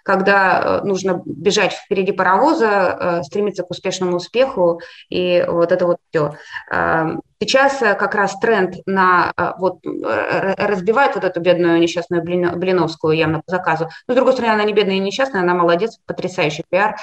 когда 0.03 0.81
э, 0.83 0.87
нужно 0.87 1.23
бежать 1.25 1.73
впереди 1.73 2.13
паровоза, 2.13 3.21
э, 3.21 3.23
стремиться 3.23 3.63
к 3.63 3.71
успешному 3.71 4.17
успеху, 4.17 4.81
и 5.09 5.45
вот 5.47 5.73
это 5.73 5.87
вот 5.87 5.99
все. 6.11 6.35
Эм, 6.71 7.23
сейчас 7.41 7.83
э, 7.83 7.95
как 7.95 8.15
раз 8.15 8.39
тренд 8.39 8.77
на 8.87 9.33
вот 9.59 9.79
разбивает 9.85 11.15
вот 11.15 11.25
эту 11.25 11.41
бедную 11.41 11.81
несчастную 11.81 12.23
Блиновскую 12.23 13.17
явно 13.17 13.41
по 13.41 13.51
заказу. 13.51 13.89
Но, 14.07 14.15
с 14.15 14.17
другой 14.17 14.33
стороны, 14.35 14.53
она 14.53 14.65
не 14.65 14.73
бедная 14.73 14.97
и 14.97 15.01
несчастная, 15.01 15.43
она 15.43 15.55
молодец, 15.55 15.99
потрясающий 16.07 16.65
пиар, 16.69 16.97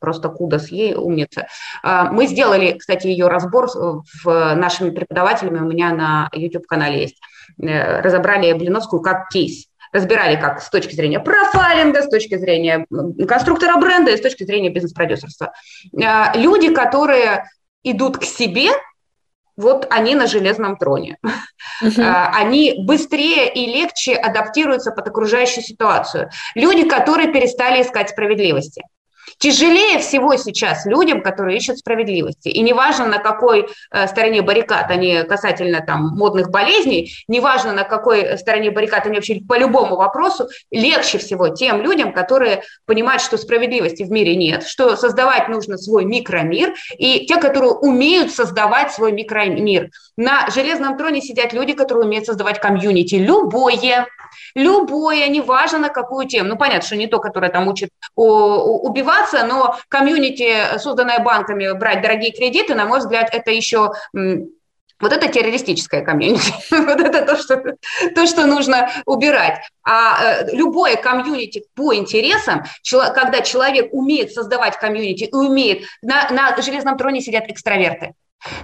просто 0.00 0.28
кудос 0.28 0.68
ей, 0.68 0.94
умница. 0.94 1.48
Мы 1.82 2.26
сделали, 2.26 2.72
кстати, 2.72 3.06
ее 3.08 3.28
разбор 3.28 3.68
в 4.24 4.54
нашими 4.54 4.90
преподавателями, 4.90 5.58
у 5.58 5.66
меня 5.68 5.92
на 5.92 6.28
YouTube-канале 6.32 7.02
есть. 7.02 7.20
Разобрали 7.58 8.52
Блиновскую 8.52 9.02
как 9.02 9.28
кейс 9.28 9.66
разбирали 9.92 10.36
как 10.38 10.60
с 10.60 10.68
точки 10.68 10.94
зрения 10.94 11.20
профайлинга, 11.20 12.02
с 12.02 12.08
точки 12.08 12.36
зрения 12.36 12.86
конструктора 13.26 13.78
бренда 13.78 14.10
и 14.10 14.16
с 14.16 14.20
точки 14.20 14.44
зрения 14.44 14.68
бизнес-продюсерства. 14.68 15.52
А, 16.02 16.36
люди, 16.36 16.72
которые 16.72 17.44
идут 17.82 18.18
к 18.18 18.24
себе, 18.24 18.70
вот 19.56 19.86
они 19.90 20.14
на 20.14 20.26
железном 20.26 20.76
троне. 20.76 21.18
Uh-huh. 21.84 22.30
Они 22.32 22.74
быстрее 22.86 23.52
и 23.52 23.66
легче 23.66 24.14
адаптируются 24.14 24.92
под 24.92 25.08
окружающую 25.08 25.62
ситуацию. 25.62 26.30
Люди, 26.54 26.88
которые 26.88 27.30
перестали 27.30 27.82
искать 27.82 28.08
справедливости. 28.08 28.82
Тяжелее 29.38 29.98
всего 29.98 30.36
сейчас 30.36 30.86
людям, 30.86 31.22
которые 31.22 31.58
ищут 31.58 31.78
справедливости. 31.78 32.48
И 32.48 32.60
неважно, 32.62 33.06
на 33.06 33.18
какой 33.18 33.68
э, 33.90 34.06
стороне 34.06 34.42
баррикад 34.42 34.90
они 34.90 35.22
касательно 35.24 35.80
там, 35.84 36.16
модных 36.16 36.50
болезней, 36.50 37.12
неважно, 37.28 37.72
на 37.72 37.84
какой 37.84 38.38
стороне 38.38 38.70
баррикад 38.70 39.06
они 39.06 39.16
вообще 39.16 39.40
по 39.46 39.58
любому 39.58 39.96
вопросу, 39.96 40.48
легче 40.70 41.18
всего 41.18 41.48
тем 41.48 41.82
людям, 41.82 42.12
которые 42.12 42.62
понимают, 42.86 43.22
что 43.22 43.36
справедливости 43.36 44.02
в 44.02 44.10
мире 44.10 44.36
нет, 44.36 44.64
что 44.64 44.96
создавать 44.96 45.48
нужно 45.48 45.76
свой 45.76 46.04
микромир, 46.04 46.74
и 46.96 47.26
те, 47.26 47.36
которые 47.36 47.72
умеют 47.72 48.32
создавать 48.32 48.92
свой 48.92 49.12
микромир. 49.12 49.90
На 50.16 50.48
железном 50.50 50.96
троне 50.96 51.20
сидят 51.20 51.52
люди, 51.52 51.74
которые 51.74 52.06
умеют 52.06 52.26
создавать 52.26 52.60
комьюнити, 52.60 53.16
любое, 53.16 54.06
любое, 54.54 55.28
неважно 55.28 55.78
на 55.78 55.88
какую 55.88 56.26
тему. 56.26 56.50
Ну, 56.50 56.56
понятно, 56.56 56.86
что 56.86 56.96
не 56.96 57.06
то, 57.06 57.18
которое 57.18 57.50
там 57.50 57.68
учит 57.68 57.90
убиваться, 58.14 59.44
но 59.44 59.76
комьюнити, 59.88 60.78
созданное 60.78 61.20
банками, 61.20 61.76
брать 61.78 62.02
дорогие 62.02 62.32
кредиты, 62.32 62.74
на 62.74 62.86
мой 62.86 63.00
взгляд, 63.00 63.28
это 63.32 63.50
еще 63.50 63.92
Вот 64.98 65.12
это 65.12 65.28
террористическая 65.28 66.02
комьюнити. 66.02 66.54
вот 66.70 67.00
это 67.00 67.26
то 67.26 67.36
что, 67.36 67.62
то, 68.14 68.26
что 68.26 68.46
нужно 68.46 68.90
убирать. 69.04 69.60
А 69.84 70.18
э, 70.22 70.56
любое 70.56 70.96
комьюнити 70.96 71.64
по 71.74 71.94
интересам, 71.94 72.64
когда 73.14 73.42
человек 73.42 73.92
умеет 73.92 74.32
создавать 74.32 74.78
комьюнити 74.78 75.24
и 75.24 75.34
умеет... 75.34 75.84
На, 76.00 76.30
на 76.30 76.62
железном 76.62 76.96
троне 76.96 77.20
сидят 77.20 77.44
экстраверты. 77.48 78.14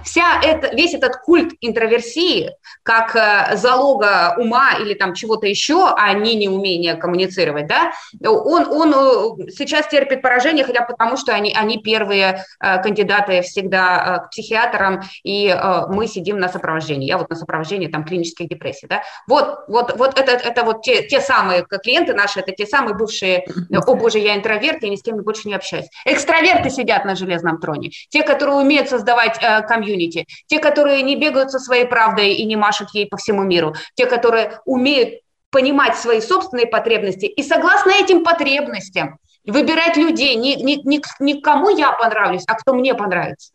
Вся 0.03 0.39
это, 0.41 0.73
весь 0.75 0.93
этот 0.93 1.17
культ 1.17 1.53
интроверсии, 1.61 2.51
как 2.83 3.15
э, 3.15 3.55
залога 3.55 4.35
ума 4.37 4.73
или 4.79 4.93
там 4.93 5.13
чего-то 5.13 5.47
еще, 5.47 5.93
а 5.95 6.13
не 6.13 6.35
неумение 6.35 6.95
коммуницировать, 6.95 7.67
да, 7.67 7.91
он, 8.23 8.67
он 8.67 8.93
э, 8.93 9.51
сейчас 9.51 9.87
терпит 9.87 10.21
поражение, 10.21 10.65
хотя 10.65 10.83
потому 10.83 11.17
что 11.17 11.33
они, 11.33 11.53
они 11.53 11.79
первые 11.79 12.43
э, 12.59 12.81
кандидаты 12.81 13.41
всегда 13.41 14.19
к 14.19 14.31
психиатрам, 14.31 15.01
и 15.23 15.53
мы 15.89 16.07
сидим 16.07 16.39
на 16.39 16.49
сопровождении. 16.49 17.07
Я 17.07 17.17
вот 17.17 17.29
на 17.29 17.35
сопровождении 17.35 17.87
там 17.87 18.03
клинических 18.03 18.47
депрессий, 18.47 18.87
да. 18.87 19.03
Вот, 19.27 19.65
вот, 19.67 19.95
вот 19.97 20.19
это, 20.19 20.31
это 20.31 20.63
вот 20.63 20.81
те, 20.81 21.03
те 21.03 21.19
самые 21.19 21.63
клиенты 21.63 22.13
наши, 22.13 22.39
это 22.39 22.51
те 22.51 22.65
самые 22.65 22.95
бывшие, 22.95 23.45
о 23.71 23.95
боже, 23.95 24.19
я 24.19 24.35
интроверт, 24.35 24.83
я 24.83 24.89
ни 24.89 24.95
с 24.95 25.03
кем 25.03 25.17
больше 25.17 25.47
не 25.47 25.53
общаюсь. 25.53 25.87
Экстраверты 26.05 26.69
сидят 26.69 27.05
на 27.05 27.15
железном 27.15 27.59
троне, 27.59 27.91
те, 28.09 28.23
которые 28.23 28.57
умеют 28.57 28.89
создавать 28.89 29.39
комьюнити, 29.63 30.25
те, 30.47 30.59
которые 30.59 31.01
не 31.01 31.15
бегают 31.15 31.51
со 31.51 31.59
своей 31.59 31.85
правдой 31.85 32.33
и 32.33 32.45
не 32.45 32.55
машут 32.55 32.89
ей 32.93 33.07
по 33.07 33.17
всему 33.17 33.43
миру, 33.43 33.75
те, 33.95 34.05
которые 34.05 34.59
умеют 34.65 35.21
понимать 35.49 35.95
свои 35.97 36.19
собственные 36.19 36.67
потребности 36.67 37.25
и 37.25 37.43
согласно 37.43 37.91
этим 37.91 38.23
потребностям 38.23 39.19
выбирать 39.45 39.97
людей, 39.97 40.35
не, 40.35 40.55
не, 40.55 40.77
не, 40.77 41.01
не 41.19 41.41
кому 41.41 41.69
я 41.69 41.91
понравлюсь, 41.91 42.43
а 42.47 42.55
кто 42.55 42.73
мне 42.73 42.95
понравится. 42.95 43.51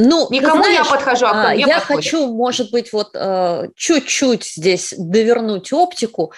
Ну, 0.00 0.28
Никому 0.30 0.62
знаешь, 0.62 0.78
я 0.78 0.84
подхожу, 0.84 1.26
а 1.26 1.30
кто 1.30 1.48
а, 1.48 1.50
мне 1.50 1.64
Я 1.66 1.80
подходит. 1.80 2.04
хочу, 2.04 2.32
может 2.32 2.70
быть, 2.70 2.92
вот 2.92 3.10
э, 3.14 3.64
чуть-чуть 3.74 4.44
здесь 4.44 4.94
довернуть 4.96 5.72
оптику. 5.72 6.32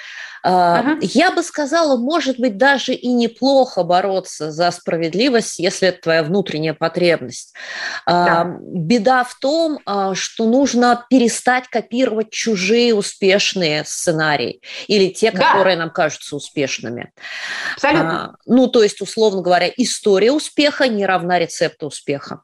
Uh-huh. 0.44 0.98
Я 1.02 1.32
бы 1.32 1.42
сказала, 1.42 1.96
может 1.96 2.38
быть, 2.38 2.56
даже 2.56 2.94
и 2.94 3.08
неплохо 3.08 3.82
бороться 3.82 4.50
за 4.50 4.70
справедливость, 4.70 5.58
если 5.58 5.88
это 5.88 6.00
твоя 6.02 6.22
внутренняя 6.22 6.74
потребность. 6.74 7.54
Да. 8.06 8.56
Беда 8.60 9.24
в 9.24 9.38
том, 9.38 9.80
а, 9.84 10.14
что 10.14 10.46
нужно 10.46 11.04
перестать 11.10 11.68
копировать 11.68 12.30
чужие 12.30 12.94
успешные 12.94 13.84
сценарии 13.84 14.60
или 14.86 15.08
те, 15.12 15.30
да. 15.30 15.52
которые 15.52 15.76
нам 15.76 15.90
кажутся 15.90 16.36
успешными. 16.36 17.12
Абсолютно. 17.74 18.36
Ну, 18.46 18.68
то 18.68 18.82
есть, 18.82 19.00
условно 19.00 19.42
говоря, 19.42 19.70
история 19.76 20.32
успеха 20.32 20.88
не 20.88 21.04
равна 21.06 21.38
рецепту 21.38 21.86
успеха. 21.86 22.42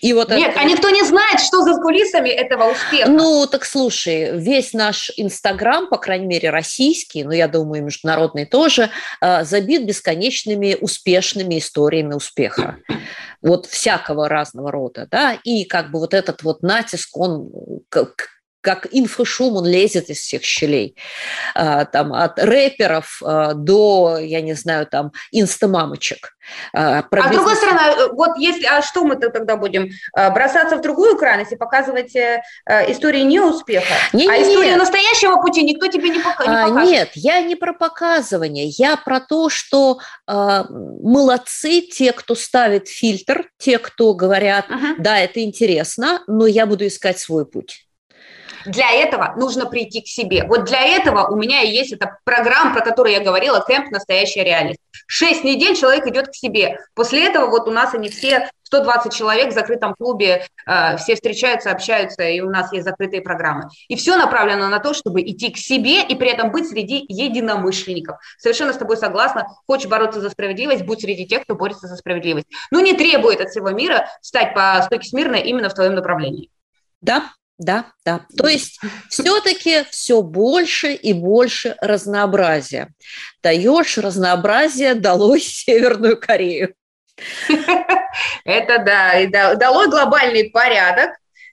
И 0.00 0.12
вот 0.12 0.30
Нет, 0.30 0.52
это... 0.52 0.60
а 0.60 0.64
никто 0.64 0.88
не 0.90 1.02
знает, 1.04 1.40
что 1.40 1.62
за 1.62 1.74
кулисами 1.80 2.30
этого 2.30 2.72
успеха. 2.72 3.10
Ну, 3.10 3.46
так 3.46 3.64
слушай, 3.64 4.36
весь 4.38 4.72
наш 4.72 5.10
Инстаграм, 5.16 5.88
по 5.88 5.98
крайней 5.98 6.26
мере, 6.26 6.50
российский, 6.50 7.24
но 7.30 7.34
я 7.34 7.46
думаю, 7.46 7.84
международный 7.84 8.44
тоже, 8.44 8.90
а, 9.20 9.44
забит 9.44 9.86
бесконечными 9.86 10.76
успешными 10.80 11.60
историями 11.60 12.14
успеха. 12.14 12.78
Вот 13.40 13.66
всякого 13.66 14.28
разного 14.28 14.72
рода, 14.72 15.06
да, 15.08 15.38
и 15.44 15.64
как 15.64 15.92
бы 15.92 16.00
вот 16.00 16.12
этот 16.12 16.42
вот 16.42 16.64
натиск, 16.64 17.16
он 17.16 17.48
как 18.60 18.86
инфошум, 18.90 19.56
он 19.56 19.66
лезет 19.66 20.10
из 20.10 20.18
всех 20.18 20.44
щелей. 20.44 20.96
А, 21.54 21.84
там, 21.84 22.12
от 22.12 22.38
рэперов 22.38 23.20
а, 23.24 23.54
до, 23.54 24.18
я 24.20 24.40
не 24.40 24.54
знаю, 24.54 24.86
там, 24.86 25.12
инстамамочек. 25.30 26.36
А, 26.72 27.04
а 27.10 27.28
с 27.28 27.30
другой 27.30 27.56
стороны, 27.56 27.80
э, 27.80 28.08
вот 28.12 28.36
если, 28.36 28.64
а 28.64 28.82
что 28.82 29.04
мы 29.04 29.16
тогда 29.16 29.56
будем? 29.56 29.90
Бросаться 30.14 30.76
в 30.76 30.80
другую 30.80 31.16
крайность 31.16 31.52
и 31.52 31.56
показывать 31.56 32.14
э, 32.16 32.42
э, 32.66 32.90
истории 32.92 33.20
неуспеха? 33.20 33.94
Не, 34.12 34.28
а 34.28 34.36
не, 34.36 34.42
историю 34.42 34.72
нет. 34.72 34.78
настоящего 34.78 35.40
пути 35.40 35.62
никто 35.62 35.86
тебе 35.86 36.08
не, 36.08 36.18
пока, 36.18 36.44
не 36.44 36.68
покажет? 36.68 36.90
Нет, 36.90 37.10
я 37.14 37.40
не 37.40 37.56
про 37.56 37.72
показывание, 37.72 38.66
я 38.66 38.96
про 38.96 39.20
то, 39.20 39.48
что 39.48 40.00
э, 40.26 40.64
молодцы 40.68 41.82
те, 41.82 42.12
кто 42.12 42.34
ставит 42.34 42.88
фильтр, 42.88 43.48
те, 43.58 43.78
кто 43.78 44.14
говорят, 44.14 44.66
uh-huh. 44.68 44.96
да, 44.98 45.18
это 45.18 45.42
интересно, 45.42 46.22
но 46.26 46.46
я 46.46 46.66
буду 46.66 46.86
искать 46.86 47.18
свой 47.18 47.46
путь. 47.46 47.86
Для 48.66 48.90
этого 48.90 49.34
нужно 49.36 49.66
прийти 49.66 50.02
к 50.02 50.06
себе. 50.06 50.44
Вот 50.44 50.64
для 50.64 50.82
этого 50.82 51.28
у 51.28 51.36
меня 51.36 51.62
и 51.62 51.70
есть 51.70 51.92
эта 51.92 52.18
программа, 52.24 52.74
про 52.74 52.84
которую 52.84 53.14
я 53.14 53.20
говорила, 53.20 53.64
кемп 53.66 53.90
«Настоящая 53.90 54.44
реальность». 54.44 54.80
Шесть 55.06 55.44
недель 55.44 55.76
человек 55.76 56.06
идет 56.06 56.28
к 56.28 56.34
себе. 56.34 56.78
После 56.94 57.26
этого 57.26 57.46
вот 57.46 57.66
у 57.68 57.70
нас 57.70 57.94
они 57.94 58.08
все 58.08 58.48
120 58.70 59.12
человек 59.12 59.48
в 59.48 59.52
закрытом 59.52 59.94
клубе, 59.98 60.46
э, 60.66 60.96
все 60.96 61.16
встречаются, 61.16 61.72
общаются, 61.72 62.22
и 62.22 62.40
у 62.40 62.48
нас 62.48 62.72
есть 62.72 62.84
закрытые 62.84 63.20
программы. 63.20 63.64
И 63.88 63.96
все 63.96 64.16
направлено 64.16 64.68
на 64.68 64.78
то, 64.78 64.94
чтобы 64.94 65.22
идти 65.22 65.50
к 65.50 65.56
себе 65.56 66.02
и 66.04 66.14
при 66.14 66.30
этом 66.30 66.52
быть 66.52 66.68
среди 66.68 67.04
единомышленников. 67.08 68.18
Совершенно 68.38 68.72
с 68.72 68.76
тобой 68.76 68.96
согласна. 68.96 69.48
Хочешь 69.66 69.88
бороться 69.88 70.20
за 70.20 70.30
справедливость, 70.30 70.84
будь 70.84 71.00
среди 71.00 71.26
тех, 71.26 71.42
кто 71.42 71.56
борется 71.56 71.88
за 71.88 71.96
справедливость. 71.96 72.46
Но 72.70 72.80
не 72.80 72.92
требует 72.92 73.40
от 73.40 73.50
всего 73.50 73.70
мира 73.70 74.08
стать 74.22 74.54
по 74.54 74.80
стойке 74.84 75.08
смирно 75.08 75.36
именно 75.36 75.68
в 75.68 75.74
твоем 75.74 75.94
направлении. 75.94 76.50
Да, 77.00 77.24
да, 77.60 77.92
да. 78.06 78.24
То 78.38 78.48
есть 78.48 78.80
все-таки 79.10 79.84
все 79.90 80.22
больше 80.22 80.94
и 80.94 81.12
больше 81.12 81.76
разнообразия. 81.82 82.88
Даешь 83.42 83.98
разнообразие, 83.98 84.94
долой 84.94 85.40
Северную 85.42 86.18
Корею. 86.18 86.74
Это 88.44 88.78
да, 88.78 89.20
и 89.20 89.26
долой 89.26 89.88
глобальный 89.88 90.48
порядок, 90.48 91.10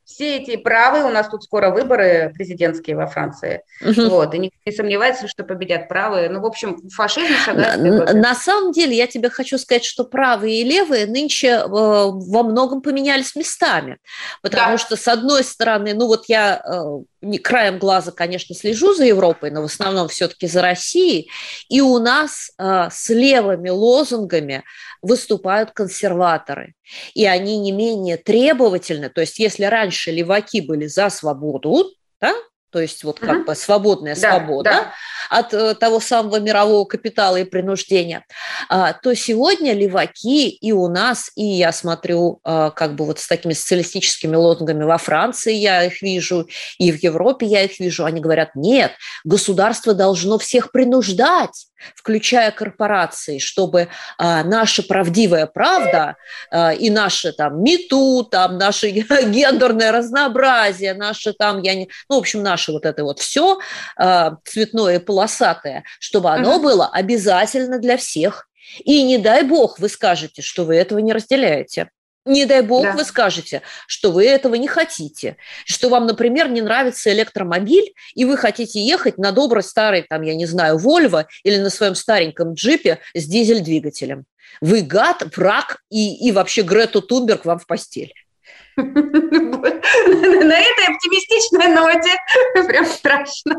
все 0.08 0.38
эти 0.38 0.56
правые, 0.56 1.04
у 1.04 1.10
нас 1.10 1.28
тут 1.28 1.44
скоро 1.44 1.70
выборы 1.70 2.32
президентские 2.34 2.96
во 2.96 3.08
Франции, 3.08 3.62
угу. 3.82 4.10
вот, 4.10 4.34
и 4.34 4.40
никто 4.40 4.58
не 4.66 4.72
сомневается, 4.72 5.28
что 5.28 5.44
победят 5.44 5.90
правые. 5.90 6.30
Ну, 6.30 6.40
в 6.40 6.46
общем, 6.46 6.90
фашизм 6.90 7.34
шагает. 7.44 7.82
На, 7.82 8.14
на 8.14 8.34
самом 8.34 8.72
деле, 8.72 8.96
я 8.96 9.08
тебе 9.08 9.30
хочу 9.30 9.58
сказать, 9.58 9.84
что 9.84 10.06
правые 10.06 10.62
и 10.62 10.64
левые 10.64 11.08
нынче 11.08 11.48
э, 11.48 11.68
во 11.68 12.44
многом 12.44 12.82
поменялись 12.82 13.36
местами, 13.36 13.98
потому 14.42 14.72
да. 14.72 14.78
что, 14.78 14.96
с 14.96 15.10
одной 15.10 15.44
стороны, 15.44 15.94
ну 15.94 16.08
вот 16.08 16.30
я 16.30 16.62
э, 16.66 16.84
не 17.22 17.38
краем 17.38 17.78
глаза, 17.78 18.12
конечно, 18.12 18.56
слежу 18.56 18.94
за 18.94 19.04
Европой, 19.04 19.52
но 19.52 19.62
в 19.62 19.66
основном 19.66 20.08
все-таки 20.08 20.48
за 20.48 20.62
Россией. 20.62 21.30
И 21.68 21.82
у 21.82 22.00
нас 22.00 22.52
э, 22.58 22.88
с 22.90 23.10
левыми 23.10 23.70
лозунгами 23.70 24.64
выступают 25.02 25.72
консерваторы. 25.72 26.74
И 27.14 27.26
они 27.26 27.58
не 27.58 27.72
менее 27.72 28.18
требовательны. 28.18 29.10
То 29.10 29.22
есть 29.22 29.40
если 29.40 29.66
раньше 29.66 30.12
леваки 30.12 30.62
были 30.62 30.88
за 30.88 31.10
свободу, 31.10 31.92
да, 32.22 32.34
то 32.72 32.82
есть 32.82 33.04
вот 33.04 33.20
как 33.20 33.38
угу. 33.38 33.46
бы 33.46 33.56
свободная 33.56 34.16
да, 34.16 34.20
свобода 34.20 34.70
да. 34.70 34.94
от 35.30 35.54
э, 35.54 35.74
того 35.76 36.02
самого 36.02 36.40
мирового 36.40 36.84
капитала 36.86 37.38
и 37.38 37.46
принуждения, 37.46 38.26
а, 38.68 38.92
то 38.94 39.16
сегодня 39.16 39.74
леваки 39.74 40.50
и 40.50 40.72
у 40.74 40.88
нас, 40.90 41.32
и 41.36 41.46
я 41.46 41.72
смотрю 41.72 42.40
а, 42.44 42.72
как 42.72 42.96
бы 42.96 43.06
вот 43.06 43.20
с 43.20 43.28
такими 43.28 43.54
социалистическими 43.54 44.36
лозунгами 44.36 44.84
во 44.84 44.98
Франции 44.98 45.54
я 45.54 45.86
их 45.86 46.02
вижу, 46.02 46.48
и 46.78 46.92
в 46.92 47.02
Европе 47.02 47.46
я 47.46 47.64
их 47.64 47.80
вижу, 47.80 48.04
они 48.04 48.20
говорят, 48.20 48.50
нет, 48.54 48.92
государство 49.24 49.94
должно 49.94 50.38
всех 50.38 50.72
принуждать, 50.72 51.68
включая 51.96 52.52
корпорации, 52.52 53.40
чтобы 53.40 53.90
а, 54.18 54.44
наша 54.44 54.84
правдивая 54.84 55.46
правда 55.46 56.18
а, 56.52 56.74
и 56.74 56.90
наше 56.90 57.34
там 57.34 57.64
МИТУ, 57.64 58.28
там 58.30 58.58
наше 58.58 58.90
гендерное 58.90 59.92
разнообразие, 59.92 60.94
наше 60.94 61.34
там, 61.34 61.62
я 61.62 61.76
не, 61.76 61.90
ну, 62.10 62.18
в 62.18 62.20
общем, 62.20 62.44
наше 62.44 62.72
вот 62.72 62.86
это 62.86 63.04
вот 63.04 63.20
все 63.20 63.60
а, 63.96 64.38
цветное 64.46 64.96
и 64.96 65.00
полосатое, 65.00 65.84
чтобы 66.00 66.32
оно 66.32 66.58
mm-hmm. 66.58 66.62
было 66.62 66.88
обязательно 66.88 67.80
для 67.80 67.98
всех. 67.98 68.48
И 68.84 69.04
не 69.04 69.18
дай 69.18 69.44
бог 69.44 69.80
вы 69.80 69.90
скажете, 69.90 70.42
что 70.42 70.66
вы 70.66 70.76
этого 70.76 71.00
не 71.00 71.14
разделяете. 71.14 71.90
Не 72.28 72.46
дай 72.46 72.62
бог 72.62 72.84
да. 72.84 72.92
вы 72.92 73.04
скажете, 73.04 73.62
что 73.88 74.12
вы 74.12 74.26
этого 74.26 74.56
не 74.56 74.68
хотите, 74.68 75.38
что 75.66 75.90
вам, 75.90 76.06
например, 76.06 76.50
не 76.50 76.62
нравится 76.62 77.12
электромобиль, 77.12 77.94
и 78.16 78.26
вы 78.26 78.38
хотите 78.38 78.82
ехать 78.82 79.18
на 79.18 79.32
добрый 79.32 79.64
старый, 79.64 80.04
там, 80.04 80.22
я 80.22 80.36
не 80.36 80.46
знаю, 80.46 80.78
Вольво 80.78 81.28
или 81.44 81.58
на 81.58 81.70
своем 81.70 81.96
стареньком 81.96 82.54
джипе 82.54 83.00
с 83.14 83.26
дизель-двигателем. 83.26 84.26
Вы 84.62 84.82
гад, 84.82 85.24
враг 85.36 85.80
и, 85.90 86.28
и 86.28 86.32
вообще 86.32 86.62
Грету 86.62 87.02
Тунберг 87.02 87.46
вам 87.46 87.60
в 87.60 87.66
постель. 87.66 88.14
На 88.78 88.84
этой 88.84 90.94
оптимистичной 90.94 91.74
ноте 91.74 92.16
прям 92.68 92.86
страшно. 92.86 93.56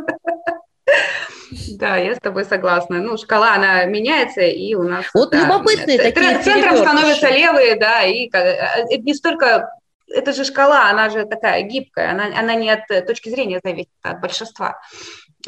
Да, 1.71 1.97
я 1.97 2.15
с 2.15 2.19
тобой 2.19 2.45
согласна. 2.45 3.01
Ну, 3.01 3.17
шкала, 3.17 3.55
она 3.55 3.85
меняется, 3.85 4.43
и 4.43 4.75
у 4.75 4.83
нас... 4.83 5.07
Вот 5.15 5.31
да, 5.31 5.45
любопытные 5.45 5.99
такие 5.99 6.39
Центром 6.41 6.77
становятся 6.77 7.29
левые, 7.31 7.77
да, 7.77 8.05
и 8.05 8.29
э, 8.33 8.39
это 8.91 9.03
не 9.03 9.15
столько... 9.15 9.71
Это 10.11 10.33
же 10.33 10.45
шкала, 10.45 10.89
она 10.89 11.11
же 11.11 11.27
такая 11.27 11.63
гибкая, 11.63 12.13
она, 12.13 12.27
она 12.39 12.55
не 12.55 12.71
от 12.71 12.87
точки 13.07 13.29
зрения 13.29 13.61
зависит, 13.63 13.91
а 14.03 14.13
от 14.13 14.23
большинства. 14.23 14.81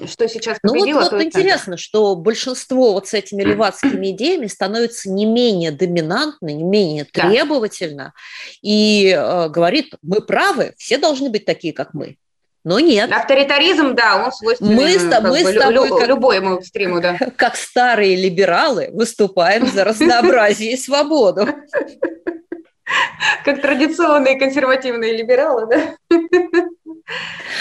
что 0.06 0.28
сейчас 0.28 0.58
победило. 0.60 0.98
Ну 0.98 1.04
вот, 1.04 1.12
вот 1.12 1.22
интересно, 1.22 1.78
что 1.78 2.14
большинство 2.14 2.92
вот 2.92 3.08
с 3.08 3.14
этими 3.14 3.42
левацкими 3.42 4.10
идеями 4.10 4.48
становится 4.48 5.10
не 5.10 5.24
менее 5.24 5.70
доминантно, 5.70 6.48
не 6.48 6.62
менее 6.62 7.04
требовательно 7.04 8.04
да. 8.04 8.12
и 8.60 9.16
э, 9.16 9.48
говорит, 9.48 9.94
мы 10.02 10.20
правы, 10.20 10.74
все 10.76 10.98
должны 10.98 11.30
быть 11.30 11.46
такие, 11.46 11.72
как 11.72 11.94
мы. 11.94 12.18
Но 12.62 12.78
нет. 12.78 13.10
Авторитаризм, 13.10 13.94
да, 13.94 14.24
он 14.24 14.32
свойственен 14.32 14.74
мы 14.74 14.98
с, 14.98 15.02
мы 15.02 15.42
бы, 15.42 15.52
с 15.52 15.58
тобой, 15.58 15.88
лю, 15.88 15.96
как, 15.96 16.08
любому 16.08 16.58
экстриму, 16.58 17.00
да. 17.00 17.16
Как 17.36 17.56
старые 17.56 18.16
либералы 18.16 18.90
выступаем 18.92 19.66
за 19.66 19.84
разнообразие 19.84 20.72
и 20.72 20.76
свободу. 20.76 21.48
Как 23.44 23.62
традиционные 23.62 24.38
консервативные 24.38 25.16
либералы, 25.16 25.66
да? 25.66 25.96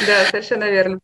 Да, 0.06 0.26
совершенно 0.30 0.66
верно. 0.66 1.00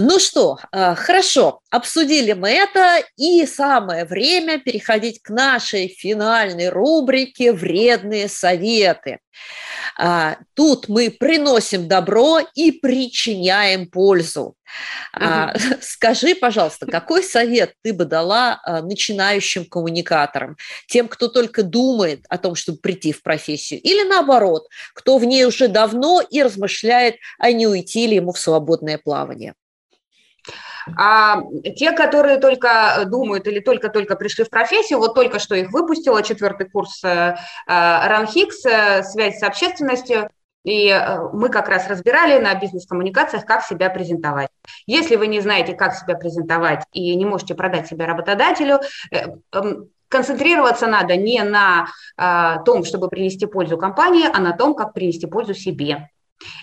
Ну 0.00 0.20
что, 0.20 0.58
а, 0.70 0.94
хорошо, 0.94 1.60
обсудили 1.70 2.32
мы 2.32 2.50
это, 2.50 3.02
и 3.16 3.44
самое 3.46 4.04
время 4.04 4.60
переходить 4.60 5.20
к 5.20 5.30
нашей 5.30 5.88
финальной 5.88 6.68
рубрике 6.68 7.52
«Вредные 7.52 8.28
советы». 8.28 9.18
А, 9.98 10.36
тут 10.54 10.88
мы 10.88 11.10
приносим 11.10 11.88
добро 11.88 12.38
и 12.54 12.70
причиняем 12.70 13.90
пользу. 13.90 14.54
Угу. 15.16 15.58
Скажи, 15.80 16.36
пожалуйста, 16.36 16.86
какой 16.86 17.24
совет 17.24 17.74
ты 17.82 17.92
бы 17.92 18.04
дала 18.04 18.60
начинающим 18.84 19.64
коммуникаторам, 19.64 20.56
тем, 20.86 21.08
кто 21.08 21.26
только 21.26 21.64
думает 21.64 22.24
о 22.28 22.38
том, 22.38 22.54
чтобы 22.54 22.78
прийти 22.78 23.12
в 23.12 23.20
профессию, 23.24 23.80
или 23.80 24.08
наоборот, 24.08 24.68
кто 24.94 25.18
в 25.18 25.24
ней 25.24 25.44
уже 25.44 25.66
давно 25.66 26.20
и 26.20 26.40
размышляет, 26.40 27.16
а 27.40 27.50
не 27.50 27.66
уйти 27.66 28.06
ли 28.06 28.14
ему 28.16 28.30
в 28.30 28.38
свободное 28.38 28.98
плавание? 28.98 29.54
А 30.96 31.42
те, 31.76 31.92
которые 31.92 32.38
только 32.38 33.02
думают 33.06 33.46
или 33.46 33.60
только-только 33.60 34.16
пришли 34.16 34.44
в 34.44 34.50
профессию, 34.50 34.98
вот 34.98 35.14
только 35.14 35.38
что 35.38 35.54
их 35.54 35.70
выпустила 35.70 36.22
четвертый 36.22 36.68
курс 36.68 37.02
э, 37.04 37.34
РАНХИКС 37.66 38.66
э, 38.66 39.02
«Связь 39.02 39.38
с 39.38 39.42
общественностью», 39.42 40.28
и 40.64 40.88
э, 40.88 41.18
мы 41.32 41.48
как 41.48 41.68
раз 41.68 41.88
разбирали 41.88 42.42
на 42.42 42.54
бизнес-коммуникациях, 42.54 43.44
как 43.44 43.64
себя 43.64 43.90
презентовать. 43.90 44.50
Если 44.86 45.16
вы 45.16 45.26
не 45.26 45.40
знаете, 45.40 45.74
как 45.74 45.94
себя 45.94 46.16
презентовать 46.16 46.84
и 46.92 47.14
не 47.14 47.24
можете 47.24 47.54
продать 47.54 47.86
себя 47.86 48.06
работодателю, 48.06 48.80
эм, 49.10 49.88
концентрироваться 50.08 50.86
надо 50.86 51.16
не 51.16 51.42
на 51.42 51.86
том, 52.64 52.84
чтобы 52.84 53.08
принести 53.08 53.44
пользу 53.44 53.76
компании, 53.76 54.26
а 54.32 54.40
на 54.40 54.56
том, 54.56 54.74
как 54.74 54.94
принести 54.94 55.26
пользу 55.26 55.52
себе. 55.52 56.08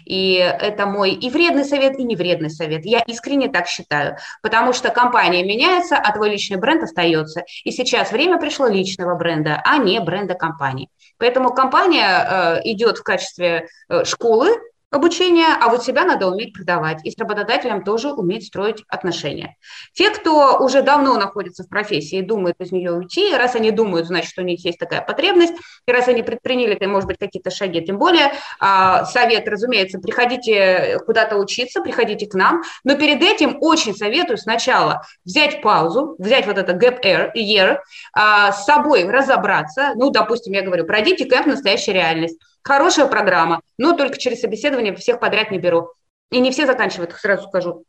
И 0.05 0.34
это 0.36 0.86
мой 0.86 1.11
и 1.11 1.30
вредный 1.30 1.65
совет, 1.65 1.99
и 1.99 2.03
невредный 2.03 2.49
совет. 2.49 2.86
Я 2.86 2.99
искренне 2.99 3.49
так 3.49 3.67
считаю, 3.67 4.17
потому 4.41 4.73
что 4.73 4.89
компания 4.89 5.43
меняется, 5.43 5.97
а 5.97 6.13
твой 6.13 6.30
личный 6.30 6.57
бренд 6.57 6.84
остается. 6.84 7.43
И 7.63 7.71
сейчас 7.71 8.11
время 8.11 8.39
пришло 8.39 8.67
личного 8.67 9.15
бренда, 9.15 9.61
а 9.65 9.78
не 9.78 9.99
бренда 9.99 10.36
компании. 10.36 10.89
Поэтому 11.17 11.53
компания 11.53 12.05
э, 12.07 12.61
идет 12.65 12.97
в 12.97 13.03
качестве 13.03 13.67
э, 13.89 14.03
школы, 14.05 14.49
обучения, 14.95 15.47
а 15.59 15.69
вот 15.69 15.83
себя 15.83 16.05
надо 16.05 16.27
уметь 16.27 16.53
продавать. 16.53 17.05
И 17.05 17.11
с 17.11 17.17
работодателем 17.17 17.83
тоже 17.83 18.11
уметь 18.11 18.47
строить 18.47 18.83
отношения. 18.87 19.57
Те, 19.93 20.09
кто 20.09 20.57
уже 20.59 20.81
давно 20.81 21.17
находится 21.17 21.63
в 21.63 21.69
профессии 21.69 22.19
и 22.19 22.21
думает 22.21 22.55
из 22.59 22.71
нее 22.71 22.91
уйти, 22.91 23.35
раз 23.35 23.55
они 23.55 23.71
думают, 23.71 24.07
значит, 24.07 24.37
у 24.37 24.41
них 24.41 24.63
есть 24.65 24.79
такая 24.79 25.01
потребность, 25.01 25.53
и 25.85 25.91
раз 25.91 26.07
они 26.07 26.23
предприняли, 26.23 26.75
то, 26.75 26.87
может 26.87 27.07
быть, 27.07 27.17
какие-то 27.17 27.51
шаги, 27.51 27.83
тем 27.85 27.97
более 27.97 28.31
а, 28.59 29.05
совет, 29.05 29.47
разумеется, 29.47 29.99
приходите 29.99 30.99
куда-то 31.05 31.37
учиться, 31.37 31.81
приходите 31.81 32.27
к 32.27 32.33
нам, 32.33 32.63
но 32.83 32.95
перед 32.95 33.21
этим 33.21 33.57
очень 33.61 33.95
советую 33.95 34.37
сначала 34.37 35.01
взять 35.25 35.61
паузу, 35.61 36.15
взять 36.17 36.47
вот 36.47 36.57
это 36.57 36.73
gap 36.73 37.01
year, 37.35 37.79
а, 38.13 38.51
с 38.51 38.65
собой 38.65 39.03
разобраться, 39.09 39.91
ну, 39.95 40.09
допустим, 40.09 40.53
я 40.53 40.61
говорю, 40.61 40.85
пройдите 40.85 41.25
кэмп 41.25 41.47
«Настоящая 41.47 41.93
реальность», 41.93 42.39
Хорошая 42.66 43.05
программа, 43.05 43.61
но 43.78 43.95
только 43.95 44.18
через 44.18 44.41
собеседование 44.41 44.95
всех 44.95 45.20
подряд 45.20 45.51
не 45.51 45.59
беру. 45.59 45.91
И 46.32 46.39
не 46.39 46.49
все 46.49 46.66
заканчивают, 46.66 47.13
сразу 47.13 47.47
скажу 47.47 47.84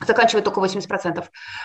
заканчивает 0.00 0.44
только 0.44 0.60
80%. 0.60 1.24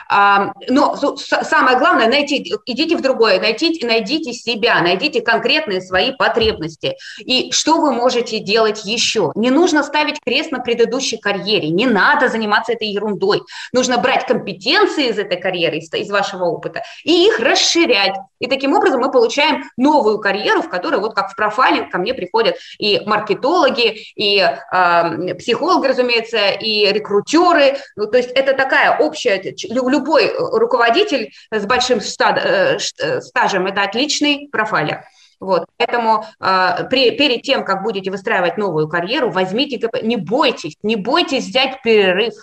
А, 0.09 0.53
но 0.67 0.95
самое 0.95 1.77
главное, 1.77 2.07
найти, 2.07 2.53
идите 2.65 2.95
в 2.95 3.01
другое, 3.01 3.39
найдите, 3.39 3.85
найдите 3.85 4.33
себя, 4.33 4.81
найдите 4.81 5.21
конкретные 5.21 5.81
свои 5.81 6.11
потребности. 6.11 6.95
И 7.19 7.51
что 7.51 7.81
вы 7.81 7.91
можете 7.91 8.39
делать 8.39 8.85
еще? 8.85 9.31
Не 9.35 9.49
нужно 9.49 9.83
ставить 9.83 10.19
крест 10.21 10.51
на 10.51 10.59
предыдущей 10.59 11.17
карьере, 11.17 11.69
не 11.69 11.85
надо 11.85 12.29
заниматься 12.29 12.73
этой 12.73 12.87
ерундой. 12.87 13.41
Нужно 13.73 13.97
брать 13.97 14.25
компетенции 14.25 15.09
из 15.09 15.17
этой 15.17 15.39
карьеры, 15.39 15.77
из, 15.77 15.91
из 15.93 16.09
вашего 16.09 16.45
опыта, 16.45 16.83
и 17.03 17.27
их 17.27 17.39
расширять. 17.39 18.15
И 18.39 18.47
таким 18.47 18.73
образом 18.73 19.01
мы 19.01 19.11
получаем 19.11 19.63
новую 19.77 20.19
карьеру, 20.19 20.61
в 20.61 20.69
которой, 20.69 20.99
вот 20.99 21.15
как 21.15 21.31
в 21.31 21.35
профайле, 21.35 21.85
ко 21.85 21.97
мне 21.97 22.13
приходят 22.13 22.55
и 22.77 23.01
маркетологи, 23.05 24.13
и 24.15 24.37
э, 24.39 25.35
психологи, 25.35 25.87
разумеется, 25.87 26.49
и 26.49 26.91
рекрутеры, 26.91 27.77
ну, 27.95 28.05
то 28.05 28.18
есть 28.19 28.31
это 28.31 28.53
такая 28.53 28.97
общая, 28.97 29.41
любой 29.69 30.31
руководитель 30.37 31.31
с 31.51 31.65
большим 31.65 31.99
э, 31.99 32.77
э, 32.99 33.21
стажем– 33.21 33.65
это 33.67 33.83
отличный 33.83 34.49
профайлер. 34.51 35.03
Вот, 35.39 35.65
поэтому 35.77 36.25
э, 36.39 36.87
при, 36.89 37.11
перед 37.11 37.43
тем, 37.43 37.63
как 37.63 37.83
будете 37.83 38.11
выстраивать 38.11 38.57
новую 38.57 38.89
карьеру, 38.89 39.31
возьмите, 39.31 39.79
не 40.03 40.17
бойтесь, 40.17 40.75
не 40.83 40.95
бойтесь 40.95 41.45
взять 41.45 41.81
перерыв. 41.81 42.33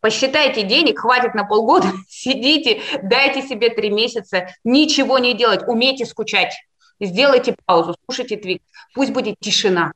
Посчитайте 0.00 0.62
денег, 0.62 1.00
хватит 1.00 1.34
на 1.34 1.44
полгода, 1.44 1.88
сидите, 2.08 2.80
дайте 3.02 3.42
себе 3.42 3.70
три 3.70 3.90
месяца, 3.90 4.48
ничего 4.64 5.18
не 5.18 5.34
делать, 5.34 5.62
умейте 5.66 6.06
скучать. 6.06 6.54
Сделайте 7.00 7.56
паузу, 7.66 7.96
слушайте 8.04 8.36
твик, 8.36 8.62
пусть 8.94 9.12
будет 9.12 9.36
тишина. 9.40 9.92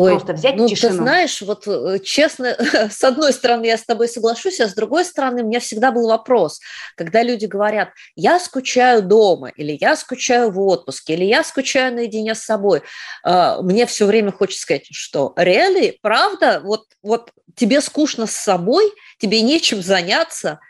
Ой, 0.00 0.12
Просто 0.12 0.32
взять 0.32 0.56
ну, 0.56 0.66
тишину. 0.66 0.92
Ты 0.92 0.96
знаешь, 0.96 1.42
вот 1.42 1.68
э, 1.68 1.98
честно, 2.02 2.56
с 2.90 3.04
одной 3.04 3.34
стороны 3.34 3.66
я 3.66 3.76
с 3.76 3.84
тобой 3.84 4.08
соглашусь, 4.08 4.58
а 4.58 4.66
с 4.66 4.72
другой 4.72 5.04
стороны 5.04 5.42
у 5.42 5.46
меня 5.46 5.60
всегда 5.60 5.92
был 5.92 6.08
вопрос, 6.08 6.60
когда 6.96 7.22
люди 7.22 7.44
говорят, 7.44 7.90
я 8.16 8.40
скучаю 8.40 9.02
дома, 9.02 9.48
или 9.48 9.76
я 9.78 9.96
скучаю 9.96 10.50
в 10.52 10.58
отпуске, 10.58 11.12
или 11.12 11.24
я 11.24 11.44
скучаю 11.44 11.94
наедине 11.94 12.34
с 12.34 12.40
собой, 12.40 12.80
а, 13.22 13.60
мне 13.60 13.84
все 13.84 14.06
время 14.06 14.32
хочется 14.32 14.62
сказать, 14.62 14.86
что 14.90 15.34
реально, 15.36 15.92
правда, 16.00 16.62
вот, 16.64 16.86
вот 17.02 17.30
тебе 17.54 17.82
скучно 17.82 18.26
с 18.26 18.34
собой, 18.34 18.90
тебе 19.18 19.42
нечем 19.42 19.82
заняться, 19.82 20.60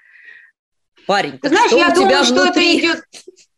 парень. 1.06 1.38
Знаешь, 1.40 1.70
что 1.70 1.78
я 1.78 1.90
думаю, 1.90 2.24
что 2.24 2.46
это 2.46 2.60
идет 2.60 3.04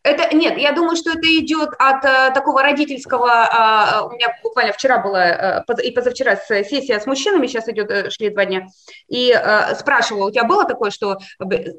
это 0.05 0.35
нет, 0.35 0.59
я 0.59 0.73
думаю, 0.73 0.97
что 0.97 1.11
это 1.11 1.29
идет 1.39 1.71
от 1.79 2.05
э, 2.05 2.33
такого 2.35 2.63
родительского. 2.63 3.29
Э, 3.29 4.07
у 4.07 4.11
меня 4.11 4.37
буквально 4.43 4.73
вчера 4.73 4.99
была 4.99 5.63
э, 5.69 5.83
и 5.83 5.91
позавчера 5.93 6.37
сессия 6.37 6.99
с 6.99 7.07
мужчинами, 7.07 7.47
сейчас 7.47 7.69
идет 7.69 7.91
э, 7.91 8.11
шли 8.11 8.31
два 8.31 8.45
дня, 8.45 8.67
и 9.09 9.33
э, 9.33 9.75
спрашивала, 9.77 10.27
у 10.27 10.31
тебя 10.31 10.45
было 10.45 10.65
такое, 10.65 10.91
что 10.91 11.19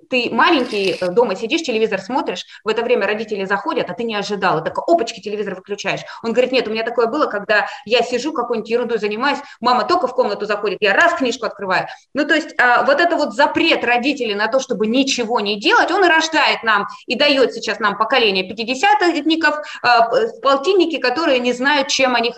ты 0.09 0.29
маленький 0.31 0.97
дома 1.11 1.35
сидишь, 1.35 1.63
телевизор 1.63 1.99
смотришь, 1.99 2.45
в 2.63 2.69
это 2.69 2.81
время 2.81 3.07
родители 3.07 3.43
заходят, 3.43 3.89
а 3.89 3.93
ты 3.93 4.03
не 4.03 4.15
ожидал, 4.15 4.61
и 4.61 4.63
такой, 4.63 4.83
опачки, 4.87 5.19
телевизор 5.19 5.55
выключаешь. 5.55 6.01
Он 6.23 6.31
говорит, 6.31 6.53
нет, 6.53 6.67
у 6.67 6.71
меня 6.71 6.83
такое 6.83 7.07
было, 7.07 7.25
когда 7.25 7.67
я 7.85 8.01
сижу 8.03 8.31
какой-нибудь 8.31 8.69
ерундой 8.69 8.99
занимаюсь, 8.99 9.39
мама 9.59 9.83
только 9.83 10.07
в 10.07 10.15
комнату 10.15 10.45
заходит, 10.45 10.77
я 10.81 10.93
раз 10.93 11.13
книжку 11.15 11.45
открываю. 11.45 11.87
Ну 12.13 12.25
то 12.25 12.35
есть 12.35 12.53
э, 12.57 12.85
вот 12.85 13.01
это 13.01 13.17
вот 13.17 13.33
запрет 13.33 13.83
родителей 13.83 14.35
на 14.35 14.47
то, 14.47 14.61
чтобы 14.61 14.87
ничего 14.87 15.41
не 15.41 15.59
делать, 15.59 15.91
он 15.91 16.05
и 16.05 16.07
рождает 16.07 16.63
нам 16.63 16.87
и 17.05 17.15
дает 17.15 17.53
сейчас 17.53 17.79
нам 17.79 17.97
пока 17.97 18.12
поколение 18.13 18.47
50-ников, 18.47 19.55
а, 19.81 20.09
полтинники, 20.41 20.97
которые 20.97 21.39
не 21.39 21.53
знают, 21.53 21.87
чем 21.87 22.15
они, 22.15 22.33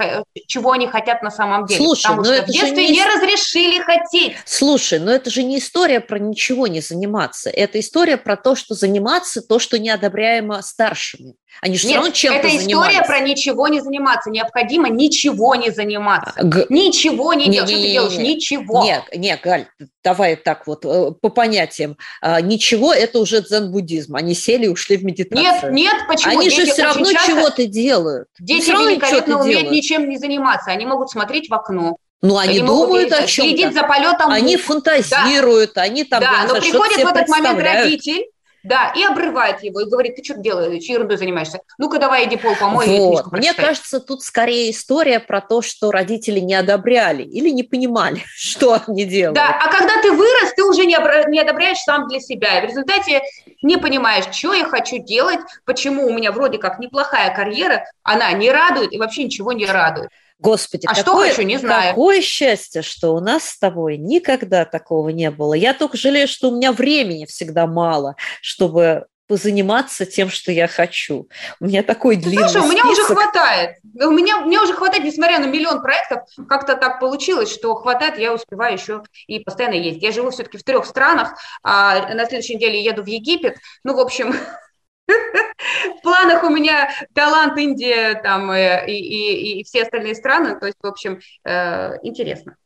чего 0.47 0.71
они 0.71 0.88
хотят 0.88 1.21
на 1.21 1.32
самом 1.32 1.65
деле. 1.65 1.84
Слушай, 1.84 2.03
потому 2.03 2.19
но 2.19 2.26
что 2.26 2.34
это 2.34 2.47
в 2.47 2.49
детстве 2.49 2.88
не... 2.88 2.93
не 2.93 3.05
разрешили 3.05 3.80
хотеть. 3.80 4.38
Слушай, 4.45 4.99
но 4.99 5.11
это 5.11 5.30
же 5.30 5.43
не 5.43 5.59
история 5.59 5.99
про 5.99 6.17
ничего 6.17 6.67
не 6.67 6.82
заниматься. 6.82 7.49
Это 7.49 7.80
история 7.80 8.17
про 8.17 8.38
то, 8.38 8.55
что 8.55 8.73
заниматься 8.73 9.41
то, 9.41 9.59
что 9.59 9.78
неодобряемо 9.78 10.61
старшими. 10.61 11.36
Они 11.62 11.78
же 11.78 11.88
Нет, 11.88 11.91
все 11.91 11.95
равно 11.97 12.12
чем-то 12.12 12.47
это 12.47 12.58
история 12.58 13.01
про 13.03 13.20
ничего 13.20 13.68
не 13.68 13.82
заниматься. 13.82 14.30
Необходимо 14.30 14.89
ничего 14.89 15.56
не 15.56 15.72
заниматься. 15.72 16.34
Г... 16.41 16.66
Ничего 16.70 17.34
не, 17.34 17.47
не 17.47 17.58
делать. 17.58 17.70
Не, 17.70 17.76
что 17.76 17.78
не, 17.78 17.84
ты 17.84 17.91
делаешь? 17.91 18.18
Не, 18.18 18.36
ничего. 18.36 18.84
Нет, 18.84 19.03
нет, 19.16 19.39
Галь, 19.43 19.68
давай 20.03 20.36
так 20.36 20.68
вот 20.68 20.86
э, 20.86 21.12
по 21.22 21.30
понятиям. 21.30 21.97
А, 22.22 22.41
ничего– 22.41 22.93
это 22.93 23.20
уже 23.20 23.41
дзен-буддизм. 23.41 24.16
Они 24.16 24.34
сели 24.34 24.66
и 24.66 24.70
ушли 24.70 24.97
в 24.97 25.06
медитацию. 25.06 25.74
Нет, 25.74 25.93
нет, 25.93 26.08
почему? 26.08 26.39
Они 26.39 26.49
дети 26.49 26.66
же 26.66 26.72
все 26.72 26.84
равно 26.84 27.06
чего-то 27.06 27.66
делают. 27.66 28.28
Дети 28.39 28.70
великолепно 28.70 29.41
умеют 29.41 29.72
ничем 29.72 30.10
не 30.10 30.18
заниматься. 30.18 30.72
Они 30.72 30.86
могут 30.86 31.10
смотреть 31.10 31.49
в 31.49 31.53
окно. 31.53 31.97
Ну, 32.22 32.38
они, 32.38 32.60
они 32.60 32.68
думают 32.68 33.12
о 33.12 33.28
чем-то. 33.28 33.56
Следить 33.56 33.74
за 33.74 33.84
полетом. 33.84 34.32
Они 34.32 34.58
фантазируют, 34.58 35.74
да. 35.76 35.84
они 35.84 36.03
там... 36.03 36.22
Да, 36.22 36.45
но 36.47 36.56
приходит 36.60 37.03
в 37.03 37.08
этот 37.08 37.28
момент 37.28 37.62
родитель, 37.62 38.26
Да, 38.66 38.91
и 38.95 39.03
обрывает 39.03 39.61
его, 39.61 39.82
и 39.82 39.86
говорит, 39.86 40.16
ты 40.16 40.24
что 40.24 40.38
делаешь, 40.38 40.84
ерундой 40.86 41.18
занимаешься? 41.18 41.59
Ну-ка 41.78 41.99
давай 41.99 42.26
иди 42.28 42.36
пол 42.36 42.55
помой. 42.59 42.88
Вот. 42.88 43.32
Мне 43.32 43.53
кажется, 43.53 43.99
тут 43.99 44.24
скорее 44.24 44.72
история 44.72 45.20
про 45.20 45.39
то, 45.39 45.61
что 45.61 45.91
родители 45.91 46.39
не 46.39 46.55
одобряли 46.55 47.22
или 47.22 47.49
не 47.49 47.61
понимали, 47.61 48.24
что 48.36 48.80
они 48.88 49.05
делают. 49.05 49.36
Да, 49.36 49.59
а 49.61 49.72
когда 49.72 50.01
ты 50.01 50.11
вырос, 50.11 50.53
ты 50.55 50.63
уже 50.63 50.86
не, 50.86 50.97
не 51.30 51.39
одобряешь 51.39 51.78
сам 51.78 52.07
для 52.07 52.20
себя. 52.20 52.59
И 52.59 52.66
в 52.66 52.70
результате 52.70 53.22
не 53.61 53.78
понимаешь, 53.78 54.26
что 54.32 54.53
я 54.53 54.66
хочу 54.66 54.97
делать, 54.97 55.39
почему 55.66 56.07
у 56.07 56.13
меня 56.13 56.32
вроде 56.32 56.57
как 56.57 56.80
неплохая 56.80 57.36
карьера, 57.36 57.86
она 58.01 58.32
не 58.32 58.49
радует 58.49 58.91
и 58.91 58.97
вообще 58.97 59.26
ничего 59.26 59.53
не 59.53 59.68
радует. 59.68 60.09
Господи, 60.39 60.86
а 60.86 60.93
какое, 60.93 61.27
что 61.29 61.36
хочу, 61.38 61.47
не 61.47 61.57
знаю. 61.57 61.91
Какое 61.91 62.21
счастье, 62.21 62.81
что 62.81 63.15
у 63.15 63.19
нас 63.19 63.49
с 63.49 63.57
тобой 63.57 63.97
никогда 63.97 64.65
такого 64.65 65.09
не 65.09 65.31
было. 65.31 65.53
Я 65.53 65.73
только 65.73 65.97
жалею, 65.97 66.27
что 66.27 66.49
у 66.49 66.55
меня 66.55 66.71
времени 66.71 67.25
всегда 67.25 67.67
мало, 67.67 68.15
чтобы 68.41 69.05
позаниматься 69.27 70.05
тем, 70.05 70.29
что 70.29 70.51
я 70.51 70.67
хочу. 70.67 71.27
У 71.59 71.65
меня 71.65 71.83
такой 71.83 72.15
длинный 72.15 72.47
Слушай, 72.47 72.67
у 72.67 72.71
меня 72.71 72.86
уже 72.86 73.03
хватает. 73.03 73.77
У 73.95 74.11
меня, 74.11 74.41
мне 74.41 74.59
уже 74.59 74.73
хватает, 74.73 75.03
несмотря 75.03 75.39
на 75.39 75.45
миллион 75.45 75.81
проектов, 75.81 76.23
как-то 76.47 76.75
так 76.75 76.99
получилось, 76.99 77.51
что 77.51 77.73
хватает, 77.75 78.19
я 78.19 78.33
успеваю 78.33 78.73
еще 78.73 79.03
и 79.27 79.39
постоянно 79.39 79.75
ездить. 79.75 80.03
Я 80.03 80.11
живу 80.11 80.29
все-таки 80.29 80.57
в 80.57 80.63
трех 80.63 80.86
странах, 80.86 81.33
а 81.63 82.13
на 82.13 82.25
следующей 82.25 82.55
неделе 82.55 82.83
еду 82.83 83.03
в 83.03 83.07
Египет. 83.07 83.57
Ну, 83.83 83.95
в 83.95 83.99
общем, 83.99 84.36
В 85.08 86.01
планах 86.01 86.43
у 86.43 86.49
меня 86.49 86.89
талант 87.14 87.58
Индия 87.58 88.20
там 88.22 88.51
э, 88.51 88.86
и, 88.88 88.93
и, 88.93 89.60
и 89.60 89.64
все 89.64 89.84
остальные 89.84 90.16
страны. 90.16 90.60
То 90.60 90.66
есть, 90.66 90.78
в 90.82 90.88
общем, 90.88 91.20
э, 91.43 91.97
интересно. 92.03 92.58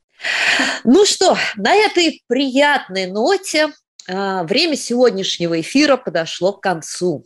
Ну 0.84 1.06
что, 1.06 1.38
на 1.56 1.74
этой 1.76 2.24
приятной 2.28 3.08
ноте 3.08 3.70
э, 4.08 4.44
время 4.44 4.76
сегодняшнего 4.76 5.60
эфира 5.60 5.98
подошло 5.98 6.54
к 6.54 6.62
концу. 6.62 7.26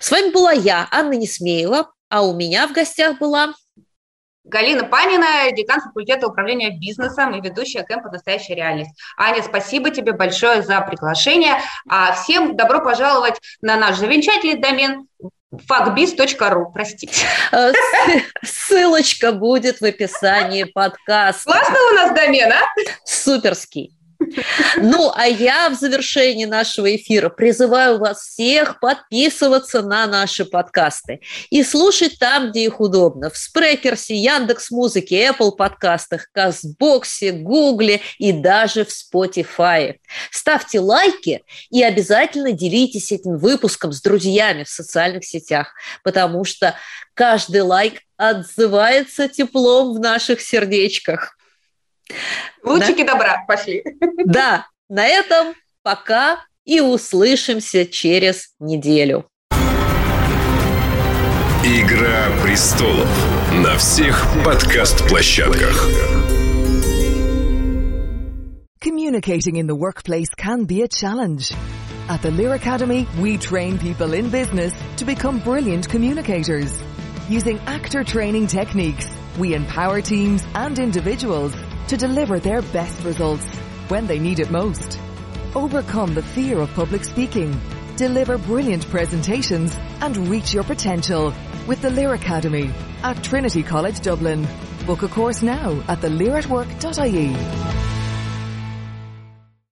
С 0.00 0.10
вами 0.10 0.30
была 0.30 0.52
я, 0.52 0.88
Анна 0.90 1.14
Несмеева, 1.14 1.92
а 2.08 2.22
у 2.22 2.34
меня 2.34 2.66
в 2.66 2.72
гостях 2.72 3.18
была 3.18 3.54
Галина 4.46 4.84
Панина, 4.84 5.50
декан 5.52 5.80
факультета 5.80 6.28
управления 6.28 6.70
бизнесом 6.70 7.34
и 7.34 7.40
ведущая 7.40 7.84
кемпа 7.84 8.10
«Настоящая 8.10 8.54
реальность». 8.54 8.90
Аня, 9.16 9.42
спасибо 9.42 9.90
тебе 9.90 10.12
большое 10.12 10.62
за 10.62 10.80
приглашение. 10.82 11.54
А 11.88 12.12
всем 12.12 12.56
добро 12.56 12.80
пожаловать 12.80 13.40
на 13.60 13.76
наш 13.76 13.96
замечательный 13.96 14.56
домен 14.56 15.08
factbiz.ru, 15.52 16.66
простите. 16.72 17.26
Э, 17.52 17.72
ссылочка 18.44 19.32
будет 19.32 19.80
в 19.80 19.84
описании 19.84 20.64
подкаста. 20.64 21.44
Классный 21.44 21.80
у 21.90 21.94
нас 21.94 22.12
домен, 22.14 22.52
а? 22.52 22.62
Суперский. 23.04 23.96
Ну, 24.76 25.12
а 25.14 25.26
я 25.26 25.68
в 25.70 25.74
завершении 25.74 26.44
нашего 26.44 26.94
эфира 26.94 27.28
призываю 27.28 27.98
вас 27.98 28.20
всех 28.20 28.80
подписываться 28.80 29.82
на 29.82 30.06
наши 30.06 30.44
подкасты 30.44 31.20
и 31.50 31.62
слушать 31.62 32.18
там, 32.18 32.50
где 32.50 32.64
их 32.64 32.80
удобно. 32.80 33.30
В 33.30 33.36
Спрекерсе, 33.36 34.16
Яндекс 34.16 34.70
Музыке, 34.70 35.28
Apple 35.28 35.52
подкастах, 35.52 36.28
Казбоксе, 36.32 37.32
Гугле 37.32 38.00
и 38.18 38.32
даже 38.32 38.84
в 38.84 38.88
Spotify. 38.88 39.96
Ставьте 40.30 40.80
лайки 40.80 41.42
и 41.70 41.82
обязательно 41.82 42.52
делитесь 42.52 43.12
этим 43.12 43.38
выпуском 43.38 43.92
с 43.92 44.00
друзьями 44.00 44.64
в 44.64 44.68
социальных 44.68 45.24
сетях, 45.24 45.74
потому 46.02 46.44
что 46.44 46.74
каждый 47.14 47.62
лайк 47.62 48.00
отзывается 48.16 49.28
теплом 49.28 49.94
в 49.94 50.00
наших 50.00 50.40
сердечках. 50.40 51.35
Лучики 52.64 53.04
да? 53.04 53.12
добра 53.12 53.44
пошли. 53.46 53.84
Да, 54.24 54.66
на 54.88 55.06
этом 55.06 55.54
пока 55.82 56.44
и 56.64 56.80
услышимся 56.80 57.86
через 57.86 58.54
неделю. 58.58 59.26
Игра 61.64 62.28
престолов 62.42 63.08
на 63.52 63.76
всех 63.76 64.24
подкаст-площадках. 64.44 65.90
Communicating 68.80 69.56
in 69.56 69.66
the 69.66 69.74
workplace 69.74 70.30
can 70.36 70.64
be 70.64 70.82
a 70.82 70.88
challenge. 70.88 71.52
At 72.08 72.22
the 72.22 72.30
Lear 72.30 72.54
Academy, 72.54 73.08
we 73.20 73.36
train 73.36 73.78
people 73.78 74.12
in 74.14 74.28
business 74.30 74.72
to 74.96 75.04
become 75.04 75.40
brilliant 75.40 75.88
communicators. 75.88 76.70
Using 77.28 77.58
actor 77.66 78.04
training 78.04 78.46
techniques, 78.46 79.08
we 79.36 79.54
empower 79.54 80.00
teams 80.00 80.44
and 80.54 80.78
individuals 80.78 81.52
to 81.88 81.96
deliver 81.96 82.38
their 82.38 82.62
best 82.62 83.02
results 83.04 83.44
when 83.88 84.06
they 84.06 84.18
need 84.18 84.40
it 84.40 84.50
most. 84.50 84.98
Overcome 85.54 86.14
the 86.14 86.22
fear 86.22 86.58
of 86.58 86.72
public 86.74 87.04
speaking. 87.04 87.58
Deliver 87.96 88.38
brilliant 88.38 88.88
presentations 88.90 89.74
and 90.00 90.28
reach 90.28 90.52
your 90.52 90.64
potential 90.64 91.32
with 91.66 91.80
the 91.80 91.90
Lear 91.90 92.14
Academy 92.14 92.70
at 93.02 93.22
Trinity 93.22 93.62
College 93.62 94.00
Dublin. 94.00 94.46
Book 94.86 95.02
a 95.02 95.08
course 95.08 95.42
now 95.42 95.82
at 95.88 96.00
thelearatwork.ie. 96.00 97.95